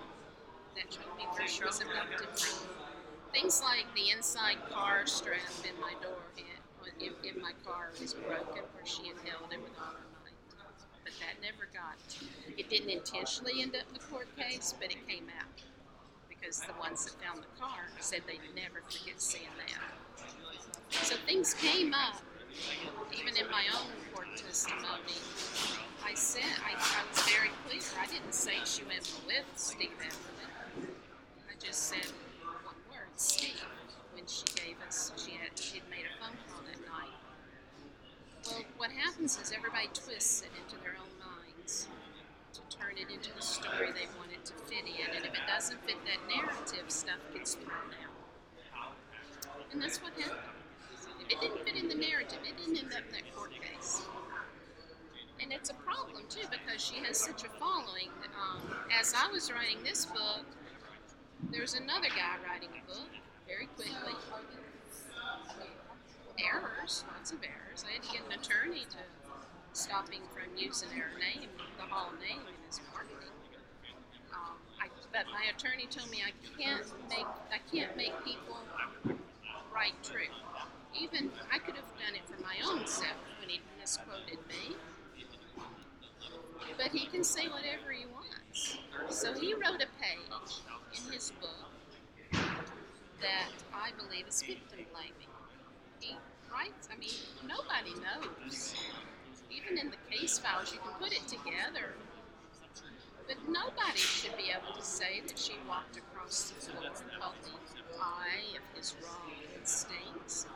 That 0.76 0.92
told 0.92 1.18
me 1.18 1.24
where 1.32 1.48
she 1.48 1.64
was 1.64 1.82
abducted 1.82 2.28
from. 2.40 2.68
Things 3.34 3.62
like 3.62 3.86
the 3.96 4.12
inside 4.16 4.58
car 4.72 5.06
strap 5.06 5.40
in 5.64 5.80
my 5.82 5.94
door 6.02 6.18
in, 7.00 7.14
in 7.24 7.42
my 7.42 7.52
car 7.66 7.92
was 8.00 8.14
broken 8.14 8.64
where 8.74 8.86
she 8.86 9.08
had 9.08 9.18
held 9.24 9.52
it 9.52 9.62
with 9.62 9.78
all 9.80 9.94
her 9.94 10.08
might. 10.24 10.34
But 11.04 11.14
that 11.20 11.40
never 11.42 11.70
got. 11.74 11.96
It 12.58 12.70
didn't 12.70 12.90
intentionally 12.90 13.62
end 13.62 13.76
up 13.76 13.84
in 13.88 13.94
the 13.94 14.06
court 14.12 14.28
case, 14.38 14.74
but 14.80 14.92
it 14.92 15.08
came 15.08 15.28
out 15.40 15.62
because 16.40 16.62
the 16.62 16.74
ones 16.80 17.06
that 17.06 17.14
found 17.24 17.44
the 17.44 17.60
car 17.60 17.90
said 18.00 18.22
they'd 18.28 18.40
never 18.56 18.82
forget 18.88 19.20
seeing 19.22 19.52
that. 19.58 21.04
So 21.04 21.16
things 21.26 21.54
came 21.54 21.94
up, 21.94 22.22
even 23.14 23.36
in 23.38 23.50
my 23.52 23.64
own 23.76 23.88
court 24.14 24.28
testimony, 24.36 25.20
I 26.06 26.14
said, 26.14 26.44
I, 26.66 26.74
I 26.74 27.04
was 27.10 27.22
very 27.30 27.50
clear. 27.68 27.82
I 28.00 28.08
didn't 28.08 28.34
say 28.34 28.54
she 28.66 28.84
went 28.84 29.12
with 29.28 29.46
Steve 29.56 29.92
Emerson. 30.00 30.90
I 31.50 31.66
just 31.66 31.84
said 31.90 32.08
one 32.64 32.76
word, 32.90 33.12
Steve, 33.16 33.62
when 34.14 34.26
she 34.26 34.46
gave 34.56 34.76
us, 34.88 35.12
she 35.18 35.32
had 35.32 35.58
she'd 35.60 35.84
made 35.90 36.06
a 36.08 36.24
phone 36.24 36.38
call 36.50 36.64
that 36.66 36.80
night. 36.88 37.14
Well, 38.48 38.64
what 38.78 38.92
happens 38.92 39.38
is 39.40 39.52
everybody 39.56 39.88
twists 39.94 40.42
it 40.42 40.50
into 40.58 40.82
their 40.84 40.96
own 40.98 41.14
minds 41.20 41.88
turn 42.80 42.96
it 42.98 43.12
into 43.12 43.30
the 43.36 43.42
story 43.42 43.92
they 43.92 44.08
want 44.18 44.32
it 44.32 44.46
to 44.46 44.54
fit 44.66 44.88
in, 44.88 45.16
and 45.16 45.26
if 45.26 45.34
it 45.34 45.46
doesn't 45.48 45.84
fit 45.86 45.98
that 46.06 46.20
narrative, 46.32 46.88
stuff 46.88 47.20
gets 47.34 47.56
thrown 47.56 47.92
out. 48.04 48.96
And 49.72 49.82
that's 49.82 50.02
what 50.02 50.14
happened. 50.14 50.40
It 51.30 51.40
didn't 51.42 51.64
fit 51.66 51.76
in 51.76 51.88
the 51.90 51.96
narrative, 51.96 52.40
it 52.48 52.58
didn't 52.58 52.78
end 52.78 52.94
up 52.94 53.06
in 53.06 53.14
that 53.14 53.36
court 53.36 53.52
case. 53.52 54.02
And 55.42 55.54
it's 55.54 55.70
a 55.70 55.76
problem 55.76 56.24
too 56.30 56.48
because 56.50 56.82
she 56.82 56.96
has 57.06 57.18
such 57.18 57.44
a 57.44 57.50
following. 57.60 58.10
Um, 58.36 58.62
as 59.00 59.14
I 59.16 59.32
was 59.32 59.52
writing 59.52 59.78
this 59.84 60.06
book, 60.06 60.46
there's 61.52 61.76
another 61.76 62.10
guy 62.10 62.36
writing 62.48 62.70
a 62.76 62.88
book 62.88 63.10
very 63.48 63.68
quickly. 63.68 64.16
Errors, 66.40 67.04
lots 67.14 67.32
of 67.32 67.40
errors. 67.44 67.86
I 67.88 67.94
had 67.94 68.04
to 68.04 68.12
get 68.12 68.22
an 68.26 68.40
attorney 68.40 68.86
to 68.90 68.98
stop 69.74 70.12
him 70.12 70.24
from 70.34 70.50
using 70.58 70.90
her 70.90 71.12
name, 71.20 71.50
the 71.78 71.84
hall 71.84 72.12
name, 72.20 72.42
his 72.70 72.80
marketing. 72.94 73.34
Um, 74.32 74.56
I, 74.78 74.88
but 75.12 75.26
my 75.34 75.50
attorney 75.50 75.90
told 75.90 76.10
me 76.14 76.22
I 76.22 76.34
can't 76.62 76.86
make 77.10 77.28
I 77.50 77.60
can't 77.74 77.98
make 77.98 78.14
people 78.24 78.58
write 79.74 79.98
true. 80.04 80.30
Even 80.94 81.32
I 81.52 81.58
could 81.58 81.76
have 81.76 81.90
done 81.98 82.14
it 82.14 82.26
for 82.30 82.42
my 82.42 82.58
own 82.66 82.86
self 82.86 83.18
when 83.42 83.50
he 83.50 83.60
misquoted 83.82 84.40
me 84.48 84.78
but 86.80 86.92
he 86.92 87.08
can 87.08 87.24
say 87.24 87.48
whatever 87.48 87.92
he 87.92 88.06
wants. 88.06 88.78
So 89.10 89.34
he 89.34 89.54
wrote 89.54 89.84
a 89.84 89.90
page 90.00 90.62
in 90.96 91.12
his 91.12 91.32
book 91.42 92.42
that 93.22 93.52
I 93.74 93.92
believe 93.98 94.28
is 94.28 94.42
victim 94.42 94.86
blaming. 94.94 95.32
He 96.00 96.16
writes, 96.50 96.88
I 96.92 96.98
mean, 96.98 97.12
nobody 97.46 97.94
knows. 98.00 98.76
Even 99.52 99.78
in 99.78 99.92
the 99.92 99.98
case 100.10 100.40
files, 100.40 100.72
you 100.72 100.80
can 100.80 100.94
put 101.00 101.12
it 101.12 101.28
together. 101.28 101.94
But 103.30 103.38
nobody 103.48 103.96
should 103.96 104.36
be 104.38 104.50
able 104.50 104.74
to 104.76 104.84
say 104.84 105.22
that 105.28 105.38
she 105.38 105.54
walked 105.68 105.98
across 105.98 106.50
the 106.50 106.72
floor 106.72 106.90
the 107.76 108.02
eye 108.02 108.58
of 108.58 108.64
his 108.76 108.96
raw 109.04 109.30
instincts. 109.56 110.48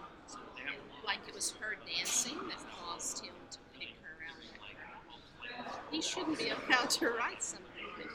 Like 1.06 1.20
it 1.28 1.36
was 1.36 1.54
her 1.60 1.76
dancing 1.86 2.40
that 2.50 2.58
caused 2.76 3.24
him 3.24 3.34
to 3.52 3.60
pick 3.78 3.94
her 4.02 4.16
that. 4.26 5.78
he 5.92 6.02
shouldn't 6.02 6.40
be 6.40 6.50
allowed 6.50 6.90
to 6.90 7.10
write 7.10 7.44
something 7.44 7.86
that 8.00 8.08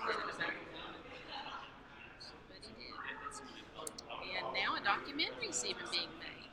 But 2.49 2.59
he 2.61 2.73
did. 2.83 2.97
And 4.39 4.55
now 4.55 4.75
a 4.75 4.81
documentary's 4.81 5.65
even 5.65 5.85
being 5.93 6.11
made. 6.19 6.51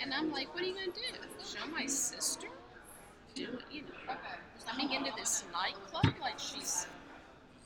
And 0.00 0.14
I'm 0.14 0.30
like, 0.30 0.54
what 0.54 0.62
are 0.62 0.66
you 0.66 0.74
going 0.74 0.92
to 0.92 1.00
do? 1.00 1.06
Show 1.44 1.66
my 1.66 1.86
sister? 1.86 2.48
Do, 3.34 3.58
you 3.72 3.82
know, 3.82 4.14
coming 4.66 4.92
into 4.92 5.10
this 5.16 5.44
nightclub 5.52 6.14
like 6.20 6.38
she's, 6.38 6.86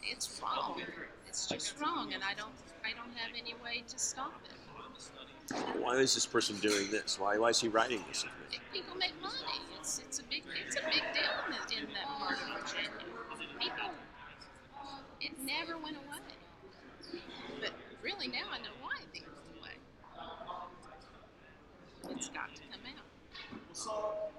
it's 0.03 0.41
wrong. 0.43 0.81
It's 1.27 1.47
just 1.47 1.81
wrong, 1.81 2.13
and 2.15 2.23
I 2.23 2.35
don't, 2.35 2.53
I 2.85 2.91
don't 2.91 3.15
have 3.17 3.31
any 3.37 3.55
way 3.63 3.83
to 3.87 3.99
stop 3.99 4.41
it. 4.45 4.53
Why 5.79 5.95
is 5.97 6.15
this 6.15 6.27
person 6.27 6.57
doing 6.57 6.91
this? 6.91 7.19
Why, 7.19 7.39
why 7.39 7.49
is 7.51 7.61
he 7.61 7.69
writing 7.69 8.05
this? 8.09 8.25
People 8.73 8.97
make 8.97 9.19
money. 9.23 9.35
It's, 9.79 9.99
it's 9.99 10.19
a 10.19 10.23
big 10.25 10.43
it's 10.67 10.77
a 10.77 10.83
big 10.85 11.03
deal 11.15 11.33
in, 11.47 11.53
the, 11.53 11.83
in 11.83 11.95
that 11.95 12.07
part 12.19 12.33
of 12.33 12.39
Virginia. 12.61 12.91
People, 13.59 13.91
it 15.21 15.33
never 15.45 15.79
went 15.79 15.97
away. 15.97 17.23
But 17.61 17.73
really 18.03 18.29
now 18.29 18.51
I 18.53 18.59
know 18.59 18.75
why 18.81 19.01
it 19.15 19.23
went 19.23 19.59
away. 19.59 19.77
It's 22.17 22.29
got 22.29 22.55
to 22.55 22.63
come 22.71 22.85
out. 22.87 24.31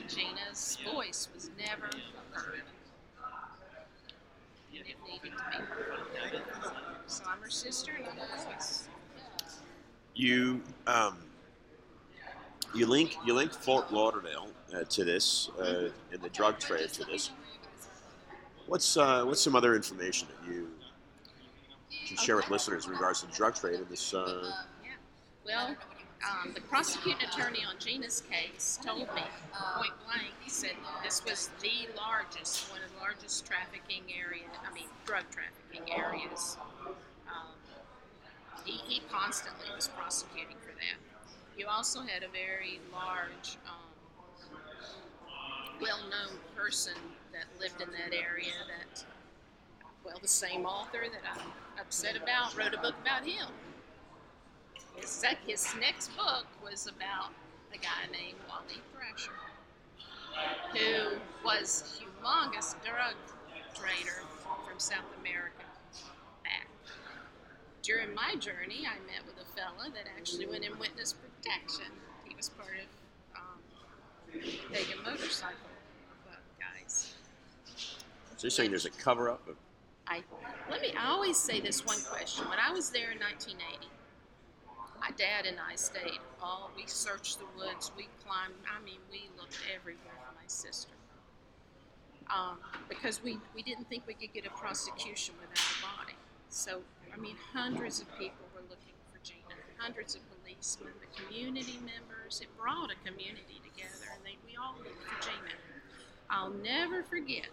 Regina's 0.00 0.78
voice 0.92 1.28
was 1.34 1.50
never 1.58 1.90
heard. 2.32 2.62
And 5.24 5.64
it 6.34 6.44
to 6.52 6.70
be. 6.70 6.76
So 7.06 7.24
I'm 7.28 7.40
her 7.40 7.50
sister 7.50 7.92
and 7.96 8.06
I'm 8.08 8.16
her 8.16 8.52
voice. 8.52 8.88
You 10.14 10.62
um, 10.86 11.18
you 12.74 12.86
link 12.86 13.16
you 13.24 13.34
link 13.34 13.52
Fort 13.52 13.92
Lauderdale 13.92 14.48
uh, 14.74 14.84
to 14.84 15.04
this 15.04 15.50
uh, 15.60 15.88
and 16.12 16.20
the 16.22 16.28
drug 16.30 16.58
trade 16.58 16.88
to 16.90 17.04
this. 17.04 17.30
What's 18.66 18.96
uh, 18.96 19.24
what's 19.24 19.40
some 19.40 19.56
other 19.56 19.74
information 19.74 20.28
that 20.28 20.52
you 20.52 20.70
can 22.06 22.16
share 22.16 22.36
with 22.36 22.50
listeners 22.50 22.86
in 22.86 22.92
regards 22.92 23.20
to 23.20 23.26
the 23.26 23.32
drug 23.32 23.54
trade 23.54 23.80
in 23.80 23.86
this? 23.90 24.14
Uh, 24.14 24.52
yeah. 24.82 24.90
Well, 25.44 25.76
um, 26.24 26.52
the 26.54 26.60
prosecuting 26.62 27.26
attorney 27.28 27.60
on 27.68 27.74
Gina's 27.78 28.22
case 28.30 28.78
told 28.82 29.00
me 29.14 29.22
point 29.76 29.92
blank. 30.06 30.32
He 30.42 30.50
said 30.50 30.72
this 31.02 31.24
was 31.24 31.50
the 31.60 31.88
largest, 31.96 32.70
one 32.70 32.80
of 32.82 32.92
the 32.94 33.00
largest 33.00 33.46
trafficking 33.46 34.04
area. 34.08 34.44
I 34.68 34.72
mean, 34.72 34.88
drug 35.04 35.24
trafficking 35.30 35.92
areas. 35.94 36.56
Um, 37.28 37.52
he, 38.64 38.72
he 38.72 39.02
constantly 39.10 39.66
was 39.74 39.88
prosecuting 39.88 40.56
for 40.60 40.72
that. 40.72 40.98
You 41.58 41.66
also 41.68 42.00
had 42.00 42.22
a 42.22 42.28
very 42.28 42.80
large 42.92 43.58
um, 43.68 44.58
well-known 45.80 46.38
person 46.56 46.94
that 47.32 47.44
lived 47.60 47.80
in 47.80 47.88
that 47.90 48.16
area 48.16 48.52
that, 48.68 49.04
well, 50.04 50.18
the 50.20 50.28
same 50.28 50.64
author 50.64 51.04
that 51.10 51.38
I'm 51.38 51.52
upset 51.80 52.16
about 52.16 52.56
wrote 52.56 52.74
a 52.74 52.78
book 52.78 52.94
about 53.02 53.24
him. 53.24 53.48
His, 54.96 55.24
his 55.46 55.74
next 55.80 56.16
book 56.16 56.46
was 56.62 56.86
about 56.86 57.30
a 57.72 57.78
guy 57.78 58.10
named 58.12 58.38
Wally 58.48 58.80
Thrasher, 58.92 59.32
who 60.72 61.18
was 61.44 62.00
humongous 62.00 62.74
drug 62.84 63.14
trader 63.74 64.22
from 64.66 64.78
South 64.78 65.10
America 65.20 65.64
back. 66.44 66.68
During 67.82 68.14
my 68.14 68.34
journey, 68.36 68.86
I 68.86 68.94
met 69.06 69.26
with 69.26 69.36
a 69.42 69.46
fella 69.56 69.90
that 69.94 70.04
actually 70.16 70.46
went 70.46 70.64
in 70.64 70.78
witness 70.78 71.14
protection. 71.14 71.92
He 72.24 72.34
was 72.34 72.48
part 72.50 72.76
of 72.78 73.36
um, 73.36 74.40
Pagan 74.72 75.02
motorcycle 75.04 75.56
guys. 76.58 77.14
So 77.76 78.42
you're 78.42 78.50
saying 78.50 78.70
there's 78.70 78.86
a 78.86 78.90
cover 78.90 79.28
up 79.30 79.46
of 79.48 79.56
I 80.06 80.22
let 80.70 80.82
me. 80.82 80.92
I 80.98 81.08
always 81.10 81.38
say 81.38 81.60
this 81.60 81.84
one 81.84 81.98
question. 82.10 82.46
When 82.48 82.58
I 82.58 82.70
was 82.72 82.90
there 82.90 83.10
in 83.10 83.18
1980, 83.18 83.88
my 85.04 85.10
dad 85.16 85.44
and 85.46 85.58
I 85.60 85.76
stayed. 85.76 86.20
All 86.42 86.70
we 86.76 86.84
searched 86.86 87.38
the 87.38 87.44
woods. 87.58 87.92
We 87.96 88.08
climbed. 88.24 88.54
I 88.64 88.82
mean, 88.84 89.00
we 89.10 89.28
looked 89.36 89.58
everywhere 89.74 90.16
for 90.16 90.34
my 90.34 90.46
sister. 90.46 90.94
Um, 92.34 92.56
because 92.88 93.22
we, 93.22 93.38
we 93.54 93.62
didn't 93.62 93.88
think 93.90 94.04
we 94.06 94.14
could 94.14 94.32
get 94.32 94.46
a 94.46 94.50
prosecution 94.50 95.34
without 95.38 95.60
a 95.60 96.00
body. 96.00 96.16
So, 96.48 96.80
I 97.12 97.18
mean, 97.18 97.36
hundreds 97.52 98.00
of 98.00 98.08
people 98.18 98.48
were 98.54 98.62
looking 98.62 98.96
for 99.12 99.18
Gina, 99.22 99.60
hundreds 99.76 100.14
of 100.14 100.22
policemen, 100.32 100.94
the 101.00 101.22
community 101.22 101.78
members. 101.84 102.40
It 102.40 102.48
brought 102.56 102.88
a 102.90 102.96
community 103.06 103.60
together, 103.60 104.08
and 104.08 104.24
they, 104.24 104.38
we 104.48 104.56
all 104.56 104.74
looked 104.78 105.02
for 105.02 105.20
Gina. 105.20 105.52
I'll 106.30 106.54
never 106.64 107.02
forget 107.02 107.48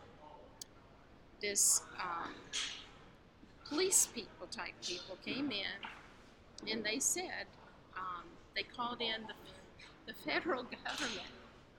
this 1.42 1.82
um, 2.00 2.34
police 3.68 4.08
people 4.16 4.48
type 4.48 4.74
people 4.82 5.18
came 5.26 5.52
in 5.52 5.84
and 6.70 6.84
they 6.84 7.00
said 7.00 7.48
um, 7.98 8.24
they 8.56 8.64
called 8.64 9.02
in 9.02 9.28
the, 9.28 10.12
the 10.12 10.14
federal 10.20 10.64
government 10.64 11.32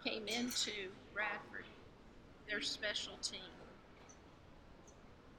came 0.05 0.27
into 0.27 0.73
Radford, 1.15 1.67
their 2.49 2.61
special 2.61 3.15
team. 3.23 3.41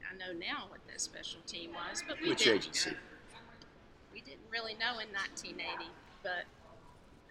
I 0.10 0.16
know 0.18 0.38
now 0.38 0.66
what 0.70 0.80
that 0.88 1.02
special 1.02 1.42
team 1.48 1.72
was, 1.74 2.04
but 2.08 2.22
we 2.22 2.30
which 2.30 2.44
didn't. 2.44 2.58
agency? 2.58 2.92
We 4.14 4.22
didn't 4.22 4.46
really 4.52 4.74
know 4.76 5.00
in 5.00 5.08
1980, 5.10 5.90
but 6.22 6.46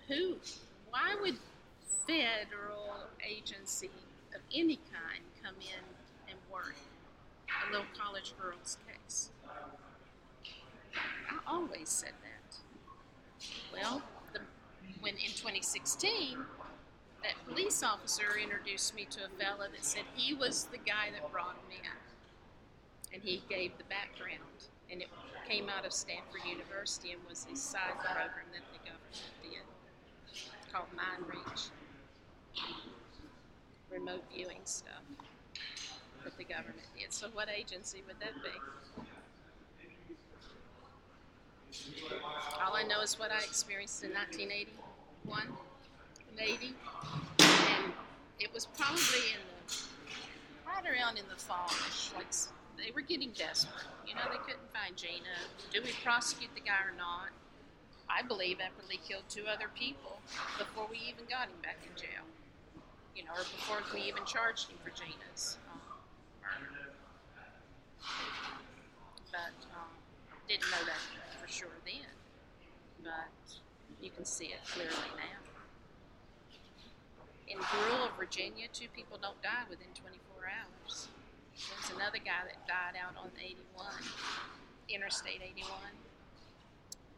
who? 0.08 0.36
Why 0.90 1.14
would 1.22 1.36
federal 2.06 3.06
agency 3.24 3.90
of 4.34 4.40
any 4.54 4.76
kind 4.90 5.22
come 5.42 5.54
in 5.60 5.84
and 6.28 6.38
work 6.50 6.74
a 7.48 7.70
little 7.70 7.86
college 7.96 8.34
girl's 8.40 8.78
case. 8.86 9.30
I 10.95 11.38
always 11.47 11.88
said 11.88 12.12
that. 12.22 12.57
Well, 13.72 14.03
the, 14.32 14.40
when 15.01 15.14
in 15.14 15.30
2016, 15.30 16.38
that 17.22 17.34
police 17.49 17.82
officer 17.82 18.38
introduced 18.43 18.95
me 18.95 19.07
to 19.11 19.20
a 19.24 19.28
fella 19.43 19.68
that 19.70 19.84
said 19.84 20.03
he 20.14 20.34
was 20.34 20.64
the 20.64 20.78
guy 20.78 21.11
that 21.12 21.30
brought 21.32 21.57
him 21.57 21.78
in. 21.82 23.14
And 23.14 23.22
he 23.22 23.43
gave 23.49 23.76
the 23.78 23.84
background. 23.84 24.40
And 24.90 25.03
it 25.03 25.09
came 25.49 25.68
out 25.68 25.86
of 25.86 25.93
Stanford 25.93 26.43
University 26.47 27.12
and 27.12 27.20
was 27.28 27.47
a 27.51 27.57
side 27.57 27.99
program 28.01 28.47
that 28.53 28.64
the 28.72 28.78
government 28.78 29.22
did 29.43 29.62
called 30.72 30.88
Mind 30.97 31.28
Reach. 31.28 31.68
remote 33.90 34.24
viewing 34.34 34.61
stuff 34.64 35.05
that 36.24 36.36
the 36.38 36.45
government 36.45 36.88
did. 36.99 37.12
So, 37.12 37.28
what 37.34 37.49
agency 37.51 38.03
would 38.07 38.16
that 38.20 38.34
be? 38.43 39.03
All 42.60 42.76
I 42.76 42.82
know 42.82 43.00
is 43.00 43.18
what 43.18 43.30
I 43.30 43.38
experienced 43.38 44.04
in 44.04 44.10
1981 44.12 45.48
and 46.30 46.40
80, 46.40 46.74
and 47.40 47.92
it 48.38 48.52
was 48.52 48.66
probably 48.66 49.32
in 49.32 49.40
the 49.40 49.74
right 50.66 50.84
around 50.84 51.16
in 51.16 51.24
the 51.30 51.36
fall. 51.36 51.72
Like 52.14 52.28
they 52.76 52.92
were 52.94 53.00
getting 53.00 53.30
desperate. 53.32 53.88
You 54.06 54.14
know, 54.14 54.28
they 54.30 54.38
couldn't 54.44 54.68
find 54.72 54.96
Gina. 54.96 55.48
Do 55.72 55.80
we 55.82 55.92
prosecute 56.04 56.50
the 56.54 56.60
guy 56.60 56.84
or 56.84 56.96
not? 56.96 57.32
I 58.08 58.20
believe 58.20 58.58
Epperly 58.58 59.00
killed 59.08 59.24
two 59.30 59.44
other 59.48 59.68
people 59.74 60.20
before 60.58 60.86
we 60.90 60.98
even 61.08 61.24
got 61.24 61.48
him 61.48 61.56
back 61.62 61.78
in 61.88 61.96
jail. 61.96 62.26
You 63.16 63.24
know, 63.24 63.32
or 63.32 63.44
before 63.48 63.80
we 63.94 64.02
even 64.08 64.24
charged 64.26 64.68
him 64.68 64.76
for 64.84 64.90
Gina's 64.90 65.56
um. 65.72 65.80
But 69.30 69.56
um, 69.72 69.88
didn't 70.48 70.68
know 70.68 70.84
that 70.84 71.31
sure 71.53 71.68
then. 71.84 72.09
But 73.05 73.28
you 74.00 74.11
can 74.11 74.24
see 74.24 74.46
it 74.46 74.61
clearly 74.72 75.12
now. 75.16 75.42
In 77.48 77.59
rural 77.59 78.09
Virginia, 78.16 78.66
two 78.72 78.88
people 78.96 79.18
don't 79.20 79.40
die 79.42 79.68
within 79.68 79.92
24 79.94 80.48
hours. 80.48 81.09
There's 81.53 81.92
another 81.94 82.18
guy 82.18 82.48
that 82.48 82.66
died 82.66 82.96
out 82.96 83.12
on 83.20 83.28
81, 83.36 83.86
Interstate 84.88 85.42
81, 85.44 85.68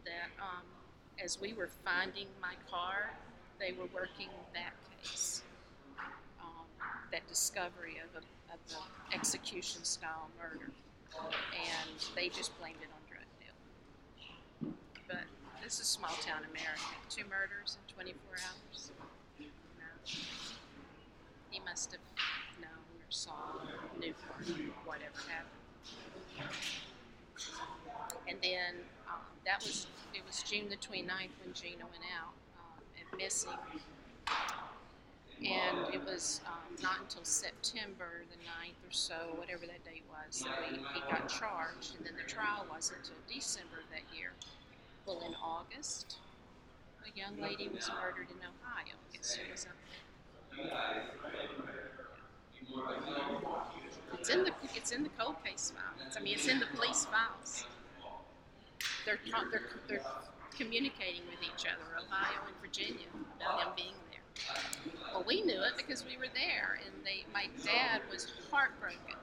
that 0.04 0.34
um, 0.42 0.66
as 1.22 1.40
we 1.40 1.52
were 1.52 1.68
finding 1.84 2.26
my 2.42 2.54
car, 2.68 3.14
they 3.60 3.72
were 3.72 3.86
working 3.94 4.28
that 4.52 4.74
case, 5.00 5.42
um, 6.42 6.66
that 7.12 7.26
discovery 7.28 8.02
of, 8.02 8.10
a, 8.20 8.52
of 8.52 8.58
the 8.68 9.14
execution 9.14 9.84
style 9.84 10.28
murder. 10.36 10.70
And 11.14 12.04
they 12.16 12.28
just 12.28 12.58
blamed 12.58 12.82
it 12.82 12.90
on 12.90 13.03
this 15.64 15.80
is 15.80 15.86
small 15.86 16.12
town 16.20 16.42
America. 16.52 16.92
Two 17.08 17.24
murders 17.24 17.78
in 17.88 17.94
24 17.94 18.36
hours. 18.36 18.90
No. 19.40 19.46
He 21.50 21.60
must 21.60 21.92
have 21.92 22.00
known 22.60 22.68
or 22.70 23.08
saw, 23.08 23.32
knew 23.98 24.12
whatever 24.84 25.16
happened. 25.26 26.52
And 28.28 28.36
then 28.42 28.74
um, 29.08 29.24
that 29.46 29.62
was 29.62 29.86
it 30.14 30.22
was 30.26 30.42
June 30.42 30.68
the 30.68 30.76
29th 30.76 31.32
when 31.42 31.54
Gina 31.54 31.84
went 31.84 32.04
out 32.12 32.34
um, 32.60 32.84
and 32.98 33.18
missing. 33.18 33.50
And 35.40 35.94
it 35.94 36.04
was 36.04 36.40
um, 36.46 36.76
not 36.82 37.00
until 37.00 37.24
September 37.24 38.22
the 38.30 38.36
9th 38.36 38.88
or 38.88 38.92
so, 38.92 39.14
whatever 39.36 39.66
that 39.66 39.84
date 39.84 40.04
was, 40.08 40.40
that 40.40 40.70
we, 40.70 40.78
he 40.94 41.00
got 41.10 41.28
charged. 41.28 41.96
And 41.96 42.06
then 42.06 42.14
the 42.16 42.30
trial 42.30 42.66
wasn't 42.70 42.98
until 42.98 43.16
December 43.28 43.80
of 43.82 43.90
that 43.90 44.04
year. 44.16 44.32
In 45.06 45.34
August, 45.44 46.16
a 47.04 47.18
young 47.18 47.38
lady 47.38 47.68
was 47.68 47.90
murdered 47.90 48.28
in 48.30 48.38
Ohio. 48.40 48.94
Was 49.18 49.36
there? 49.36 49.74
It's 54.14 54.30
in 54.30 54.44
the 54.44 54.52
it's 54.74 54.92
in 54.92 55.02
the 55.02 55.10
cold 55.18 55.36
case 55.44 55.74
files. 55.76 56.16
I 56.16 56.20
mean, 56.20 56.34
it's 56.34 56.48
in 56.48 56.58
the 56.58 56.66
police 56.74 57.04
files. 57.04 57.66
They're 59.04 59.18
they're 59.50 59.68
they're 59.88 60.06
communicating 60.56 61.22
with 61.28 61.42
each 61.42 61.66
other, 61.66 61.84
Ohio 62.02 62.40
and 62.46 62.56
Virginia, 62.62 63.06
about 63.36 63.60
him 63.60 63.68
being 63.76 63.94
there. 64.10 64.54
Well, 65.12 65.24
we 65.28 65.42
knew 65.42 65.60
it 65.64 65.76
because 65.76 66.02
we 66.06 66.16
were 66.16 66.32
there, 66.32 66.80
and 66.82 67.04
they 67.04 67.26
my 67.30 67.48
dad 67.62 68.00
was 68.10 68.32
heartbroken 68.50 69.20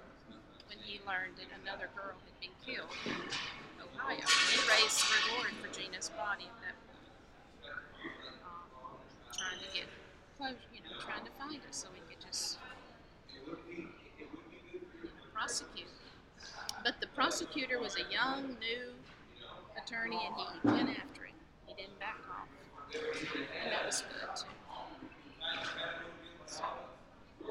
when 0.70 0.78
he 0.84 1.02
learned 1.08 1.38
that 1.38 1.50
another 1.64 1.90
girl 1.96 2.14
had 2.22 2.40
been 2.40 2.54
killed 2.64 2.94
He 4.10 4.60
raised 4.70 5.04
reward 5.30 5.52
for 5.62 5.70
Gina's 5.80 6.10
body 6.10 6.46
at 6.46 6.62
that 6.62 6.76
point, 6.88 7.08
um, 8.44 8.98
trying 9.32 9.60
to 9.60 9.70
get 9.74 9.88
close, 10.38 10.56
you 10.74 10.82
know, 10.82 10.98
trying 11.00 11.24
to 11.26 11.32
find 11.40 11.62
us 11.70 11.78
so 11.78 11.88
we 11.94 12.00
could 12.10 12.24
just 12.26 12.58
prosecute. 15.34 15.88
But 16.84 17.00
the 17.00 17.08
prosecutor 17.08 17.80
was 17.80 17.96
a 17.96 18.12
young, 18.12 18.58
new 18.60 18.94
attorney, 19.78 20.20
and 20.26 20.36
he 20.36 20.68
went 20.68 20.90
after 20.98 21.26
him. 21.26 21.36
He 21.68 21.74
didn't 21.76 22.00
back 22.00 22.18
off, 22.30 22.48
and 22.94 23.72
that 23.72 23.86
was 23.86 24.02
good 24.02 24.36
too. 24.36 24.48
So 26.48 26.64
we, 27.40 27.50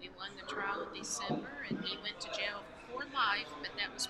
we 0.00 0.08
won 0.16 0.30
the 0.40 0.46
trial 0.52 0.88
in 0.92 0.98
December, 0.98 1.50
and 1.68 1.78
he 1.84 1.96
went 2.02 2.20
to 2.20 2.28
jail 2.28 2.62
for 2.90 3.04
life, 3.14 3.48
but 3.62 3.70
that 3.78 3.94
was 3.94 4.08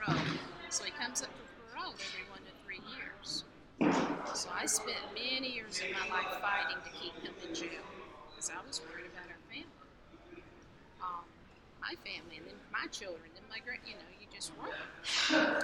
pre-parole. 0.00 0.22
So 0.70 0.84
he 0.84 0.90
comes 0.92 1.22
up 1.22 1.28
for 1.28 1.72
parole 1.72 1.94
every 1.94 2.24
one 2.30 2.40
to 2.46 2.52
three 2.64 2.80
years. 2.96 3.44
So 4.34 4.48
I 4.54 4.66
spent 4.66 4.98
many 5.14 5.52
years 5.52 5.80
of 5.80 5.90
my 5.92 6.16
life 6.16 6.40
fighting 6.40 6.76
to 6.84 6.90
keep 6.90 7.14
him 7.22 7.34
in 7.46 7.54
jail 7.54 7.84
because 8.30 8.50
I 8.50 8.66
was 8.66 8.80
worried 8.80 9.10
about 9.12 9.28
our 9.28 9.42
family. 9.50 9.66
Um, 11.02 11.24
my 11.80 11.94
family, 12.04 12.36
and 12.38 12.46
then 12.46 12.54
my 12.72 12.86
children, 12.92 13.30
and 13.36 13.44
my 13.50 13.58
great, 13.64 13.80
you 13.86 13.94
know, 13.94 14.10
you 14.20 14.26
just 14.32 14.52
work. 14.60 14.76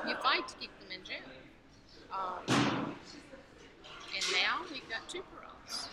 You 0.09 0.16
fight 0.22 0.49
to 0.49 0.55
keep 0.57 0.70
them 0.80 0.91
in 0.91 1.05
jail. 1.05 1.28
Um, 2.11 2.95
and 4.14 4.24
now 4.32 4.64
we've 4.70 4.89
got 4.89 5.09
two 5.09 5.22
paroles. 5.30 5.89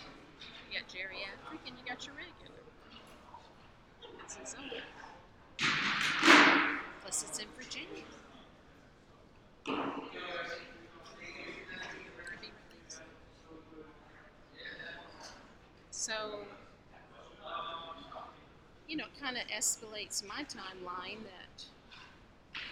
You 0.71 0.79
got 0.79 0.89
geriatric 0.89 1.61
and 1.67 1.75
you 1.77 1.83
got 1.85 2.05
your 2.05 2.15
regular. 2.15 2.63
This 4.23 4.37
is 4.41 4.55
over. 4.57 4.81
Plus, 7.01 7.23
it's 7.23 7.39
in 7.39 7.47
Virginia. 7.57 8.03
So, 15.91 16.39
you 18.89 18.97
know, 18.97 19.05
it 19.05 19.21
kind 19.21 19.37
of 19.37 19.43
escalates 19.47 20.21
my 20.27 20.43
timeline 20.43 21.23
that 21.23 21.63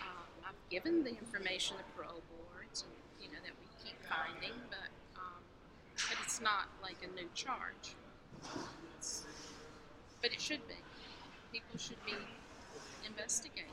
um, 0.01 0.27
I've 0.45 0.69
given 0.69 1.03
the 1.05 1.11
information 1.11 1.77
to 1.77 1.83
parole 1.95 2.21
boards, 2.27 2.83
and 2.83 2.91
you 3.23 3.31
know 3.31 3.39
that 3.45 3.53
we 3.55 3.67
keep 3.89 3.95
finding, 4.03 4.59
but 4.69 4.91
um, 5.15 5.39
but 5.95 6.17
it's 6.23 6.41
not 6.41 6.67
like 6.83 6.97
a 7.03 7.15
new 7.15 7.29
charge. 7.33 7.95
It's, 8.97 9.25
but 10.21 10.33
it 10.33 10.41
should 10.41 10.67
be. 10.67 10.75
People 11.53 11.79
should 11.79 12.05
be 12.05 12.15
investigating 13.07 13.71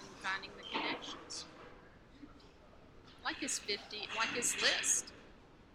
and 0.00 0.08
finding 0.22 0.50
the 0.58 0.64
connections. 0.76 1.44
Like 3.24 3.36
his 3.38 3.58
50, 3.58 4.08
like 4.16 4.28
his 4.30 4.60
list, 4.60 5.06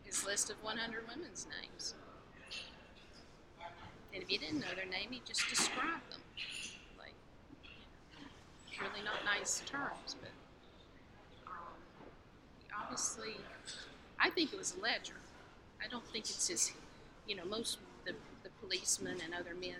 his 0.04 0.26
list 0.26 0.50
of 0.50 0.62
100 0.64 1.04
women's 1.08 1.48
names. 1.62 1.93
And 4.14 4.24
if 4.24 4.32
you 4.32 4.39
didn't 4.39 4.60
know 4.62 4.74
their 4.76 4.86
name, 4.86 5.10
you 5.12 5.20
just 5.26 5.48
describe 5.50 6.02
them. 6.10 6.22
Like, 6.98 7.14
really 8.82 9.04
not 9.06 9.24
nice 9.26 9.62
terms, 9.66 10.16
but 10.20 10.32
um, 11.48 11.54
obviously, 12.82 13.36
I 14.20 14.30
think 14.30 14.54
it 14.54 14.58
was 14.58 14.76
a 14.78 14.82
ledger. 14.82 15.14
I 15.84 15.88
don't 15.88 16.06
think 16.08 16.26
it's 16.26 16.48
his, 16.48 16.74
you 17.28 17.36
know, 17.36 17.45
most 17.45 17.78
the, 18.06 18.14
the 18.43 18.50
policemen 18.62 19.18
and 19.24 19.34
other 19.34 19.54
men 19.54 19.76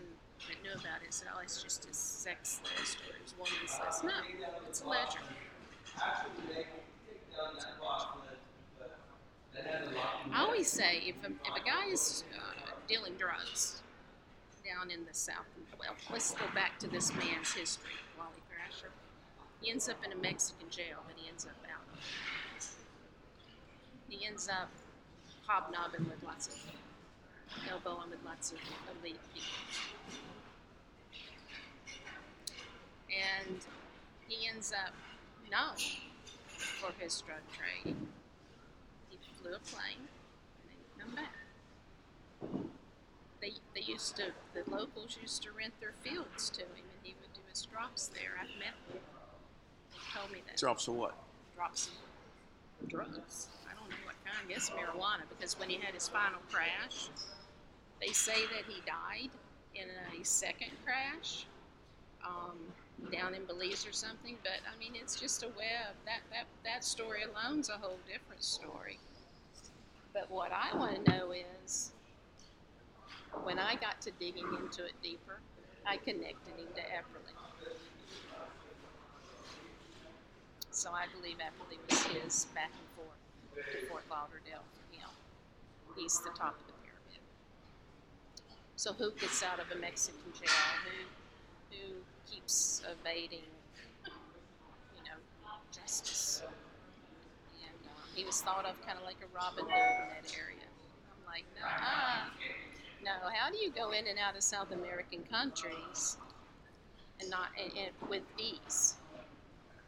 that 0.48 0.62
knew 0.62 0.72
about 0.74 1.02
it 1.04 1.14
said, 1.14 1.30
oh, 1.36 1.40
it's 1.42 1.64
just 1.64 1.86
his 1.86 1.98
sex 1.98 2.62
list 2.78 2.98
or 3.10 3.18
his 3.24 3.34
woman's 3.40 3.80
list. 3.84 4.04
No, 4.04 4.12
it's 4.68 4.82
a 4.82 4.88
ledger. 4.88 5.20
I 10.34 10.42
always 10.42 10.68
say 10.68 11.04
if 11.06 11.16
a, 11.24 11.28
if 11.28 11.62
a 11.62 11.66
guy 11.66 11.88
is 11.92 12.24
uh, 12.36 12.72
dealing 12.88 13.14
drugs 13.18 13.82
down 14.66 14.92
in 14.92 15.06
the 15.06 15.14
South, 15.14 15.46
well, 15.80 15.96
let's 16.12 16.32
go 16.32 16.46
back 16.54 16.80
to 16.80 16.88
this 16.88 17.14
man's 17.14 17.54
history, 17.54 17.92
Wally 18.18 18.42
Thrasher. 18.50 18.92
He 19.62 19.72
ends 19.72 19.90
up 19.90 19.98
in 20.06 20.12
a 20.12 20.16
Mexican 20.16 20.70
jail, 20.70 20.98
but 21.08 21.16
he 21.18 21.30
ends 21.30 21.46
up 21.46 21.56
out. 21.72 22.00
He 24.10 24.26
ends 24.26 24.48
up 24.50 24.70
hobnobbing 25.46 26.06
with 26.10 26.24
lots 26.24 26.48
of, 26.48 26.56
elbowing 27.70 28.10
with 28.10 28.24
lots 28.26 28.52
of 28.52 28.58
elite 29.00 29.20
people. 29.34 29.50
And 33.10 33.58
he 34.28 34.48
ends 34.48 34.74
up 34.74 34.94
known 35.50 35.76
for 36.58 36.92
his 37.00 37.22
drug 37.22 37.42
trade. 37.56 37.96
He 39.10 39.18
flew 39.42 39.56
a 39.56 39.60
plane 39.60 40.08
and 40.08 40.70
then 40.70 40.78
he 40.78 41.02
come 41.02 41.16
back. 41.16 41.36
They, 43.42 43.54
they 43.76 43.82
used 43.82 44.16
to, 44.18 44.32
the 44.54 44.70
locals 44.70 45.18
used 45.22 45.44
to 45.44 45.52
rent 45.52 45.74
their 45.80 45.94
fields 46.02 46.50
to 46.52 46.62
him 46.62 46.70
and 46.74 47.00
he 47.04 47.16
would 47.22 47.34
do 47.34 47.42
his 47.50 47.66
drops 47.66 48.08
there. 48.08 48.34
I've 48.40 48.50
met 48.60 48.76
them. 48.90 49.02
They 49.92 50.20
told 50.20 50.32
me 50.32 50.42
that. 50.48 50.58
Drops 50.58 50.88
of 50.88 50.96
what? 50.96 51.16
Drops 51.56 51.90
of 52.82 52.90
drugs. 52.90 53.48
I 53.70 53.74
don't 53.80 53.90
know 53.90 54.02
what 54.06 54.16
kind. 54.26 54.38
I 54.44 54.52
guess 54.52 54.70
marijuana 54.72 55.28
because 55.38 55.58
when 55.60 55.70
he 55.70 55.78
had 55.78 55.94
his 55.94 56.08
final 56.08 56.40
crash, 56.52 57.10
they 58.02 58.14
say 58.14 58.42
that 58.54 58.66
he 58.68 58.82
died 58.86 59.30
in 59.76 59.90
a 60.20 60.24
second 60.24 60.72
crash 60.86 61.46
um, 62.26 62.58
down 63.12 63.34
in 63.34 63.46
Belize 63.46 63.86
or 63.88 63.94
something. 63.94 64.38
But 64.44 64.60
I 64.66 64.78
mean, 64.80 64.94
it's 64.96 65.20
just 65.20 65.44
a 65.44 65.48
web. 65.48 65.96
That 66.06 66.22
that 66.32 66.46
that 66.64 66.84
story 66.84 67.24
alone's 67.24 67.70
a 67.70 67.74
whole 67.74 68.00
different 68.08 68.44
story. 68.44 69.00
But 70.14 70.30
what 70.32 70.52
I 70.52 70.76
want 70.76 71.06
to 71.06 71.12
know 71.12 71.32
is, 71.32 71.92
when 73.44 73.60
I 73.60 73.76
got 73.76 74.02
to 74.02 74.12
digging 74.20 74.48
into 74.60 74.86
it 74.86 74.94
deeper, 75.04 75.40
I 75.86 75.98
connected 75.98 76.56
him 76.58 76.68
to 76.76 76.82
Epperly. 76.82 77.34
So 80.72 80.92
I 80.92 81.06
believe 81.16 81.38
Epperly 81.38 81.78
was 81.90 82.04
his 82.04 82.46
back 82.54 82.72
and 82.72 82.90
forth 82.96 83.72
to 83.72 83.88
Fort 83.88 84.04
Lauderdale 84.10 84.64
for 84.74 84.96
him. 84.96 85.10
He's 85.96 86.20
the 86.20 86.30
top 86.30 86.60
of 86.60 86.68
the 86.68 86.74
pyramid. 86.84 87.22
So 88.76 88.94
who 88.94 89.12
gets 89.12 89.42
out 89.44 89.60
of 89.60 89.72
a 89.76 89.80
Mexican 89.80 90.32
jail? 90.34 90.50
Who 91.72 91.78
who 91.78 91.94
keeps 92.30 92.82
evading, 92.90 93.48
you 94.06 95.04
know, 95.04 95.18
justice? 95.72 96.44
And 97.62 97.72
uh, 97.86 97.90
he 98.16 98.26
was 98.26 98.42
thought 98.42 98.66
of 98.66 98.80
kind 98.86 98.98
of 98.98 99.06
like 99.06 99.18
a 99.22 99.28
Robin 99.36 99.66
Hood 99.66 99.72
in 99.72 100.24
that 100.24 100.34
area. 100.38 100.68
I'm 101.12 101.26
like, 101.26 101.46
no, 103.04 103.12
no. 103.12 103.30
How 103.34 103.50
do 103.50 103.58
you 103.58 103.72
go 103.72 103.92
in 103.92 104.08
and 104.08 104.20
out 104.20 104.36
of 104.36 104.44
South 104.44 104.72
American 104.72 105.24
countries 105.32 106.18
and 107.20 107.30
not 107.30 107.50
and, 107.62 107.72
and 107.78 108.10
with 108.10 108.24
ease? 108.38 108.96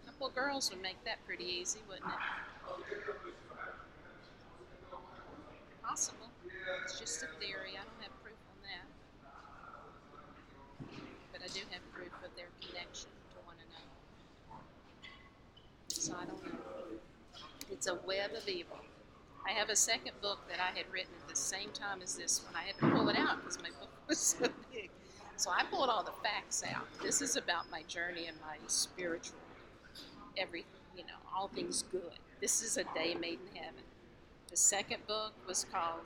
A 0.04 0.06
couple 0.12 0.30
girls 0.30 0.70
would 0.72 0.82
make 0.82 1.04
that 1.06 1.18
pretty 1.26 1.46
easy, 1.46 1.80
wouldn't 1.88 2.06
it? 2.06 2.20
Possible. 5.84 6.30
It's 6.84 7.00
just 7.00 7.24
a 7.24 7.28
theory. 7.40 7.74
I 7.74 7.84
don't 7.84 8.02
have 8.02 8.14
proof 8.24 8.38
on 8.52 8.58
that. 8.62 8.88
But 11.34 11.42
I 11.42 11.48
do 11.48 11.62
have 11.72 11.82
proof 11.94 12.14
of 12.24 12.36
their 12.36 12.52
connection 12.62 13.10
to 13.34 13.38
one 13.46 13.56
another. 13.58 13.90
Know. 16.08 16.16
It's 17.70 17.88
a 17.88 17.96
web 17.96 18.32
of 18.32 18.48
evil. 18.48 18.78
I 19.46 19.52
have 19.52 19.70
a 19.70 19.76
second 19.76 20.14
book 20.22 20.40
that 20.48 20.60
I 20.60 20.78
had 20.78 20.86
written 20.94 21.12
at 21.22 21.28
the 21.28 21.36
same 21.36 21.72
time 21.72 22.02
as 22.02 22.16
this 22.16 22.42
one. 22.46 22.56
I 22.56 22.68
had 22.68 22.78
to 22.78 22.96
pull 22.96 23.10
it 23.10 23.18
out 23.18 23.42
because 23.42 23.58
my 23.62 23.70
book 23.70 23.90
was 24.08 24.18
so 24.18 24.48
big. 24.72 24.90
So 25.36 25.52
I 25.52 25.64
pulled 25.66 25.90
all 25.90 26.04
the 26.04 26.14
facts 26.24 26.64
out. 26.74 26.88
This 27.04 27.22
is 27.22 27.36
about 27.36 27.70
my 27.70 27.84
journey 27.84 28.28
and 28.28 28.38
my 28.40 28.56
spiritual, 28.68 29.40
every, 30.38 30.66
you 30.96 31.04
know, 31.04 31.20
all 31.36 31.50
things 31.50 31.84
good. 31.92 32.14
This 32.40 32.62
is 32.62 32.78
a 32.78 32.86
day 32.96 33.16
made 33.20 33.40
in 33.52 33.62
heaven. 33.62 33.84
The 34.50 34.58
second 34.58 35.06
book 35.06 35.34
was 35.46 35.66
called, 35.66 36.06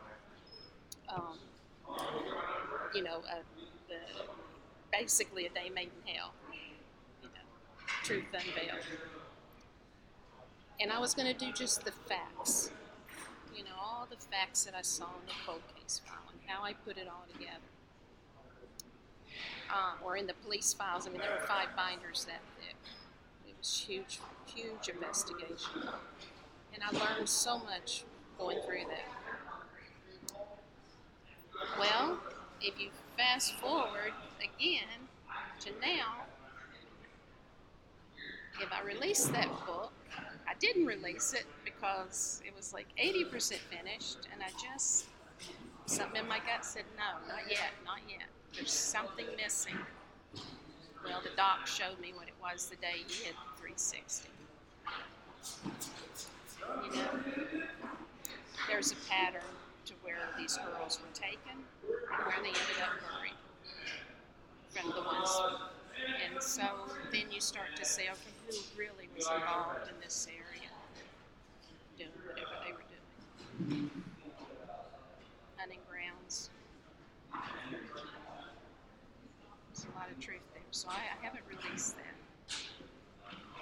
um, 1.07 1.37
you 2.95 3.03
know, 3.03 3.17
uh, 3.31 3.43
the, 3.89 4.23
basically 4.91 5.45
a 5.45 5.49
day 5.49 5.69
made 5.69 5.91
in 6.07 6.15
hell. 6.15 6.33
You 7.21 7.29
know, 7.29 7.45
truth 8.03 8.25
unveiled. 8.33 8.81
And 10.79 10.91
I 10.91 10.99
was 10.99 11.13
going 11.13 11.27
to 11.27 11.33
do 11.33 11.51
just 11.51 11.85
the 11.85 11.91
facts. 11.91 12.71
You 13.55 13.63
know, 13.63 13.69
all 13.79 14.07
the 14.09 14.17
facts 14.17 14.63
that 14.65 14.73
I 14.75 14.81
saw 14.81 15.05
in 15.05 15.25
the 15.27 15.33
cold 15.45 15.61
case 15.75 16.01
file 16.05 16.17
and 16.31 16.39
how 16.47 16.63
I 16.63 16.73
put 16.73 16.97
it 16.97 17.07
all 17.07 17.25
together. 17.31 17.51
Uh, 19.73 19.93
or 20.03 20.17
in 20.17 20.27
the 20.27 20.33
police 20.45 20.73
files. 20.73 21.07
I 21.07 21.09
mean, 21.09 21.19
there 21.19 21.31
were 21.31 21.47
five 21.47 21.69
binders 21.75 22.25
that 22.25 22.41
thick. 22.59 22.75
It 23.47 23.55
was 23.57 23.85
huge, 23.87 24.19
huge 24.45 24.89
investigation. 24.89 25.89
And 26.73 26.83
I 26.83 26.91
learned 26.91 27.29
so 27.29 27.59
much 27.59 28.03
going 28.37 28.57
through 28.65 28.85
that. 28.89 29.07
Well, 31.79 32.19
if 32.61 32.79
you 32.79 32.89
fast 33.17 33.55
forward 33.55 34.13
again 34.39 35.07
to 35.61 35.69
now, 35.81 36.25
if 38.61 38.71
I 38.71 38.85
release 38.85 39.25
that 39.25 39.47
book, 39.65 39.92
I 40.53 40.55
didn't 40.59 40.85
release 40.85 41.33
it 41.33 41.45
because 41.65 42.39
it 42.45 42.55
was 42.55 42.73
like 42.73 42.85
80% 43.03 43.57
finished, 43.71 44.27
and 44.31 44.43
I 44.43 44.49
just, 44.61 45.07
something 45.87 46.21
in 46.21 46.27
my 46.27 46.37
gut 46.37 46.63
said, 46.63 46.83
no, 46.95 47.27
not 47.27 47.49
yet, 47.49 47.71
not 47.83 48.01
yet. 48.07 48.27
There's 48.53 48.71
something 48.71 49.25
missing. 49.35 49.73
Well, 51.03 51.21
the 51.23 51.35
doc 51.35 51.65
showed 51.65 51.99
me 51.99 52.13
what 52.15 52.27
it 52.27 52.35
was 52.39 52.67
the 52.67 52.75
day 52.75 52.97
he 53.07 53.23
hit 53.23 53.33
360. 53.57 54.29
You 56.83 57.01
know, 57.01 57.63
there's 58.69 58.91
a 58.91 58.95
pattern 59.09 59.41
to 59.85 59.93
where 60.03 60.19
these 60.37 60.57
girls 60.57 60.99
were 61.01 61.13
taken 61.19 61.65
and 61.83 62.25
where 62.27 62.37
they 62.43 62.49
ended 62.49 62.79
up 62.83 62.93
buried 63.09 63.33
from 64.69 64.91
the 64.91 65.01
ones. 65.01 65.35
And 66.29 66.41
so 66.41 66.63
then 67.11 67.31
you 67.31 67.41
start 67.41 67.75
to 67.75 67.85
say, 67.85 68.03
okay, 68.03 68.33
who 68.49 68.57
really 68.77 69.07
was 69.15 69.25
involved 69.27 69.87
in 69.87 69.95
this 70.01 70.27
area, 70.27 70.42
doing 71.97 72.09
whatever 72.25 72.55
they 72.65 72.71
were 72.71 72.85
doing? 73.67 73.91
Hunting 75.57 75.79
grounds. 75.89 76.49
There's 79.73 79.85
a 79.85 79.97
lot 79.97 80.09
of 80.11 80.19
truth 80.19 80.41
there. 80.53 80.63
So 80.71 80.89
I, 80.89 80.93
I 81.19 81.25
haven't 81.25 81.43
released 81.47 81.95
that. 81.97 82.57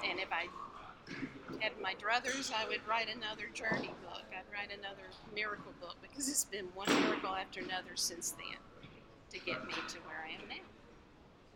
And 0.09 0.19
if 0.19 0.29
I 0.31 0.47
had 1.59 1.73
my 1.81 1.93
druthers, 1.95 2.51
I 2.51 2.67
would 2.67 2.81
write 2.87 3.07
another 3.07 3.47
journey 3.53 3.93
book. 4.03 4.23
I'd 4.31 4.51
write 4.51 4.71
another 4.77 5.09
miracle 5.33 5.73
book 5.79 5.95
because 6.01 6.27
it's 6.27 6.45
been 6.45 6.65
one 6.73 6.89
miracle 7.01 7.35
after 7.35 7.59
another 7.59 7.95
since 7.95 8.31
then 8.31 8.57
to 9.31 9.39
get 9.45 9.65
me 9.67 9.73
to 9.73 9.97
where 9.99 10.25
I 10.25 10.41
am 10.41 10.49
now. 10.49 10.63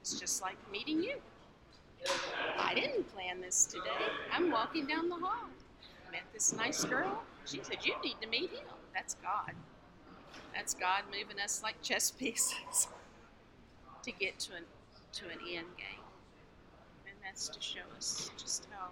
It's 0.01 0.19
just 0.19 0.41
like 0.41 0.55
meeting 0.71 1.01
you. 1.01 1.15
I 2.59 2.73
didn't 2.76 3.11
plan 3.13 3.41
this 3.41 3.65
today. 3.65 3.89
I'm 4.32 4.51
walking 4.51 4.86
down 4.86 5.09
the 5.09 5.15
hall. 5.15 5.49
Met 6.16 6.24
this 6.32 6.53
nice 6.53 6.86
girl. 6.86 7.24
She 7.43 7.59
said, 7.61 7.80
You 7.84 7.93
need 8.01 8.16
to 8.22 8.28
meet 8.30 8.49
him. 8.51 8.63
That's 8.93 9.16
God. 9.16 9.51
That's 10.53 10.74
God 10.74 11.03
moving 11.11 11.41
us 11.43 11.61
like 11.61 11.82
chess 11.82 12.09
pieces 12.20 12.88
to 14.01 14.11
get 14.13 14.39
to 14.39 14.53
an, 14.53 14.63
to 15.11 15.26
an 15.26 15.39
end 15.41 15.68
game. 15.78 16.05
And 17.05 17.18
that's 17.22 17.49
to 17.49 17.61
show 17.61 17.82
us 17.97 18.32
just 18.38 18.66
how 18.72 18.88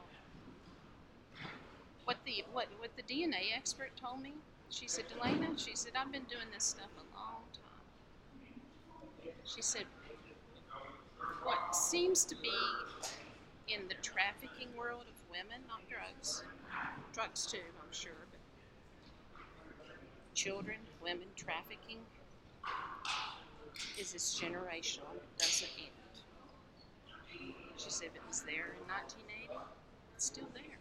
what 2.03 2.17
the 2.25 2.43
what 2.51 2.67
what 2.79 2.89
the 2.97 3.03
DNA 3.03 3.55
expert 3.55 3.91
told 3.95 4.21
me. 4.21 4.33
She 4.69 4.89
said, 4.89 5.05
Delana, 5.07 5.57
she 5.57 5.77
said, 5.77 5.93
I've 5.95 6.11
been 6.11 6.23
doing 6.23 6.47
this 6.53 6.65
stuff 6.65 6.89
a 6.97 7.17
long 7.17 7.43
time. 7.53 9.31
She 9.45 9.61
said, 9.61 9.85
what 11.43 11.73
seems 11.73 12.25
to 12.25 12.35
be 12.35 12.51
in 13.69 13.87
the 13.87 13.93
trafficking 14.01 14.67
world 14.77 15.03
of 15.07 15.22
women, 15.33 15.65
not 15.67 15.81
drugs, 15.89 16.43
drugs 17.11 17.47
too, 17.47 17.57
I'm 17.81 17.91
sure, 17.91 18.11
but 18.29 18.39
children, 20.35 20.77
women 21.01 21.27
trafficking 21.35 21.97
is 23.99 24.13
this 24.13 24.39
generational. 24.39 25.09
It 25.15 25.37
doesn't 25.39 25.69
end. 25.79 25.89
She 27.77 27.89
said 27.89 28.09
if 28.09 28.15
it 28.15 28.21
was 28.27 28.41
there 28.41 28.77
in 28.77 28.85
1980, 28.87 29.57
it's 30.15 30.25
still 30.25 30.47
there 30.53 30.77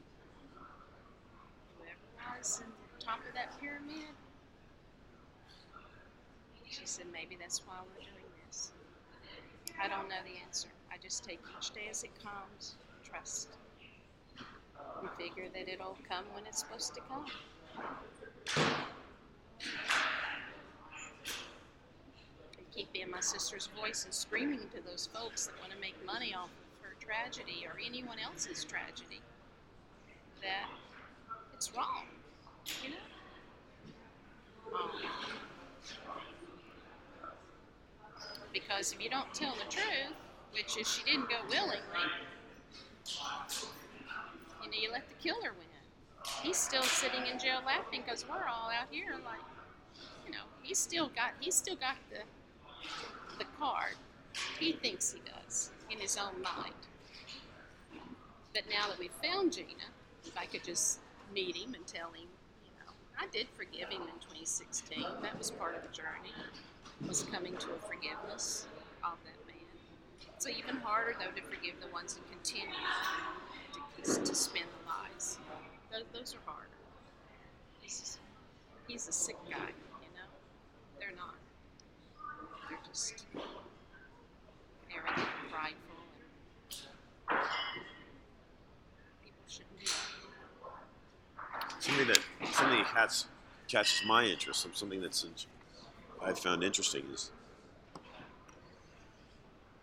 Whoever 1.78 2.38
was 2.38 2.60
in 2.60 2.68
the 2.68 3.04
top 3.04 3.20
of 3.26 3.34
that 3.34 3.58
pyramid? 3.58 4.12
She 6.68 6.84
said, 6.84 7.06
maybe 7.10 7.38
that's 7.40 7.66
why 7.66 7.76
we're 7.80 8.04
doing 8.04 8.28
this. 8.46 8.72
I 9.80 9.88
don't 9.88 10.08
know 10.08 10.20
the 10.24 10.44
answer. 10.44 10.68
I 10.92 10.96
just 11.02 11.24
take 11.24 11.40
each 11.56 11.70
day 11.70 11.88
as 11.90 12.04
it 12.04 12.10
comes, 12.22 12.76
trust, 13.02 13.48
and 15.00 15.10
figure 15.18 15.48
that 15.54 15.68
it'll 15.68 15.96
come 16.08 16.24
when 16.34 16.46
it's 16.46 16.60
supposed 16.60 16.94
to 16.94 17.00
come. 17.02 17.26
I 22.58 22.62
keep 22.74 22.92
being 22.92 23.10
my 23.10 23.20
sister's 23.20 23.68
voice 23.80 24.04
and 24.04 24.14
screaming 24.14 24.68
to 24.74 24.80
those 24.88 25.08
folks 25.12 25.46
that 25.46 25.58
want 25.60 25.72
to 25.72 25.78
make 25.78 25.94
money 26.06 26.34
off 26.34 26.50
of 26.50 26.82
her 26.82 26.94
tragedy 27.00 27.66
or 27.66 27.78
anyone 27.84 28.18
else's 28.18 28.64
tragedy 28.64 29.20
that 30.40 30.68
it's 31.54 31.74
wrong. 31.76 32.06
You 32.82 32.90
know? 32.90 32.96
Um, 34.74 34.90
because 38.52 38.92
if 38.92 39.02
you 39.02 39.10
don't 39.10 39.32
tell 39.34 39.54
the 39.54 39.70
truth, 39.70 40.14
which 40.52 40.76
is 40.76 40.88
she 40.88 41.02
didn't 41.04 41.28
go 41.28 41.36
willingly, 41.48 41.80
you 44.74 44.82
you 44.82 44.90
let 44.92 45.08
the 45.08 45.14
killer 45.14 45.52
win. 45.58 45.66
He's 46.42 46.56
still 46.56 46.82
sitting 46.82 47.26
in 47.26 47.38
jail 47.38 47.60
laughing 47.66 48.02
because 48.04 48.24
we're 48.28 48.46
all 48.46 48.70
out 48.70 48.86
here 48.90 49.14
like, 49.24 49.40
you 50.24 50.32
know, 50.32 50.44
he's 50.62 50.78
still 50.78 51.08
got 51.08 51.32
he's 51.40 51.54
still 51.54 51.76
got 51.76 51.96
the 52.10 52.20
the 53.38 53.44
card. 53.58 53.94
He 54.58 54.72
thinks 54.72 55.12
he 55.12 55.20
does 55.20 55.70
in 55.90 55.98
his 55.98 56.16
own 56.16 56.42
mind. 56.42 56.74
But 58.54 58.64
now 58.70 58.88
that 58.88 58.98
we 58.98 59.10
found 59.22 59.52
Gina, 59.52 59.88
if 60.26 60.36
I 60.36 60.46
could 60.46 60.64
just 60.64 61.00
meet 61.34 61.56
him 61.56 61.74
and 61.74 61.86
tell 61.86 62.08
him 62.08 62.28
you 62.64 62.70
know, 62.78 62.92
I 63.18 63.26
did 63.32 63.48
forgive 63.56 63.88
him 63.88 64.02
in 64.02 64.20
2016. 64.20 65.04
That 65.22 65.36
was 65.38 65.50
part 65.50 65.74
of 65.74 65.82
the 65.82 65.88
journey, 65.88 66.32
was 67.06 67.22
coming 67.24 67.56
to 67.56 67.66
a 67.70 67.78
forgiveness. 67.88 68.66
of 69.04 69.16
that 69.24 69.46
man. 69.46 69.64
It's 70.36 70.46
even 70.46 70.76
harder, 70.76 71.14
though, 71.18 71.30
to 71.34 71.42
forgive 71.42 71.74
the 71.80 71.92
ones 71.92 72.14
that 72.14 72.30
continue 72.30 72.74
to, 74.04 74.20
to 74.22 74.34
spin 74.34 74.62
the 74.62 74.90
lies. 74.90 75.38
Those, 75.90 76.04
those 76.12 76.34
are 76.34 76.50
harder. 76.50 76.68
He's, 77.80 78.18
he's 78.88 79.08
a 79.08 79.12
sick 79.12 79.36
guy, 79.48 79.56
you 80.00 80.08
know? 80.14 80.28
They're 80.98 81.16
not. 81.16 81.34
They're 82.68 82.78
just 82.88 83.24
arrogant 84.94 85.18
and 85.18 85.50
prideful, 85.50 85.98
and 87.30 87.38
people 89.22 89.44
shouldn't 89.48 89.78
do 89.78 89.86
that. 89.86 91.82
Something 91.82 92.06
that 92.08 92.20
something 92.52 92.78
that 92.78 92.86
catches 92.94 93.26
catches 93.68 94.02
my 94.06 94.24
interest. 94.24 94.66
Something 94.74 95.00
that's 95.00 95.26
I've 96.22 96.38
found 96.38 96.62
interesting 96.62 97.04
is 97.12 97.30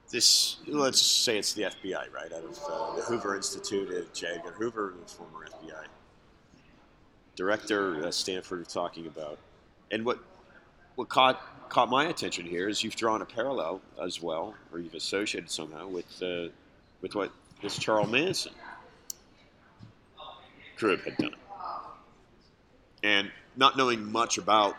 this. 0.10 0.58
Let's 0.68 1.02
say 1.02 1.38
it's 1.38 1.54
the 1.54 1.64
FBI, 1.64 2.12
right? 2.14 2.32
Out 2.34 2.44
of 2.44 2.60
uh, 2.70 2.96
the 2.96 3.02
Hoover 3.04 3.36
Institute. 3.36 3.90
Uh, 3.90 4.08
J. 4.14 4.28
Edgar 4.36 4.52
Hoover, 4.52 4.94
the 5.00 5.12
former 5.12 5.46
FBI 5.46 5.86
director, 7.40 8.06
uh, 8.06 8.12
Stanford, 8.12 8.68
talking 8.68 9.08
about, 9.08 9.40
and 9.92 10.04
what 10.04 10.20
what 10.96 11.08
caught 11.08 11.70
caught 11.70 11.90
my 11.90 12.06
attention 12.08 12.46
here 12.46 12.68
is 12.68 12.84
you've 12.84 12.98
drawn 12.98 13.22
a 13.22 13.26
parallel 13.26 13.80
as 14.04 14.22
well, 14.22 14.56
or 14.74 14.80
you've 14.80 14.94
associated 14.94 15.50
somehow 15.50 15.88
with 15.88 16.22
uh, 16.22 16.50
with 17.02 17.16
what 17.16 17.32
this 17.62 17.80
Charles 17.80 18.12
Manson 18.12 18.52
group 20.76 21.06
had 21.06 21.16
done. 21.16 21.36
And 23.04 23.32
not 23.56 23.78
knowing 23.78 24.12
much 24.12 24.38
about 24.38 24.76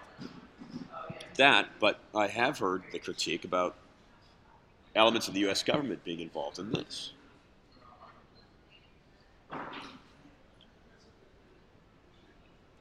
that, 1.37 1.69
but 1.81 1.99
I 2.15 2.27
have 2.27 2.59
heard 2.59 2.83
the 2.93 2.99
critique 2.99 3.47
about 3.47 3.75
elements 4.95 5.29
of 5.29 5.35
the 5.35 5.41
U.S. 5.41 5.63
government 5.63 6.03
being 6.05 6.21
involved 6.21 6.59
in 6.59 6.71
this. 6.71 7.13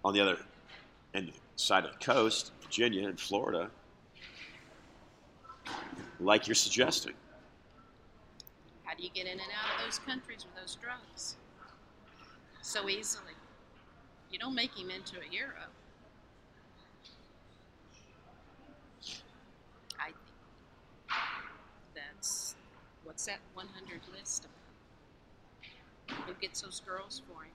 On 0.03 0.13
the 0.13 0.21
other 0.21 0.37
end 1.13 1.29
of 1.29 1.33
the 1.33 1.39
side 1.55 1.85
of 1.85 1.91
the 1.91 1.97
coast, 1.97 2.51
Virginia 2.61 3.07
and 3.07 3.19
Florida, 3.19 3.69
like 6.19 6.47
you're 6.47 6.55
suggesting, 6.55 7.13
How 8.83 8.95
do 8.95 9.03
you 9.03 9.09
get 9.13 9.25
in 9.25 9.33
and 9.33 9.41
out 9.41 9.79
of 9.79 9.85
those 9.85 9.99
countries 9.99 10.45
with 10.45 10.55
those 10.55 10.75
drugs? 10.75 11.35
So 12.61 12.89
easily. 12.89 13.33
You 14.31 14.37
don't 14.37 14.53
make 14.53 14.77
him 14.77 14.89
into 14.89 15.19
a 15.19 15.23
hero. 15.23 15.49
I 19.99 20.05
think 20.05 20.15
that's 21.95 22.55
that 23.25 23.39
100 23.53 24.01
list 24.17 24.45
about? 24.45 26.25
Who 26.27 26.33
gets 26.41 26.61
those 26.61 26.79
girls 26.85 27.21
for 27.27 27.43
him? 27.43 27.51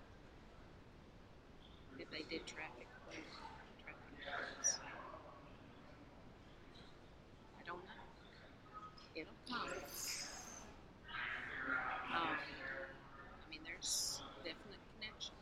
If 1.99 2.11
they 2.11 2.25
did 2.29 2.47
traffic, 2.47 2.87
traffic. 3.11 3.25
I 7.59 7.65
don't 7.67 7.79
know. 7.79 8.05
It'll 9.15 9.33
come. 9.49 9.69
Um, 12.15 12.23
I 12.23 13.51
mean, 13.51 13.61
there's 13.65 14.21
definite 14.45 14.81
connection. 15.01 15.35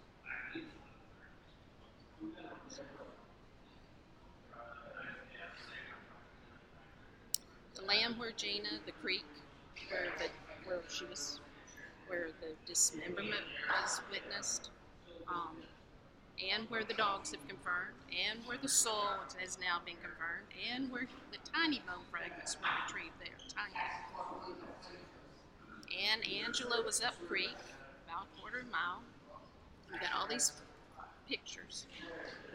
The 7.74 7.82
land 7.82 8.18
where 8.18 8.30
Gina, 8.32 8.68
the 8.86 8.92
creek, 8.92 9.24
where 9.92 10.08
the 10.18 10.28
where 10.68 10.80
she 10.88 11.04
was, 11.04 11.40
where 12.08 12.28
the 12.40 12.54
dismemberment 12.66 13.44
was 13.68 14.00
witnessed, 14.10 14.70
um, 15.28 15.56
and 16.50 16.68
where 16.70 16.84
the 16.84 16.94
dogs 16.94 17.32
have 17.32 17.46
confirmed, 17.46 17.98
and 18.10 18.40
where 18.46 18.58
the 18.60 18.68
soul 18.68 19.20
has 19.38 19.58
now 19.60 19.78
been 19.84 19.96
confirmed, 19.96 20.48
and 20.72 20.90
where 20.90 21.06
the 21.30 21.38
tiny 21.52 21.82
bone 21.86 22.04
fragments 22.10 22.56
were 22.56 22.68
retrieved 22.86 23.14
there, 23.20 23.36
tiny. 23.48 23.76
And 25.92 26.22
Angela 26.46 26.82
was 26.84 27.02
up 27.02 27.14
creek, 27.28 27.56
about 28.06 28.26
a 28.32 28.40
quarter 28.40 28.64
mile. 28.72 29.02
We 29.92 29.98
got 29.98 30.10
all 30.18 30.26
these 30.26 30.52
pictures. 31.28 31.86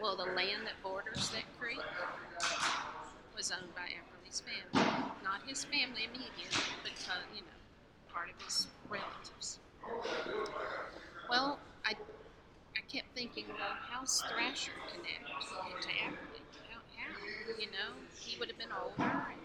Well, 0.00 0.16
the 0.16 0.24
land 0.24 0.66
that 0.66 0.82
borders 0.82 1.30
that 1.30 1.44
creek 1.58 1.78
was 3.36 3.52
owned 3.52 3.74
by 3.74 3.90
Epperly's 4.28 4.42
family. 4.72 5.12
Not 5.24 5.40
his 5.46 5.64
family 5.64 6.04
immediate, 6.04 6.52
but 6.82 6.92
uh, 7.08 7.14
you 7.34 7.40
know, 7.42 8.12
part 8.12 8.28
of 8.28 8.44
his 8.44 8.66
relatives. 8.88 9.58
Well, 11.30 11.58
I 11.84 11.94
I 12.76 12.80
kept 12.92 13.14
thinking, 13.14 13.46
well, 13.48 13.76
how's 13.90 14.22
Thrasher 14.22 14.72
connect 14.92 15.26
to 15.26 15.88
Epperly? 15.88 16.42
How, 16.70 16.80
how? 16.96 17.58
You 17.58 17.66
know, 17.66 17.96
he 18.18 18.38
would 18.38 18.48
have 18.48 18.58
been 18.58 18.72
older. 18.72 18.94
And, 18.98 19.40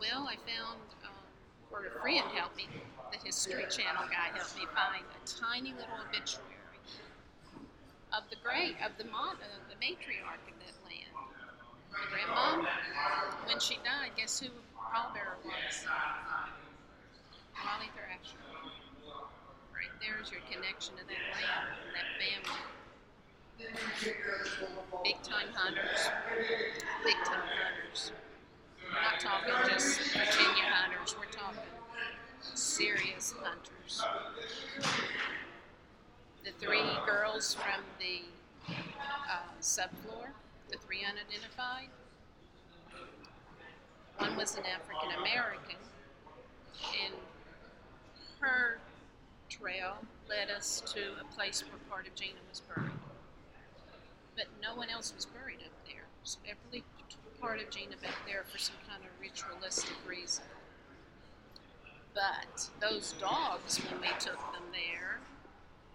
well, 0.00 0.28
I 0.28 0.36
found, 0.44 0.80
um, 1.04 1.24
or 1.72 1.86
a 1.86 2.00
friend 2.00 2.24
helped 2.34 2.56
me, 2.56 2.68
the 3.12 3.18
History 3.24 3.64
Channel 3.70 4.04
guy 4.10 4.36
helped 4.36 4.56
me 4.56 4.66
find 4.74 5.04
a 5.04 5.20
tiny 5.26 5.72
little 5.72 5.96
obituary 6.08 6.52
of 8.12 8.22
the 8.30 8.36
great, 8.44 8.76
of 8.84 8.92
the 8.98 9.04
mon, 9.10 9.36
uh, 9.36 9.58
the 9.68 9.76
matriarch 9.76 10.44
of 10.46 10.58
that. 10.60 10.83
Grandma, 12.10 12.66
when 13.46 13.60
she 13.60 13.76
died, 13.84 14.10
guess 14.16 14.40
who 14.40 14.48
pallbearer 14.76 15.38
was? 15.44 15.86
Wally 17.64 17.90
Thrasher. 17.94 18.38
Right 19.72 19.94
there's 20.00 20.30
your 20.30 20.40
connection 20.50 20.94
to 20.96 21.04
that 21.06 21.24
land 21.34 21.68
and 21.84 21.94
that 21.94 22.08
family. 22.20 22.60
Big 25.04 25.22
time 25.22 25.48
hunters. 25.54 26.10
Big 27.04 27.16
time 27.24 27.48
hunters. 27.48 28.12
We're 28.82 29.00
not 29.00 29.20
talking 29.20 29.54
just 29.72 29.98
Virginia 30.12 30.64
hunters, 30.70 31.16
we're 31.18 31.30
talking 31.32 31.62
serious 32.54 33.34
hunters. 33.40 34.02
The 36.44 36.50
three 36.60 36.82
girls 37.06 37.54
from 37.54 37.82
the 37.98 38.22
uh, 38.68 39.38
subfloor, 39.60 40.28
the 40.70 40.78
three 40.78 41.04
unidentified, 41.04 41.88
one 44.18 44.36
was 44.36 44.56
an 44.56 44.64
African 44.66 45.10
American, 45.20 45.76
and 47.04 47.14
her 48.40 48.78
trail 49.48 49.96
led 50.28 50.50
us 50.50 50.82
to 50.94 51.00
a 51.20 51.34
place 51.34 51.62
where 51.62 51.78
part 51.90 52.06
of 52.06 52.14
Gina 52.14 52.38
was 52.48 52.60
buried. 52.60 52.90
But 54.36 54.46
no 54.62 54.74
one 54.74 54.90
else 54.90 55.12
was 55.14 55.26
buried 55.26 55.60
up 55.64 55.72
there. 55.86 56.04
So 56.24 56.38
Epperly 56.46 56.82
took 57.08 57.40
part 57.40 57.60
of 57.60 57.70
Gina 57.70 57.96
back 58.02 58.16
there 58.26 58.44
for 58.50 58.58
some 58.58 58.76
kind 58.88 59.02
of 59.02 59.10
ritualistic 59.20 59.96
reason. 60.06 60.44
But 62.14 62.70
those 62.80 63.12
dogs, 63.20 63.78
when 63.90 64.00
we 64.00 64.08
took 64.18 64.38
them 64.52 64.62
there, 64.72 65.18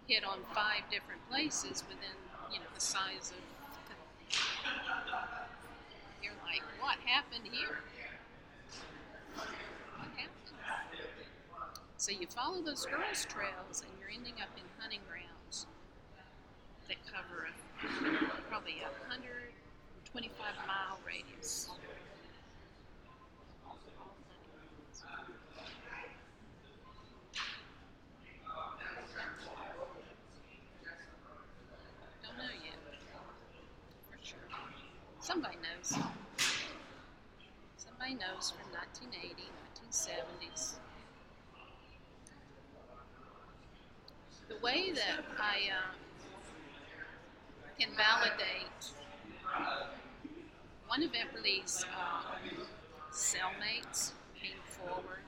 hit 0.06 0.24
on 0.24 0.38
five 0.54 0.82
different 0.90 1.20
places 1.30 1.82
within, 1.88 2.16
you 2.52 2.58
know, 2.58 2.66
the 2.74 2.80
size 2.80 3.32
of. 3.32 3.49
You're 6.22 6.32
like, 6.44 6.62
what 6.80 6.96
happened 7.04 7.48
here? 7.50 7.80
What 9.34 9.48
happened? 10.16 10.30
So 11.96 12.12
you 12.12 12.26
follow 12.26 12.62
those 12.62 12.86
girls' 12.86 13.26
trails, 13.26 13.82
and 13.82 13.90
you're 14.00 14.08
ending 14.08 14.40
up 14.40 14.48
in 14.56 14.64
hunting 14.78 15.00
grounds 15.08 15.66
that 16.88 16.96
cover 17.06 17.46
a, 17.46 17.52
probably 18.48 18.80
a 18.80 18.90
125 19.08 20.34
mile 20.66 20.98
radius. 21.06 21.68
Don't 32.22 32.38
know 32.38 32.44
yet, 32.64 32.78
for 34.10 34.18
sure. 34.24 34.38
Somebody 35.20 35.56
knows. 35.56 35.98
Somebody 37.76 38.14
knows 38.14 38.52
from 38.52 38.72
1980, 38.98 39.44
1970s. 39.90 40.74
The 44.48 44.56
way 44.62 44.92
that 44.92 45.24
I 45.38 45.70
um, 45.70 45.94
can 47.78 47.90
validate 47.96 48.92
one 50.88 51.02
of 51.02 51.10
Epperly's 51.14 51.84
um, 51.96 52.66
cellmates 53.12 54.12
came 54.40 54.58
forward 54.66 55.20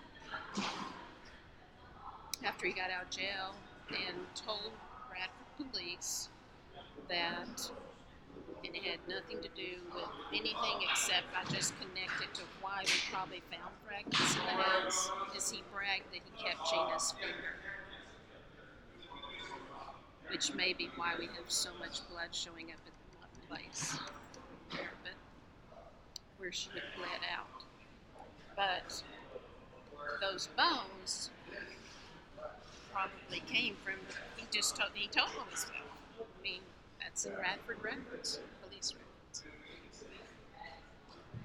after 2.45 2.67
he 2.67 2.73
got 2.73 2.91
out 2.91 3.05
of 3.05 3.11
jail 3.11 3.55
and 3.91 4.17
told 4.35 4.73
Radford 5.11 5.71
police 5.73 6.29
that 7.09 7.71
And 8.65 8.77
it 8.77 8.83
had 8.85 9.01
nothing 9.09 9.43
to 9.43 9.49
do 9.57 9.83
with 9.95 10.09
anything 10.31 10.87
except 10.89 11.27
I 11.35 11.45
just 11.53 11.75
connected 11.81 12.33
to 12.35 12.43
why 12.61 12.83
we 12.85 12.93
probably 13.11 13.43
found 13.51 13.75
fragments 13.87 14.35
in 14.35 14.43
the 14.45 14.63
house. 14.63 15.11
Is 15.37 15.51
he 15.51 15.63
bragged 15.73 16.07
that 16.13 16.21
he 16.23 16.45
kept 16.45 16.71
Gina's 16.71 17.13
finger, 17.19 17.59
which 20.31 20.55
may 20.55 20.73
be 20.73 20.91
why 20.97 21.15
we 21.19 21.27
have 21.27 21.49
so 21.49 21.71
much 21.81 22.09
blood 22.09 22.31
showing 22.31 22.71
up 22.71 22.79
at 22.87 22.93
the 23.41 23.47
place 23.49 23.99
but 24.73 25.15
where 26.39 26.53
she 26.53 26.69
had 26.71 26.83
bled 26.97 27.23
out. 27.37 27.65
But 28.57 29.03
those 30.21 30.49
bones 30.57 31.31
probably 32.93 33.41
came 33.47 33.77
from. 33.85 33.95
He 34.37 34.47
just 34.51 34.77
told 34.77 34.91
he 34.95 35.09
told 35.09 35.31
this 35.51 35.61
stuff. 35.61 35.77
I 36.21 36.43
mean, 36.43 36.61
that's 37.13 37.27
in 37.27 37.33
Radford 37.37 37.77
records, 37.83 38.41
police 38.63 38.95
records. 38.95 39.45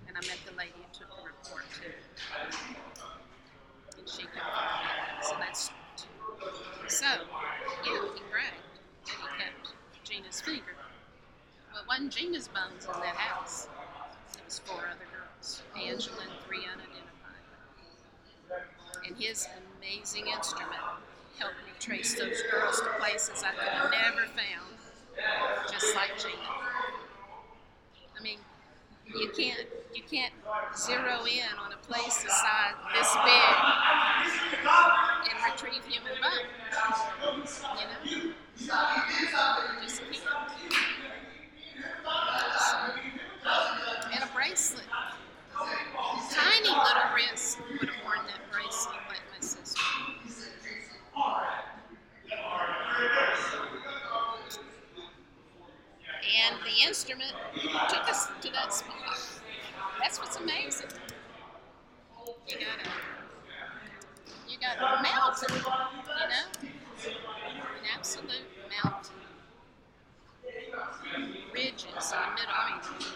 And 0.08 0.16
I 0.16 0.22
met 0.22 0.38
the 0.46 0.56
lady 0.58 0.72
who 0.76 0.84
took 0.98 1.10
the 1.10 1.24
report 1.28 1.66
too, 1.76 1.92
and 3.98 4.08
she 4.08 4.24
confirmed 4.24 4.88
it. 5.20 5.26
So 5.26 5.36
that's 5.40 5.72
so. 6.88 7.06
Yeah, 7.86 8.00
he 8.16 8.22
bragged 8.32 8.64
that 9.06 9.12
he 9.12 9.28
kept 9.44 9.74
Gina's 10.06 10.40
finger. 10.40 10.76
Well, 11.74 11.82
it 11.82 11.88
wasn't 11.88 12.14
Gina's 12.14 12.48
bones 12.48 12.86
in 12.86 13.02
that 13.02 13.18
house. 13.18 13.68
It 14.38 14.46
was 14.46 14.60
four 14.60 14.78
other 14.78 15.08
girls, 15.12 15.64
Angela 15.76 16.22
and 16.22 16.40
three 16.48 16.64
unidentified. 16.64 17.44
And 19.06 19.18
his 19.18 19.48
amazing 19.78 20.28
instrument 20.28 20.80
helped 21.38 21.56
me 21.66 21.74
trace 21.80 22.16
those 22.16 22.42
girls 22.50 22.80
to 22.80 22.88
places 23.00 23.44
I 23.44 23.52
could 23.52 23.68
have 23.68 23.92
never 23.92 24.26
found, 24.28 24.77
just 25.72 25.96
like 25.96 26.18
Gina. 26.18 26.34
I 28.18 28.22
mean, 28.24 28.40
you 29.16 29.30
can't 29.36 29.66
you 29.94 30.04
can't 30.10 30.34
zero 30.76 31.26
in 31.26 31.58
on 31.64 31.72
a 31.72 31.78
place 31.78 32.24
the 32.24 32.30
size 32.30 32.76
this 32.94 33.16
big 33.24 34.68
and 35.30 35.38
retrieve 35.52 35.86
human 35.86 36.14
bones. 36.22 36.44
You 37.24 37.28
know, 37.28 37.44
just 37.44 37.62
can't. 37.62 37.90
And 44.14 44.24
a 44.24 44.34
bracelet. 44.34 44.86
Tiny 46.32 46.70
little 46.70 47.10
wrist 47.16 47.60
would 47.80 47.90
have 47.90 48.04
worn 48.04 48.20
that 48.28 48.42
bracelet 48.52 48.96
like 49.10 49.22
my 49.34 49.40
sister. 49.40 49.82
And 56.40 56.56
the 56.64 56.88
instrument 56.88 57.34
took 57.90 58.10
us 58.10 58.28
to 58.42 58.52
that 58.52 58.74
spot. 58.74 59.20
That's 60.00 60.20
what's 60.20 60.36
amazing. 60.38 60.90
You 62.48 62.56
gotta, 62.58 62.90
you 64.48 64.58
got 64.60 64.78
a 64.78 65.02
mountain, 65.04 65.56
you 65.56 65.62
know, 65.64 65.88
an 67.10 67.86
absolute 67.96 68.48
mountain, 68.84 69.16
ridges 71.54 71.86
in 71.86 71.92
the 71.92 72.32
middle. 72.36 72.54
I 72.54 72.72
mean, 72.72 73.08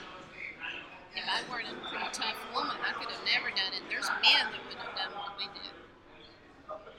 if 1.15 1.23
I 1.27 1.51
weren't 1.51 1.67
a 1.67 1.75
pretty 1.89 2.09
tough 2.13 2.39
woman, 2.53 2.77
I 2.87 2.93
could 2.93 3.11
have 3.11 3.23
never 3.25 3.49
done 3.49 3.73
it. 3.75 3.83
There's 3.89 4.09
men 4.21 4.51
that 4.51 4.61
would 4.67 4.77
have 4.77 4.95
done 4.95 5.11
what 5.19 5.37
we 5.37 5.45
did. 5.53 5.73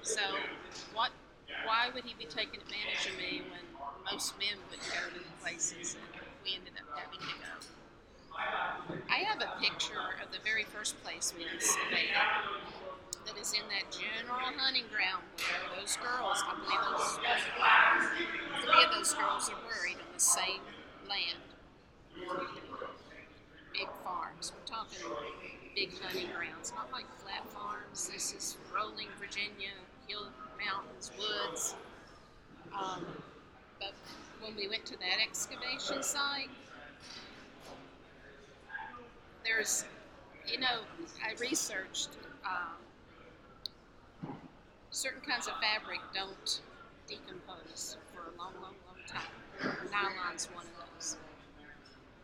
So, 0.03 0.21
what? 0.95 1.11
Why 1.65 1.91
would 1.95 2.05
he 2.05 2.15
be 2.19 2.25
taking 2.25 2.61
advantage 2.61 3.07
of 3.07 3.17
me 3.19 3.43
when 3.51 3.63
most 4.11 4.37
men 4.39 4.59
would 4.71 4.81
go 4.81 5.09
to 5.15 5.19
the 5.19 5.35
places 5.41 5.95
and 5.95 6.21
we 6.45 6.57
ended 6.57 6.75
up 6.81 6.99
having 6.99 7.21
to 7.21 7.27
go? 7.39 7.55
I 9.09 9.19
have 9.23 9.41
a 9.41 9.61
picture 9.61 10.19
of 10.25 10.33
the 10.33 10.39
very 10.43 10.65
first 10.65 11.01
place 11.05 11.33
we 11.37 11.45
excavated 11.45 12.17
that 13.27 13.39
is 13.39 13.53
in 13.53 13.63
that 13.71 13.87
general 13.95 14.41
hunting 14.59 14.89
ground 14.91 15.23
where 15.39 15.79
those 15.79 15.97
girls, 16.03 16.43
I 16.43 16.59
believe 16.59 16.83
those 16.91 17.23
three 18.65 18.83
of 18.83 18.91
those 18.91 19.15
girls 19.15 19.49
are 19.51 19.61
buried 19.71 19.97
on 20.03 20.11
the 20.13 20.21
same 20.21 20.61
land. 21.07 21.39
Big 23.73 23.89
farms. 24.03 24.53
We're 24.53 24.67
talking 24.67 24.99
big 25.77 25.93
hunting 26.01 26.29
grounds, 26.35 26.73
not 26.75 26.91
like 26.91 27.07
flat 27.23 27.47
farms. 27.49 28.09
This 28.09 28.35
is 28.35 28.57
rolling 28.75 29.09
Virginia, 29.21 29.71
hill 30.09 30.27
mountains, 30.59 31.11
woods. 31.19 31.75
Um, 32.77 33.05
but 33.79 33.93
when 34.41 34.57
we 34.57 34.69
went 34.69 34.85
to 34.87 34.97
that 34.99 35.19
excavation 35.23 36.03
site, 36.03 36.51
there's, 39.45 39.85
you 40.47 40.59
know, 40.61 40.81
I 41.25 41.35
researched 41.41 42.11
um, 42.45 44.33
certain 44.91 45.21
kinds 45.23 45.47
of 45.49 45.55
fabric 45.61 46.01
don't 46.23 46.61
decompose 47.09 47.97
for 48.15 48.31
a 48.31 48.39
long, 48.39 48.55
long, 48.63 48.77
long 48.87 49.03
time. 49.09 49.35
Nylon's 49.91 50.47
one 50.55 50.65
of 50.65 50.95
those. 50.95 51.17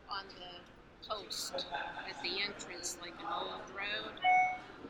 On 0.09 0.25
the 0.39 1.09
post 1.09 1.67
at 2.09 2.23
the 2.23 2.41
entrance, 2.41 2.97
like 3.01 3.15
an 3.19 3.27
old 3.27 3.67
road, 3.75 4.15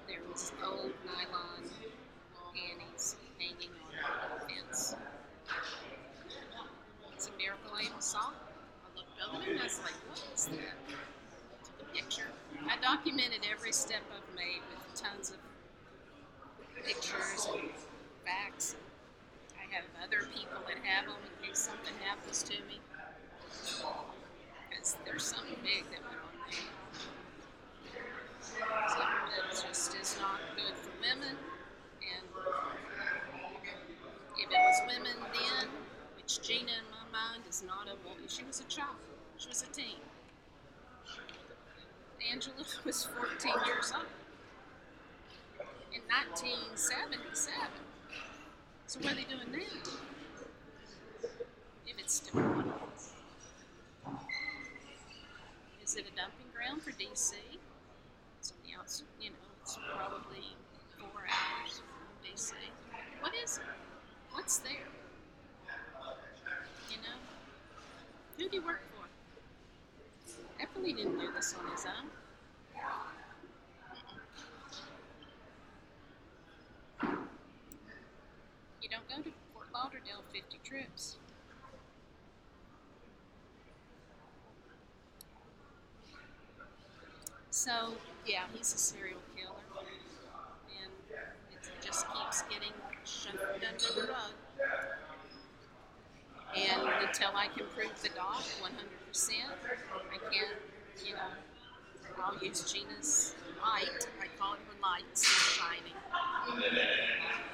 there 0.07 0.21
was 0.31 0.53
old 0.63 0.93
nylon 1.07 1.71
panties 2.53 3.17
hanging 3.39 3.71
on 3.81 4.41
the 4.41 4.47
fence. 4.47 4.95
It's 7.15 7.29
a 7.29 7.37
miracle 7.39 7.73
I 7.75 7.85
even 7.85 8.01
saw. 8.01 8.29
I 8.29 8.89
looked 8.95 9.19
over 9.27 9.51
and 9.51 9.59
I 9.59 9.65
was 9.65 9.81
like, 9.83 9.97
what 10.11 10.23
is 10.35 10.45
that? 10.49 10.77
Took 11.65 11.89
a 11.89 11.93
picture. 11.95 12.29
I 12.69 12.77
documented 12.83 13.41
every 13.51 13.73
step 13.73 14.03
I've 14.13 14.37
made 14.37 14.61
with 14.69 15.01
tons 15.01 15.31
of 15.31 15.37
pictures 16.85 17.49
and 17.55 17.71
facts. 18.27 18.77
I 19.69 19.75
have 19.75 19.85
other 20.03 20.25
people 20.33 20.61
that 20.67 20.79
have 20.83 21.07
them 21.07 21.21
in 21.21 21.49
case 21.49 21.59
something 21.59 21.93
happens 22.05 22.43
to 22.45 22.57
me. 22.65 22.81
Because 24.71 24.97
there's 25.05 25.25
something 25.25 25.57
big 25.63 25.85
that 25.93 26.01
went 26.09 26.17
on 26.25 26.33
there. 26.49 28.09
Something 28.41 29.29
that 29.29 29.51
just 29.53 29.95
is 29.95 30.17
not 30.21 30.41
good 30.57 30.75
for 30.77 30.91
women. 31.05 31.37
And 32.01 32.25
if 34.39 34.49
it 34.49 34.57
was 34.57 34.81
women 34.87 35.17
then, 35.21 35.69
which 36.17 36.41
Gina 36.41 36.73
in 36.73 36.89
my 36.89 37.05
mind 37.13 37.43
is 37.49 37.63
not 37.63 37.89
a 37.89 37.97
woman, 38.09 38.25
she 38.27 38.45
was 38.45 38.61
a 38.61 38.65
child, 38.65 38.97
she 39.37 39.49
was 39.49 39.63
a 39.63 39.67
teen. 39.67 40.01
Angela 42.31 42.57
was 42.85 43.05
14 43.05 43.53
years 43.67 43.93
old 43.95 44.05
in 45.93 46.01
1977. 46.07 47.57
So 48.87 49.01
what 49.01 49.13
are 49.13 49.17
they 49.17 49.25
doing 49.25 49.53
now? 49.53 49.59
If 51.87 51.99
it's 51.99 52.15
still 52.15 52.41
going. 52.41 52.73
Is 55.83 55.97
it 55.97 56.05
a 56.05 56.17
dumping 56.17 56.51
ground 56.55 56.83
for 56.83 56.91
DC? 56.93 57.33
The 58.65 58.75
outside, 58.79 59.07
you 59.21 59.31
know, 59.31 59.37
it's 59.63 59.79
probably 59.97 60.57
four 60.99 61.25
hours 61.25 61.81
from 61.81 62.09
DC. 62.25 62.53
What 63.21 63.33
is 63.43 63.59
it? 63.59 63.65
What's 64.33 64.59
there? 64.59 64.89
You 66.91 66.97
know? 66.97 67.19
Who 68.39 68.49
do 68.49 68.57
you 68.57 68.63
work 68.65 68.81
for? 68.95 69.05
Epperly 70.63 70.97
didn't 70.97 71.19
do 71.19 71.31
this 71.33 71.55
on 71.59 71.71
his 71.71 71.85
own. 71.87 72.11
You 78.83 78.89
don't 78.89 79.09
go 79.09 79.23
to 79.23 79.31
Fort 79.53 79.67
Lauderdale 79.73 80.23
50 80.33 80.59
trips. 80.65 81.17
So, 87.69 87.93
yeah, 88.25 88.45
he's 88.55 88.73
a 88.73 88.79
serial 88.79 89.19
killer. 89.37 89.53
And 90.81 90.91
it 91.53 91.85
just 91.85 92.07
keeps 92.15 92.41
getting 92.45 92.73
shoved 93.05 93.63
under 93.63 94.01
the 94.01 94.11
rug. 94.11 94.33
And 96.57 96.89
until 97.07 97.29
I 97.37 97.49
can 97.49 97.67
prove 97.77 97.93
the 98.03 98.09
dog 98.09 98.41
100%, 98.63 98.73
I 98.73 100.33
can't, 100.33 100.49
you 101.05 101.13
know, 101.13 101.21
I'll 102.25 102.43
use 102.43 102.73
Gina's 102.73 103.35
light. 103.61 104.09
I 104.19 104.29
call 104.39 104.55
it 104.55 104.61
her 104.67 104.81
light, 104.83 105.05
still 105.13 105.67
shining. 105.67 105.93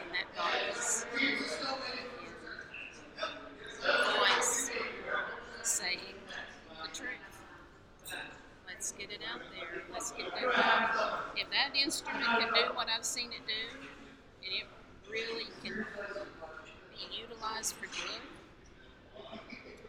And 0.00 0.14
that 0.14 0.28
dog 0.36 0.54
is 0.76 1.06
voice 3.82 4.70
saying. 5.64 6.13
Let's 8.84 9.00
get 9.00 9.12
it 9.12 9.24
out 9.32 9.40
there. 9.56 9.80
Let's 9.90 10.12
get 10.12 10.28
that 10.34 10.44
dog. 10.52 11.20
If 11.40 11.48
that 11.48 11.72
instrument 11.72 12.22
can 12.22 12.52
do 12.52 12.76
what 12.76 12.86
I've 12.94 13.02
seen 13.02 13.32
it 13.32 13.40
do, 13.48 13.80
and 14.44 14.52
it 14.52 14.68
really 15.10 15.48
can 15.64 15.86
be 16.92 17.16
utilized 17.16 17.76
for 17.76 17.86
good, 17.86 18.20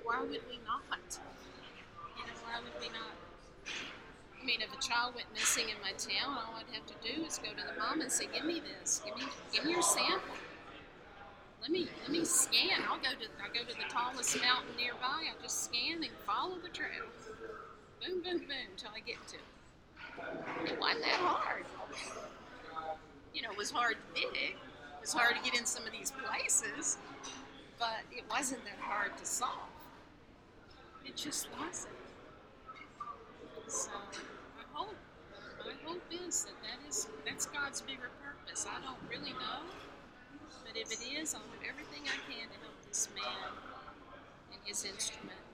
why 0.01 0.21
would 0.21 0.29
we 0.47 0.63
not? 0.63 1.19
You 2.15 2.23
know, 2.23 2.39
why 2.47 2.63
would 2.63 2.79
we 2.79 2.87
not? 2.87 3.19
I 3.67 4.45
mean, 4.45 4.61
if 4.61 4.71
a 4.71 4.81
child 4.81 5.15
went 5.15 5.27
missing 5.33 5.65
in 5.67 5.75
my 5.83 5.91
town, 5.99 6.39
all 6.39 6.55
I'd 6.55 6.73
have 6.73 6.87
to 6.87 6.95
do 7.03 7.25
is 7.25 7.37
go 7.37 7.49
to 7.49 7.67
the 7.67 7.77
mom 7.77 7.99
and 7.99 8.09
say, 8.09 8.27
"Give 8.33 8.45
me 8.45 8.61
this. 8.63 9.01
Give 9.03 9.17
me, 9.17 9.23
give 9.51 9.65
me 9.65 9.71
your 9.73 9.81
sample. 9.81 10.39
Let 11.61 11.69
me, 11.69 11.89
let 12.01 12.11
me 12.11 12.23
scan. 12.23 12.79
I'll 12.87 12.95
go 12.95 13.11
to, 13.11 13.27
I 13.43 13.51
go 13.51 13.59
to 13.67 13.75
the 13.75 13.89
tallest 13.89 14.39
mountain 14.39 14.71
nearby. 14.77 15.27
I 15.27 15.41
just 15.41 15.65
scan 15.65 16.01
and 16.01 16.13
follow 16.25 16.55
the 16.63 16.69
trail. 16.69 17.03
Boom, 18.05 18.21
boom, 18.21 18.37
boom, 18.39 18.69
till 18.77 18.91
I 18.95 18.99
get 18.99 19.17
to 19.29 19.35
it. 19.35 20.71
It 20.71 20.79
wasn't 20.79 21.03
that 21.05 21.19
hard. 21.19 21.65
You 23.33 23.41
know, 23.41 23.51
it 23.51 23.57
was 23.57 23.71
hard 23.71 23.95
to 23.95 24.21
dig. 24.21 24.35
It 24.35 25.01
was 25.01 25.13
hard 25.13 25.35
to 25.35 25.41
get 25.41 25.59
in 25.59 25.65
some 25.65 25.85
of 25.85 25.91
these 25.91 26.11
places, 26.11 26.97
but 27.79 28.05
it 28.11 28.23
wasn't 28.29 28.63
that 28.65 28.77
hard 28.79 29.17
to 29.17 29.25
solve. 29.25 29.69
It 31.03 31.15
just 31.15 31.47
wasn't. 31.59 31.95
So 33.67 33.89
I 33.89 34.63
hope, 34.73 34.95
my 35.65 35.73
hope 35.83 36.03
is 36.11 36.45
that 36.45 36.53
that 36.61 36.87
is 36.87 37.07
that's 37.25 37.47
God's 37.47 37.81
bigger 37.81 38.11
purpose. 38.21 38.67
I 38.69 38.85
don't 38.85 39.01
really 39.09 39.33
know, 39.33 39.65
but 40.65 40.77
if 40.77 40.91
it 40.91 41.03
is, 41.03 41.33
I'll 41.33 41.41
do 41.41 41.67
everything 41.67 42.03
I 42.05 42.17
can 42.31 42.49
to 42.49 42.57
help 42.61 42.75
this 42.87 43.09
man 43.15 43.51
and 44.53 44.61
his 44.63 44.85
instrument. 44.85 45.44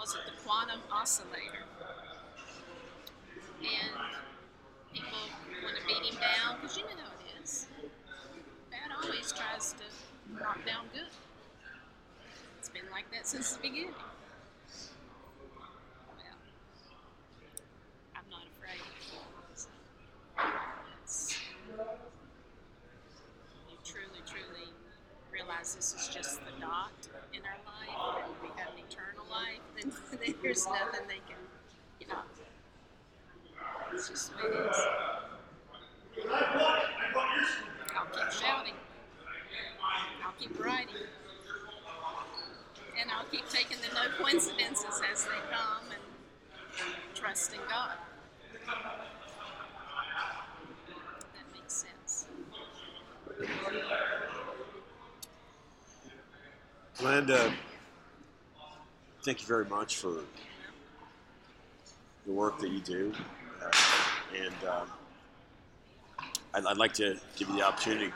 Calls 0.00 0.14
it 0.14 0.20
the 0.24 0.32
quantum 0.48 0.80
oscillator, 0.90 1.66
and 3.60 3.92
people 4.94 5.18
want 5.62 5.76
to 5.76 5.82
beat 5.86 6.10
him 6.10 6.18
down 6.18 6.56
because 6.58 6.78
you 6.78 6.84
know 6.84 6.90
how 6.96 7.12
it 7.20 7.42
is. 7.42 7.66
Bad 8.70 8.92
always 8.96 9.30
tries 9.30 9.74
to 9.74 9.84
knock 10.42 10.64
down 10.64 10.86
good. 10.94 11.12
It's 12.58 12.70
been 12.70 12.88
like 12.90 13.10
that 13.12 13.26
since 13.26 13.52
the 13.52 13.60
beginning. 13.60 13.92
Well, 16.16 16.38
I'm 18.16 18.24
not 18.30 18.44
afraid. 18.56 18.80
So, 21.04 21.28
you 23.68 23.76
truly, 23.84 24.22
truly 24.26 24.72
realize 25.30 25.74
this 25.74 25.92
is 25.92 26.08
just 26.08 26.40
the 26.40 26.52
dot 26.58 26.90
in 27.34 27.42
our 27.44 27.58
life, 27.66 28.24
and 28.24 28.34
we 28.42 28.48
have 28.56 28.72
an 28.72 28.78
eternal 28.88 29.24
life, 29.30 29.60
there's 30.42 30.66
nothing 30.66 31.06
they 31.06 31.20
can, 31.28 31.36
you 32.00 32.06
know. 32.06 32.22
It's 33.92 34.08
just 34.08 34.32
the 34.32 34.36
way 34.36 34.50
it 34.50 34.70
is. 34.70 34.76
I'll 37.96 38.06
keep 38.06 38.32
shouting. 38.32 38.74
I'll 40.24 40.32
keep 40.38 40.64
writing. 40.64 40.94
And 43.00 43.10
I'll 43.10 43.26
keep 43.26 43.48
taking 43.48 43.78
the 43.78 43.94
no 43.94 44.02
coincidences 44.22 45.00
as 45.10 45.24
they 45.24 45.30
come 45.50 45.90
and 45.90 46.02
trusting 47.14 47.60
God. 47.68 47.98
That 51.34 51.46
makes 51.54 51.74
sense. 51.74 52.26
Glenda, 56.98 57.52
thank 59.22 59.40
you 59.40 59.46
very 59.46 59.66
much 59.66 59.96
for 59.96 60.22
the 62.26 62.32
work 62.32 62.58
that 62.60 62.70
you 62.70 62.80
do. 62.80 63.12
Uh, 63.62 63.70
and 64.36 64.68
um, 64.68 64.88
I'd, 66.54 66.64
I'd 66.64 66.76
like 66.78 66.94
to 66.94 67.18
give 67.36 67.48
you 67.48 67.56
the 67.56 67.62
opportunity 67.62 68.06
to 68.06 68.12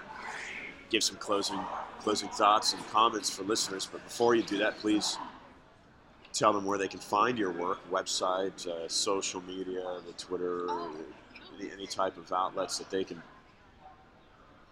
give 0.90 1.02
some 1.02 1.16
closing 1.16 1.60
closing 2.00 2.28
thoughts 2.28 2.74
and 2.74 2.86
comments 2.88 3.30
for 3.30 3.42
listeners. 3.44 3.88
But 3.90 4.04
before 4.04 4.34
you 4.34 4.42
do 4.42 4.58
that, 4.58 4.76
please 4.78 5.16
tell 6.34 6.52
them 6.52 6.64
where 6.64 6.76
they 6.76 6.88
can 6.88 7.00
find 7.00 7.38
your 7.38 7.50
work, 7.50 7.78
website, 7.90 8.66
uh, 8.66 8.88
social 8.88 9.40
media, 9.42 10.00
the 10.06 10.12
Twitter, 10.18 10.68
any, 11.58 11.70
any 11.72 11.86
type 11.86 12.16
of 12.18 12.30
outlets 12.32 12.76
that 12.78 12.90
they 12.90 13.04
can 13.04 13.22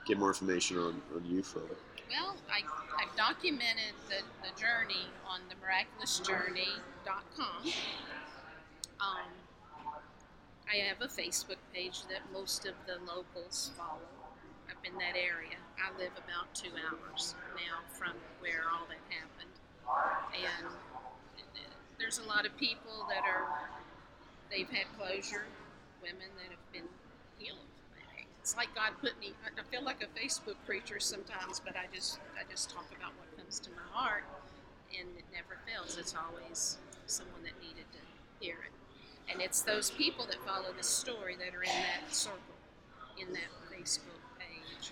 get 0.07 0.19
more 0.19 0.29
information 0.29 0.77
on, 0.77 1.01
on 1.15 1.25
you 1.25 1.43
further. 1.43 1.77
Well, 2.13 2.37
I, 2.53 2.61
I've 3.01 3.17
documented 3.17 3.97
the, 4.09 4.21
the 4.45 4.53
journey 4.61 5.09
on 5.27 5.41
the 5.49 5.57
miraculousjourney.com. 5.57 7.73
Um, 9.01 9.33
I 10.71 10.77
have 10.77 11.01
a 11.01 11.09
Facebook 11.09 11.57
page 11.73 12.05
that 12.11 12.21
most 12.31 12.67
of 12.67 12.75
the 12.87 12.99
locals 13.09 13.71
follow 13.79 13.97
up 14.69 14.77
in 14.85 14.93
that 14.99 15.17
area. 15.17 15.57
I 15.81 15.89
live 15.99 16.13
about 16.13 16.55
two 16.55 16.77
hours 16.77 17.35
now 17.57 17.81
from 17.89 18.13
where 18.41 18.69
all 18.71 18.87
that 18.89 19.01
happened. 19.09 19.57
And 20.37 20.69
there's 21.99 22.19
a 22.19 22.25
lot 22.29 22.45
of 22.45 22.55
people 22.59 23.07
that 23.09 23.25
are, 23.25 23.71
they've 24.51 24.69
had 24.69 24.85
closure, 24.99 25.47
women 26.03 26.29
that 26.37 26.51
have 26.51 26.73
been 26.75 26.91
healed. 27.39 27.72
It's 28.43 28.57
like 28.57 28.75
God 28.75 28.91
put 29.01 29.15
me, 29.21 29.35
I 29.47 29.63
feel 29.71 29.85
like 29.85 30.03
a 30.03 30.11
Facebook 30.19 30.59
preacher 30.67 30.99
sometimes, 30.99 31.63
but 31.65 31.77
I 31.77 31.87
just, 31.95 32.19
I 32.35 32.43
just 32.51 32.71
talk 32.71 32.87
about 32.91 33.15
what 33.15 33.31
comes 33.39 33.61
to 33.61 33.71
my 33.71 33.87
heart 33.93 34.25
and 34.91 35.07
it 35.17 35.23
never 35.31 35.63
fails. 35.63 35.97
It's 35.97 36.13
always 36.19 36.79
someone 37.07 37.45
that 37.45 37.55
needed 37.63 37.87
to 37.95 38.03
hear 38.43 38.57
it. 38.67 38.75
And 39.31 39.41
it's 39.41 39.63
those 39.63 39.93
people 39.93 40.27
that 40.27 40.43
follow 40.45 40.75
the 40.77 40.83
story 40.83 41.37
that 41.39 41.55
are 41.55 41.63
in 41.63 41.71
that 41.71 42.13
circle, 42.13 42.59
in 43.17 43.33
that 43.33 43.47
Facebook 43.71 44.19
page. 44.43 44.91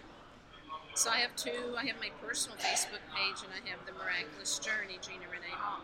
So 0.94 1.10
I 1.10 1.18
have 1.18 1.34
two. 1.34 1.74
I 1.76 1.84
have 1.86 1.98
my 1.98 2.14
personal 2.22 2.56
Facebook 2.58 3.02
page 3.10 3.42
and 3.42 3.50
I 3.50 3.66
have 3.66 3.82
the 3.84 3.98
Miraculous 3.98 4.60
Journey, 4.60 5.02
Gina 5.02 5.26
Renee 5.26 5.58
Hall. 5.58 5.82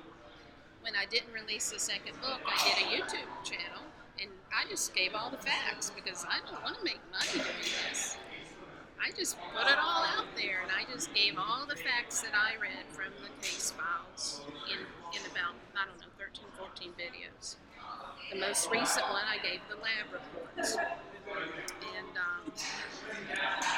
When 0.83 0.95
I 0.95 1.05
didn't 1.11 1.35
release 1.35 1.71
the 1.71 1.81
second 1.81 2.15
book, 2.23 2.39
I 2.47 2.55
did 2.63 2.79
a 2.79 2.87
YouTube 2.95 3.31
channel 3.43 3.83
and 4.21 4.31
I 4.53 4.69
just 4.69 4.95
gave 4.95 5.15
all 5.15 5.31
the 5.31 5.37
facts 5.37 5.93
because 5.95 6.25
I 6.29 6.41
don't 6.49 6.63
want 6.63 6.79
to 6.79 6.85
make 6.85 7.01
money 7.13 7.45
doing 7.45 7.71
this. 7.89 8.17
I 8.97 9.13
just 9.13 9.37
put 9.53 9.69
it 9.69 9.79
all 9.79 10.05
out 10.05 10.27
there 10.37 10.65
and 10.65 10.73
I 10.73 10.91
just 10.91 11.13
gave 11.13 11.37
all 11.39 11.67
the 11.69 11.77
facts 11.77 12.23
that 12.23 12.33
I 12.33 12.61
read 12.61 12.89
from 12.89 13.13
the 13.23 13.31
case 13.45 13.73
files 13.77 14.41
in, 14.73 14.81
in 15.13 15.23
about, 15.31 15.55
I 15.77 15.85
don't 15.85 16.01
know, 16.01 16.13
13, 16.19 16.45
14 16.57 16.93
videos. 16.97 17.57
The 18.33 18.41
most 18.41 18.71
recent 18.71 19.07
one, 19.13 19.23
I 19.29 19.39
gave 19.39 19.61
the 19.69 19.77
lab 19.77 20.11
reports. 20.11 20.77
And 20.77 22.13
um, 22.17 22.51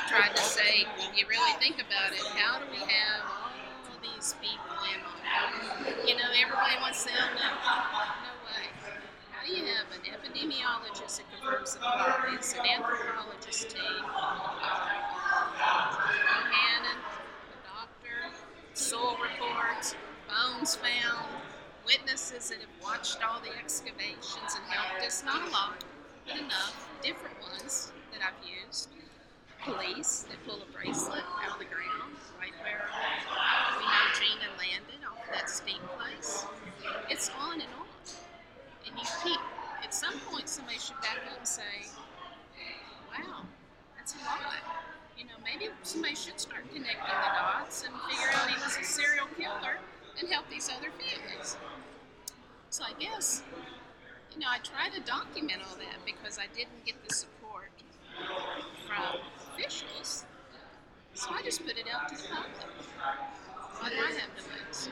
tried 0.09 0.37
to 0.37 0.43
say, 0.43 0.87
if 0.97 1.19
you 1.19 1.27
really 1.29 1.53
think 1.59 1.77
about 1.77 2.15
it, 2.15 2.25
how 2.39 2.59
do 2.61 2.65
we 2.71 2.79
have 2.79 3.27
all 3.27 3.51
these 4.01 4.35
people 4.41 4.77
in, 4.95 5.01
you 6.07 6.15
know, 6.17 6.31
everybody 6.33 6.77
wants 6.81 7.05
to 7.05 7.11
know, 7.11 7.29
no 7.35 8.38
you 9.49 9.65
have 9.65 9.87
an 9.95 10.05
epidemiologist 10.05 11.17
that 11.17 11.25
confirms 11.33 11.75
the 11.75 11.81
findings, 11.81 12.53
an 12.53 12.67
anthropologist 12.67 13.71
team, 13.71 14.05
Hannon, 16.53 16.99
the 17.49 17.59
doctor, 17.65 18.19
soil 18.75 19.17
reports, 19.23 19.95
bones 20.29 20.77
found, 20.77 21.29
witnesses 21.87 22.51
that 22.51 22.59
have 22.59 22.69
watched 22.83 23.19
all 23.27 23.41
the 23.41 23.57
excavations 23.59 24.55
and 24.55 24.65
helped 24.69 25.07
us, 25.07 25.25
not 25.25 25.49
a 25.49 25.51
lot, 25.51 25.85
but 26.27 26.37
enough, 26.37 26.89
different 27.03 27.41
ones 27.41 27.93
that 28.13 28.21
I've 28.21 28.67
used. 28.67 28.91
Police 29.65 30.27
that 30.29 30.39
pull 30.47 30.63
a 30.63 30.73
bracelet 30.73 31.25
out 31.45 31.55
of 31.55 31.59
the 31.59 31.65
ground, 31.65 32.15
right 32.39 32.53
where 32.63 32.87
we 33.79 33.85
know 33.85 34.07
Gina 34.15 34.49
landed 34.57 35.03
off 35.11 35.19
that 35.33 35.51
steep 35.51 35.83
place. 35.99 36.47
It's 37.11 37.31
on 37.41 37.55
and 37.55 37.71
on. 37.81 37.88
At 39.01 39.95
some 39.95 40.19
point, 40.31 40.49
somebody 40.49 40.79
should 40.79 41.01
back 41.01 41.19
up 41.31 41.39
and 41.39 41.47
say, 41.47 41.63
wow, 43.11 43.43
that's 43.97 44.15
a 44.15 44.19
lot. 44.19 44.59
You 45.17 45.25
know, 45.25 45.39
maybe 45.45 45.71
somebody 45.83 46.15
should 46.15 46.39
start 46.41 46.63
connecting 46.75 46.99
the 46.99 47.31
dots 47.35 47.85
and 47.85 47.95
figure 48.11 48.31
out 48.35 48.49
he 48.51 48.55
was 48.63 48.77
a 48.77 48.85
serial 48.85 49.27
killer 49.37 49.79
and 50.19 50.29
help 50.29 50.49
these 50.51 50.69
other 50.69 50.91
families. 50.91 51.57
So 52.71 52.85
I 52.85 52.93
guess, 52.99 53.43
you 54.33 54.41
know, 54.41 54.47
I 54.51 54.59
try 54.59 54.91
to 54.95 55.01
document 55.07 55.63
all 55.69 55.77
that 55.77 56.05
because 56.05 56.39
I 56.39 56.47
didn't 56.55 56.85
get 56.85 56.97
the 57.07 57.15
support 57.15 57.71
from 58.87 59.21
officials. 59.55 60.25
So 61.15 61.31
I 61.31 61.43
just 61.43 61.65
put 61.65 61.79
it 61.79 61.87
out 61.93 62.09
to 62.09 62.17
the 62.17 62.29
public. 62.29 62.53
To 63.81 63.85
lose? 63.95 64.89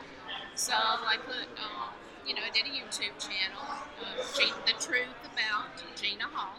So 0.54 0.72
I 0.74 1.16
put, 1.26 1.46
um, 1.58 1.90
you 2.26 2.34
know, 2.34 2.42
I 2.42 2.50
did 2.50 2.66
a 2.66 2.74
YouTube 2.74 3.14
channel, 3.22 3.62
uh, 3.62 4.22
Gina, 4.34 4.54
The 4.66 4.72
Truth 4.72 5.14
About 5.32 5.70
Gina 5.94 6.24
Hall, 6.32 6.58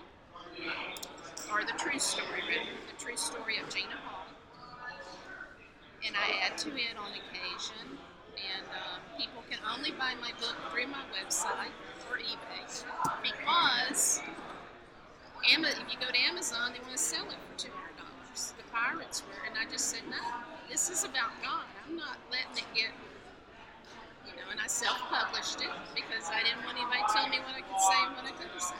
or 1.51 1.63
The 1.63 1.73
True 1.77 1.99
Story, 1.99 2.41
The 2.87 3.03
True 3.03 3.17
Story 3.17 3.57
of 3.59 3.69
Gina 3.73 3.97
Hall. 4.05 4.25
And 6.05 6.15
I 6.15 6.45
add 6.45 6.57
to 6.59 6.69
it 6.69 6.95
on 6.97 7.11
occasion. 7.11 7.97
And 8.37 8.65
um, 8.69 9.01
people 9.17 9.41
can 9.49 9.57
only 9.75 9.91
buy 9.91 10.13
my 10.21 10.29
book 10.39 10.55
through 10.71 10.87
my 10.87 11.01
website 11.09 11.73
or 12.09 12.17
eBay 12.17 12.57
because 13.23 14.21
if 15.87 15.93
you 15.93 15.99
go 15.99 16.11
to 16.11 16.19
Amazon, 16.29 16.71
they 16.73 16.79
want 16.79 16.91
to 16.91 16.97
sell 16.97 17.25
it 17.25 17.35
for 17.49 17.57
two 17.57 17.71
hundred 17.71 17.97
dollars. 17.97 18.53
The 18.57 18.63
pirates 18.71 19.23
were, 19.23 19.47
and 19.47 19.57
I 19.57 19.69
just 19.71 19.89
said 19.89 20.01
no. 20.09 20.17
This 20.69 20.89
is 20.89 21.03
about 21.03 21.31
God. 21.41 21.65
I'm 21.87 21.95
not 21.95 22.17
letting 22.29 22.63
it 22.63 22.67
get, 22.75 22.91
You 24.27 24.35
know, 24.35 24.51
and 24.51 24.59
I 24.59 24.67
self-published 24.67 25.61
it 25.61 25.71
because 25.95 26.29
I 26.29 26.43
didn't 26.43 26.63
want 26.65 26.77
anybody 26.77 26.99
to 26.99 27.13
tell 27.13 27.27
me 27.29 27.39
what 27.39 27.55
I 27.55 27.63
could 27.63 27.81
say 27.81 27.99
and 28.05 28.15
what 28.15 28.25
I 28.25 28.31
couldn't 28.35 28.61
say. 28.61 28.75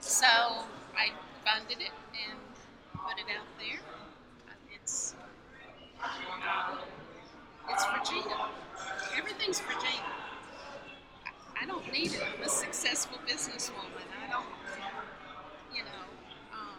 So 0.00 0.26
I 0.96 1.12
funded 1.44 1.78
it 1.80 1.92
and 2.16 2.38
put 2.94 3.18
it 3.18 3.28
out 3.36 3.46
there. 3.58 3.80
It's 4.74 5.14
it's 7.68 7.84
for 7.84 8.04
Gina. 8.04 8.48
Everything's 9.16 9.60
for 9.60 9.72
Gina. 9.72 10.12
I, 11.26 11.62
I 11.62 11.66
don't 11.66 11.92
need 11.92 12.12
it. 12.12 12.22
I'm 12.36 12.42
a 12.42 12.48
successful 12.48 13.18
businesswoman. 13.26 14.08
I 14.26 14.30
don't, 14.30 14.46
you 15.74 15.82
know. 15.84 16.04
Um, 16.52 16.78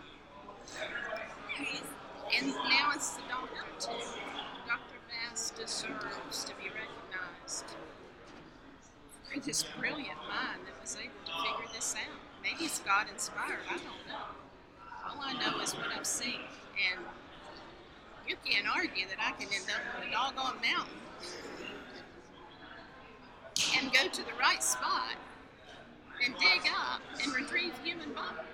and 2.37 2.47
now 2.47 2.91
it's 2.93 3.11
the 3.11 3.21
don't 3.29 3.49
have 3.49 3.79
to. 3.79 4.32
Dr. 5.33 5.39
Vass 5.39 5.51
deserves 5.51 6.43
to 6.43 6.53
be 6.55 6.69
recognized 6.69 7.65
for 9.23 9.39
this 9.39 9.63
brilliant 9.79 10.19
mind 10.29 10.61
that 10.65 10.79
was 10.79 10.95
able 10.95 11.13
to 11.25 11.31
figure 11.31 11.73
this 11.73 11.95
out. 11.95 12.17
Maybe 12.43 12.65
it's 12.65 12.79
God 12.79 13.07
inspired. 13.11 13.59
I 13.67 13.77
don't 13.77 14.07
know. 14.07 14.27
All 15.07 15.17
I 15.21 15.33
know 15.33 15.59
is 15.61 15.73
what 15.73 15.87
I've 15.97 16.05
seen. 16.05 16.41
And 16.91 17.03
you 18.27 18.35
can't 18.45 18.67
argue 18.75 19.07
that 19.07 19.17
I 19.19 19.31
can 19.31 19.51
end 19.53 19.65
up 19.69 19.81
on 19.97 20.07
a 20.07 20.11
doggone 20.11 20.61
mountain 20.61 20.99
and 23.79 23.91
go 23.91 24.07
to 24.07 24.21
the 24.25 24.33
right 24.39 24.63
spot 24.63 25.15
and 26.23 26.35
dig 26.37 26.71
up 26.77 27.01
and 27.23 27.33
retrieve 27.33 27.73
human 27.83 28.13
know? 28.13 28.45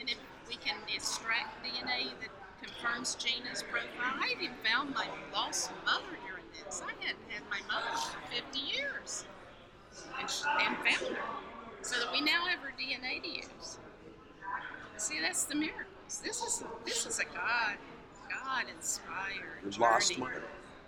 And 0.00 0.08
if 0.08 0.16
we 0.48 0.56
can 0.56 0.76
extract 0.94 1.62
DNA 1.64 2.10
that 2.20 2.37
confirms 2.72 3.14
Gina's 3.16 3.62
profile, 3.62 4.14
I 4.20 4.34
even 4.40 4.54
found 4.64 4.94
my 4.94 5.06
lost 5.32 5.70
mother 5.84 6.16
during 6.26 6.44
this. 6.52 6.82
I 6.84 6.90
hadn't 7.04 7.18
had 7.28 7.42
my 7.50 7.60
mother 7.72 7.96
for 7.96 8.34
50 8.34 8.58
years 8.58 9.24
and, 10.18 10.28
sh- 10.30 10.42
and 10.60 10.76
found 10.76 11.16
her. 11.16 11.22
So 11.82 11.98
that 12.00 12.12
we 12.12 12.20
now 12.20 12.46
have 12.46 12.60
her 12.60 12.72
DNA 12.78 13.22
to 13.22 13.28
use. 13.28 13.78
See, 14.96 15.20
that's 15.20 15.44
the 15.44 15.54
miracles. 15.54 16.20
This 16.24 16.42
is 16.42 16.64
this 16.84 17.06
is 17.06 17.18
a 17.20 17.24
God, 17.24 17.76
God 18.28 18.64
inspired 18.74 19.62
Your 19.62 19.70
journey. 19.70 19.84
lost 19.84 20.18
mother. 20.18 20.42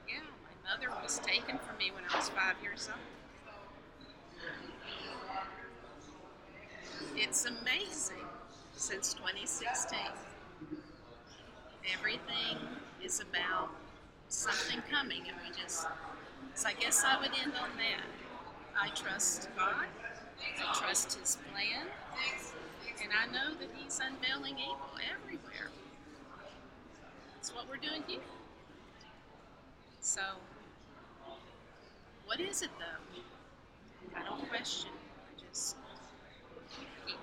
Yeah, 0.08 0.20
my 0.42 0.70
mother 0.74 0.90
was 1.02 1.20
taken 1.20 1.58
from 1.58 1.76
me 1.78 1.92
when 1.94 2.02
I 2.12 2.16
was 2.16 2.28
five 2.30 2.56
years 2.62 2.88
old. 2.90 2.98
It's 7.16 7.44
amazing 7.46 8.16
since 8.72 9.14
2016. 9.14 9.98
Everything 11.94 12.58
is 13.02 13.20
about 13.20 13.70
something 14.28 14.82
coming, 14.90 15.22
and 15.28 15.36
we 15.46 15.54
just. 15.60 15.86
So 16.54 16.68
I 16.68 16.74
guess 16.74 17.02
I 17.04 17.18
would 17.18 17.30
end 17.42 17.52
on 17.60 17.70
that. 17.78 18.04
I 18.80 18.88
trust 18.94 19.48
God. 19.56 19.74
I 19.74 20.74
trust 20.74 21.18
His 21.18 21.38
plan, 21.52 21.86
and 23.02 23.10
I 23.12 23.26
know 23.32 23.54
that 23.58 23.68
He's 23.76 24.00
unveiling 24.00 24.56
evil 24.58 24.90
everywhere. 25.12 25.70
That's 27.34 27.54
what 27.54 27.68
we're 27.68 27.76
doing 27.76 28.02
here. 28.06 28.20
So, 30.00 30.20
what 32.26 32.40
is 32.40 32.62
it 32.62 32.70
though? 32.78 33.20
I 34.18 34.24
don't 34.24 34.48
question. 34.48 34.90
I 34.92 35.40
just 35.48 35.76
keep. 37.06 37.18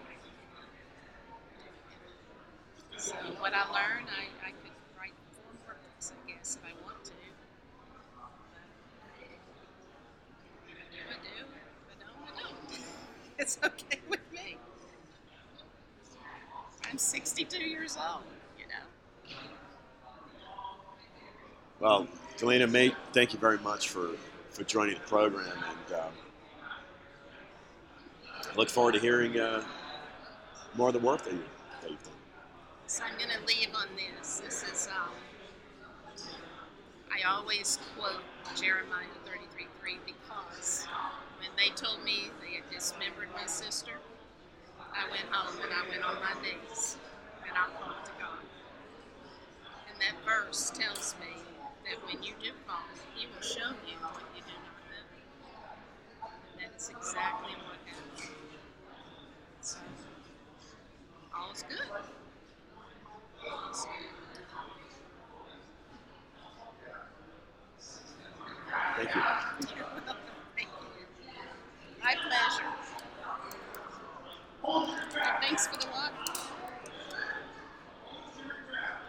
So, 2.98 3.14
what 3.40 3.54
I 3.54 3.62
learned, 3.72 4.08
I, 4.10 4.26
I 4.48 4.50
could 4.50 4.72
write 5.00 5.14
four 5.32 5.46
more 5.66 5.76
books, 5.76 6.12
I 6.12 6.16
guess, 6.32 6.58
if 6.58 6.64
I 6.68 6.74
want 6.84 7.04
to. 7.06 7.12
If 10.68 10.76
I 10.76 10.78
do, 10.92 10.98
if 11.06 11.12
I 11.92 11.94
don't, 12.02 12.18
I 12.26 12.28
don't. 12.42 12.58
It's 13.40 13.60
okay 13.64 14.00
with 14.10 14.22
me. 14.34 14.58
I'm 16.90 16.98
62 16.98 17.60
years 17.60 17.96
old, 17.98 18.24
you 18.58 18.66
know. 18.66 18.86
Well, 21.80 22.08
Galena, 22.40 22.66
mate, 22.66 22.96
thank 23.14 23.32
you 23.32 23.38
very 23.38 23.60
much 23.60 23.90
for, 23.90 24.10
for 24.50 24.64
joining 24.64 24.96
the 24.96 25.02
program, 25.02 25.52
and 25.52 25.96
I 25.96 26.10
look 28.56 28.72
forward 28.72 28.96
to 28.96 29.00
hearing 29.00 29.40
uh, 29.40 29.64
more 30.76 30.88
of 30.88 30.94
the 30.94 31.00
work 31.00 31.24
that, 31.26 31.34
you, 31.34 31.44
that 31.84 31.92
you've 31.92 32.04
done. 32.04 32.17
So 32.90 33.04
I'm 33.04 33.18
going 33.18 33.30
to 33.30 33.46
leave 33.46 33.76
on 33.76 33.88
this. 34.00 34.40
This 34.40 34.64
is, 34.64 34.88
um, 34.88 35.12
I 37.12 37.28
always 37.28 37.80
quote 37.98 38.24
Jeremiah 38.56 39.12
33:3 39.28 40.00
because 40.06 40.88
when 41.40 41.50
they 41.58 41.76
told 41.76 42.02
me 42.06 42.32
they 42.40 42.56
had 42.56 42.70
dismembered 42.72 43.28
my 43.36 43.46
sister, 43.46 43.92
I 44.80 45.04
went 45.12 45.28
home 45.30 45.60
and 45.62 45.74
I 45.74 45.90
went 45.90 46.02
on 46.06 46.16
my 46.24 46.32
knees 46.42 46.96
and 47.46 47.58
I 47.58 47.68
called 47.78 48.06
to 48.06 48.12
God. 48.24 48.46
And 49.92 50.00
that 50.00 50.16
verse 50.24 50.72
tells 50.72 51.14
me 51.20 51.44
that 51.84 52.00
when 52.08 52.24
you 52.24 52.36
do 52.42 52.52
fall, 52.66 52.88
He 53.16 53.28
will 53.28 53.42
show 53.42 53.76
you 53.84 54.00
what 54.00 54.24
you 54.34 54.42
do 54.48 54.56
not 54.64 54.80
know. 54.88 56.32
And 56.32 56.72
that 56.72 56.80
is 56.80 56.88
exactly 56.88 57.52
what 57.68 57.84
happened. 57.84 58.32
So, 59.60 59.78
all's 61.36 61.64
good. 61.64 62.17
Thank 68.98 69.16
you. 69.16 69.22
Thank 70.56 70.70
you. 70.70 71.06
My 72.04 72.16
pleasure. 72.16 72.72
Thanks 75.42 75.68
for 75.68 75.78
the 75.80 75.88
water. 75.94 76.37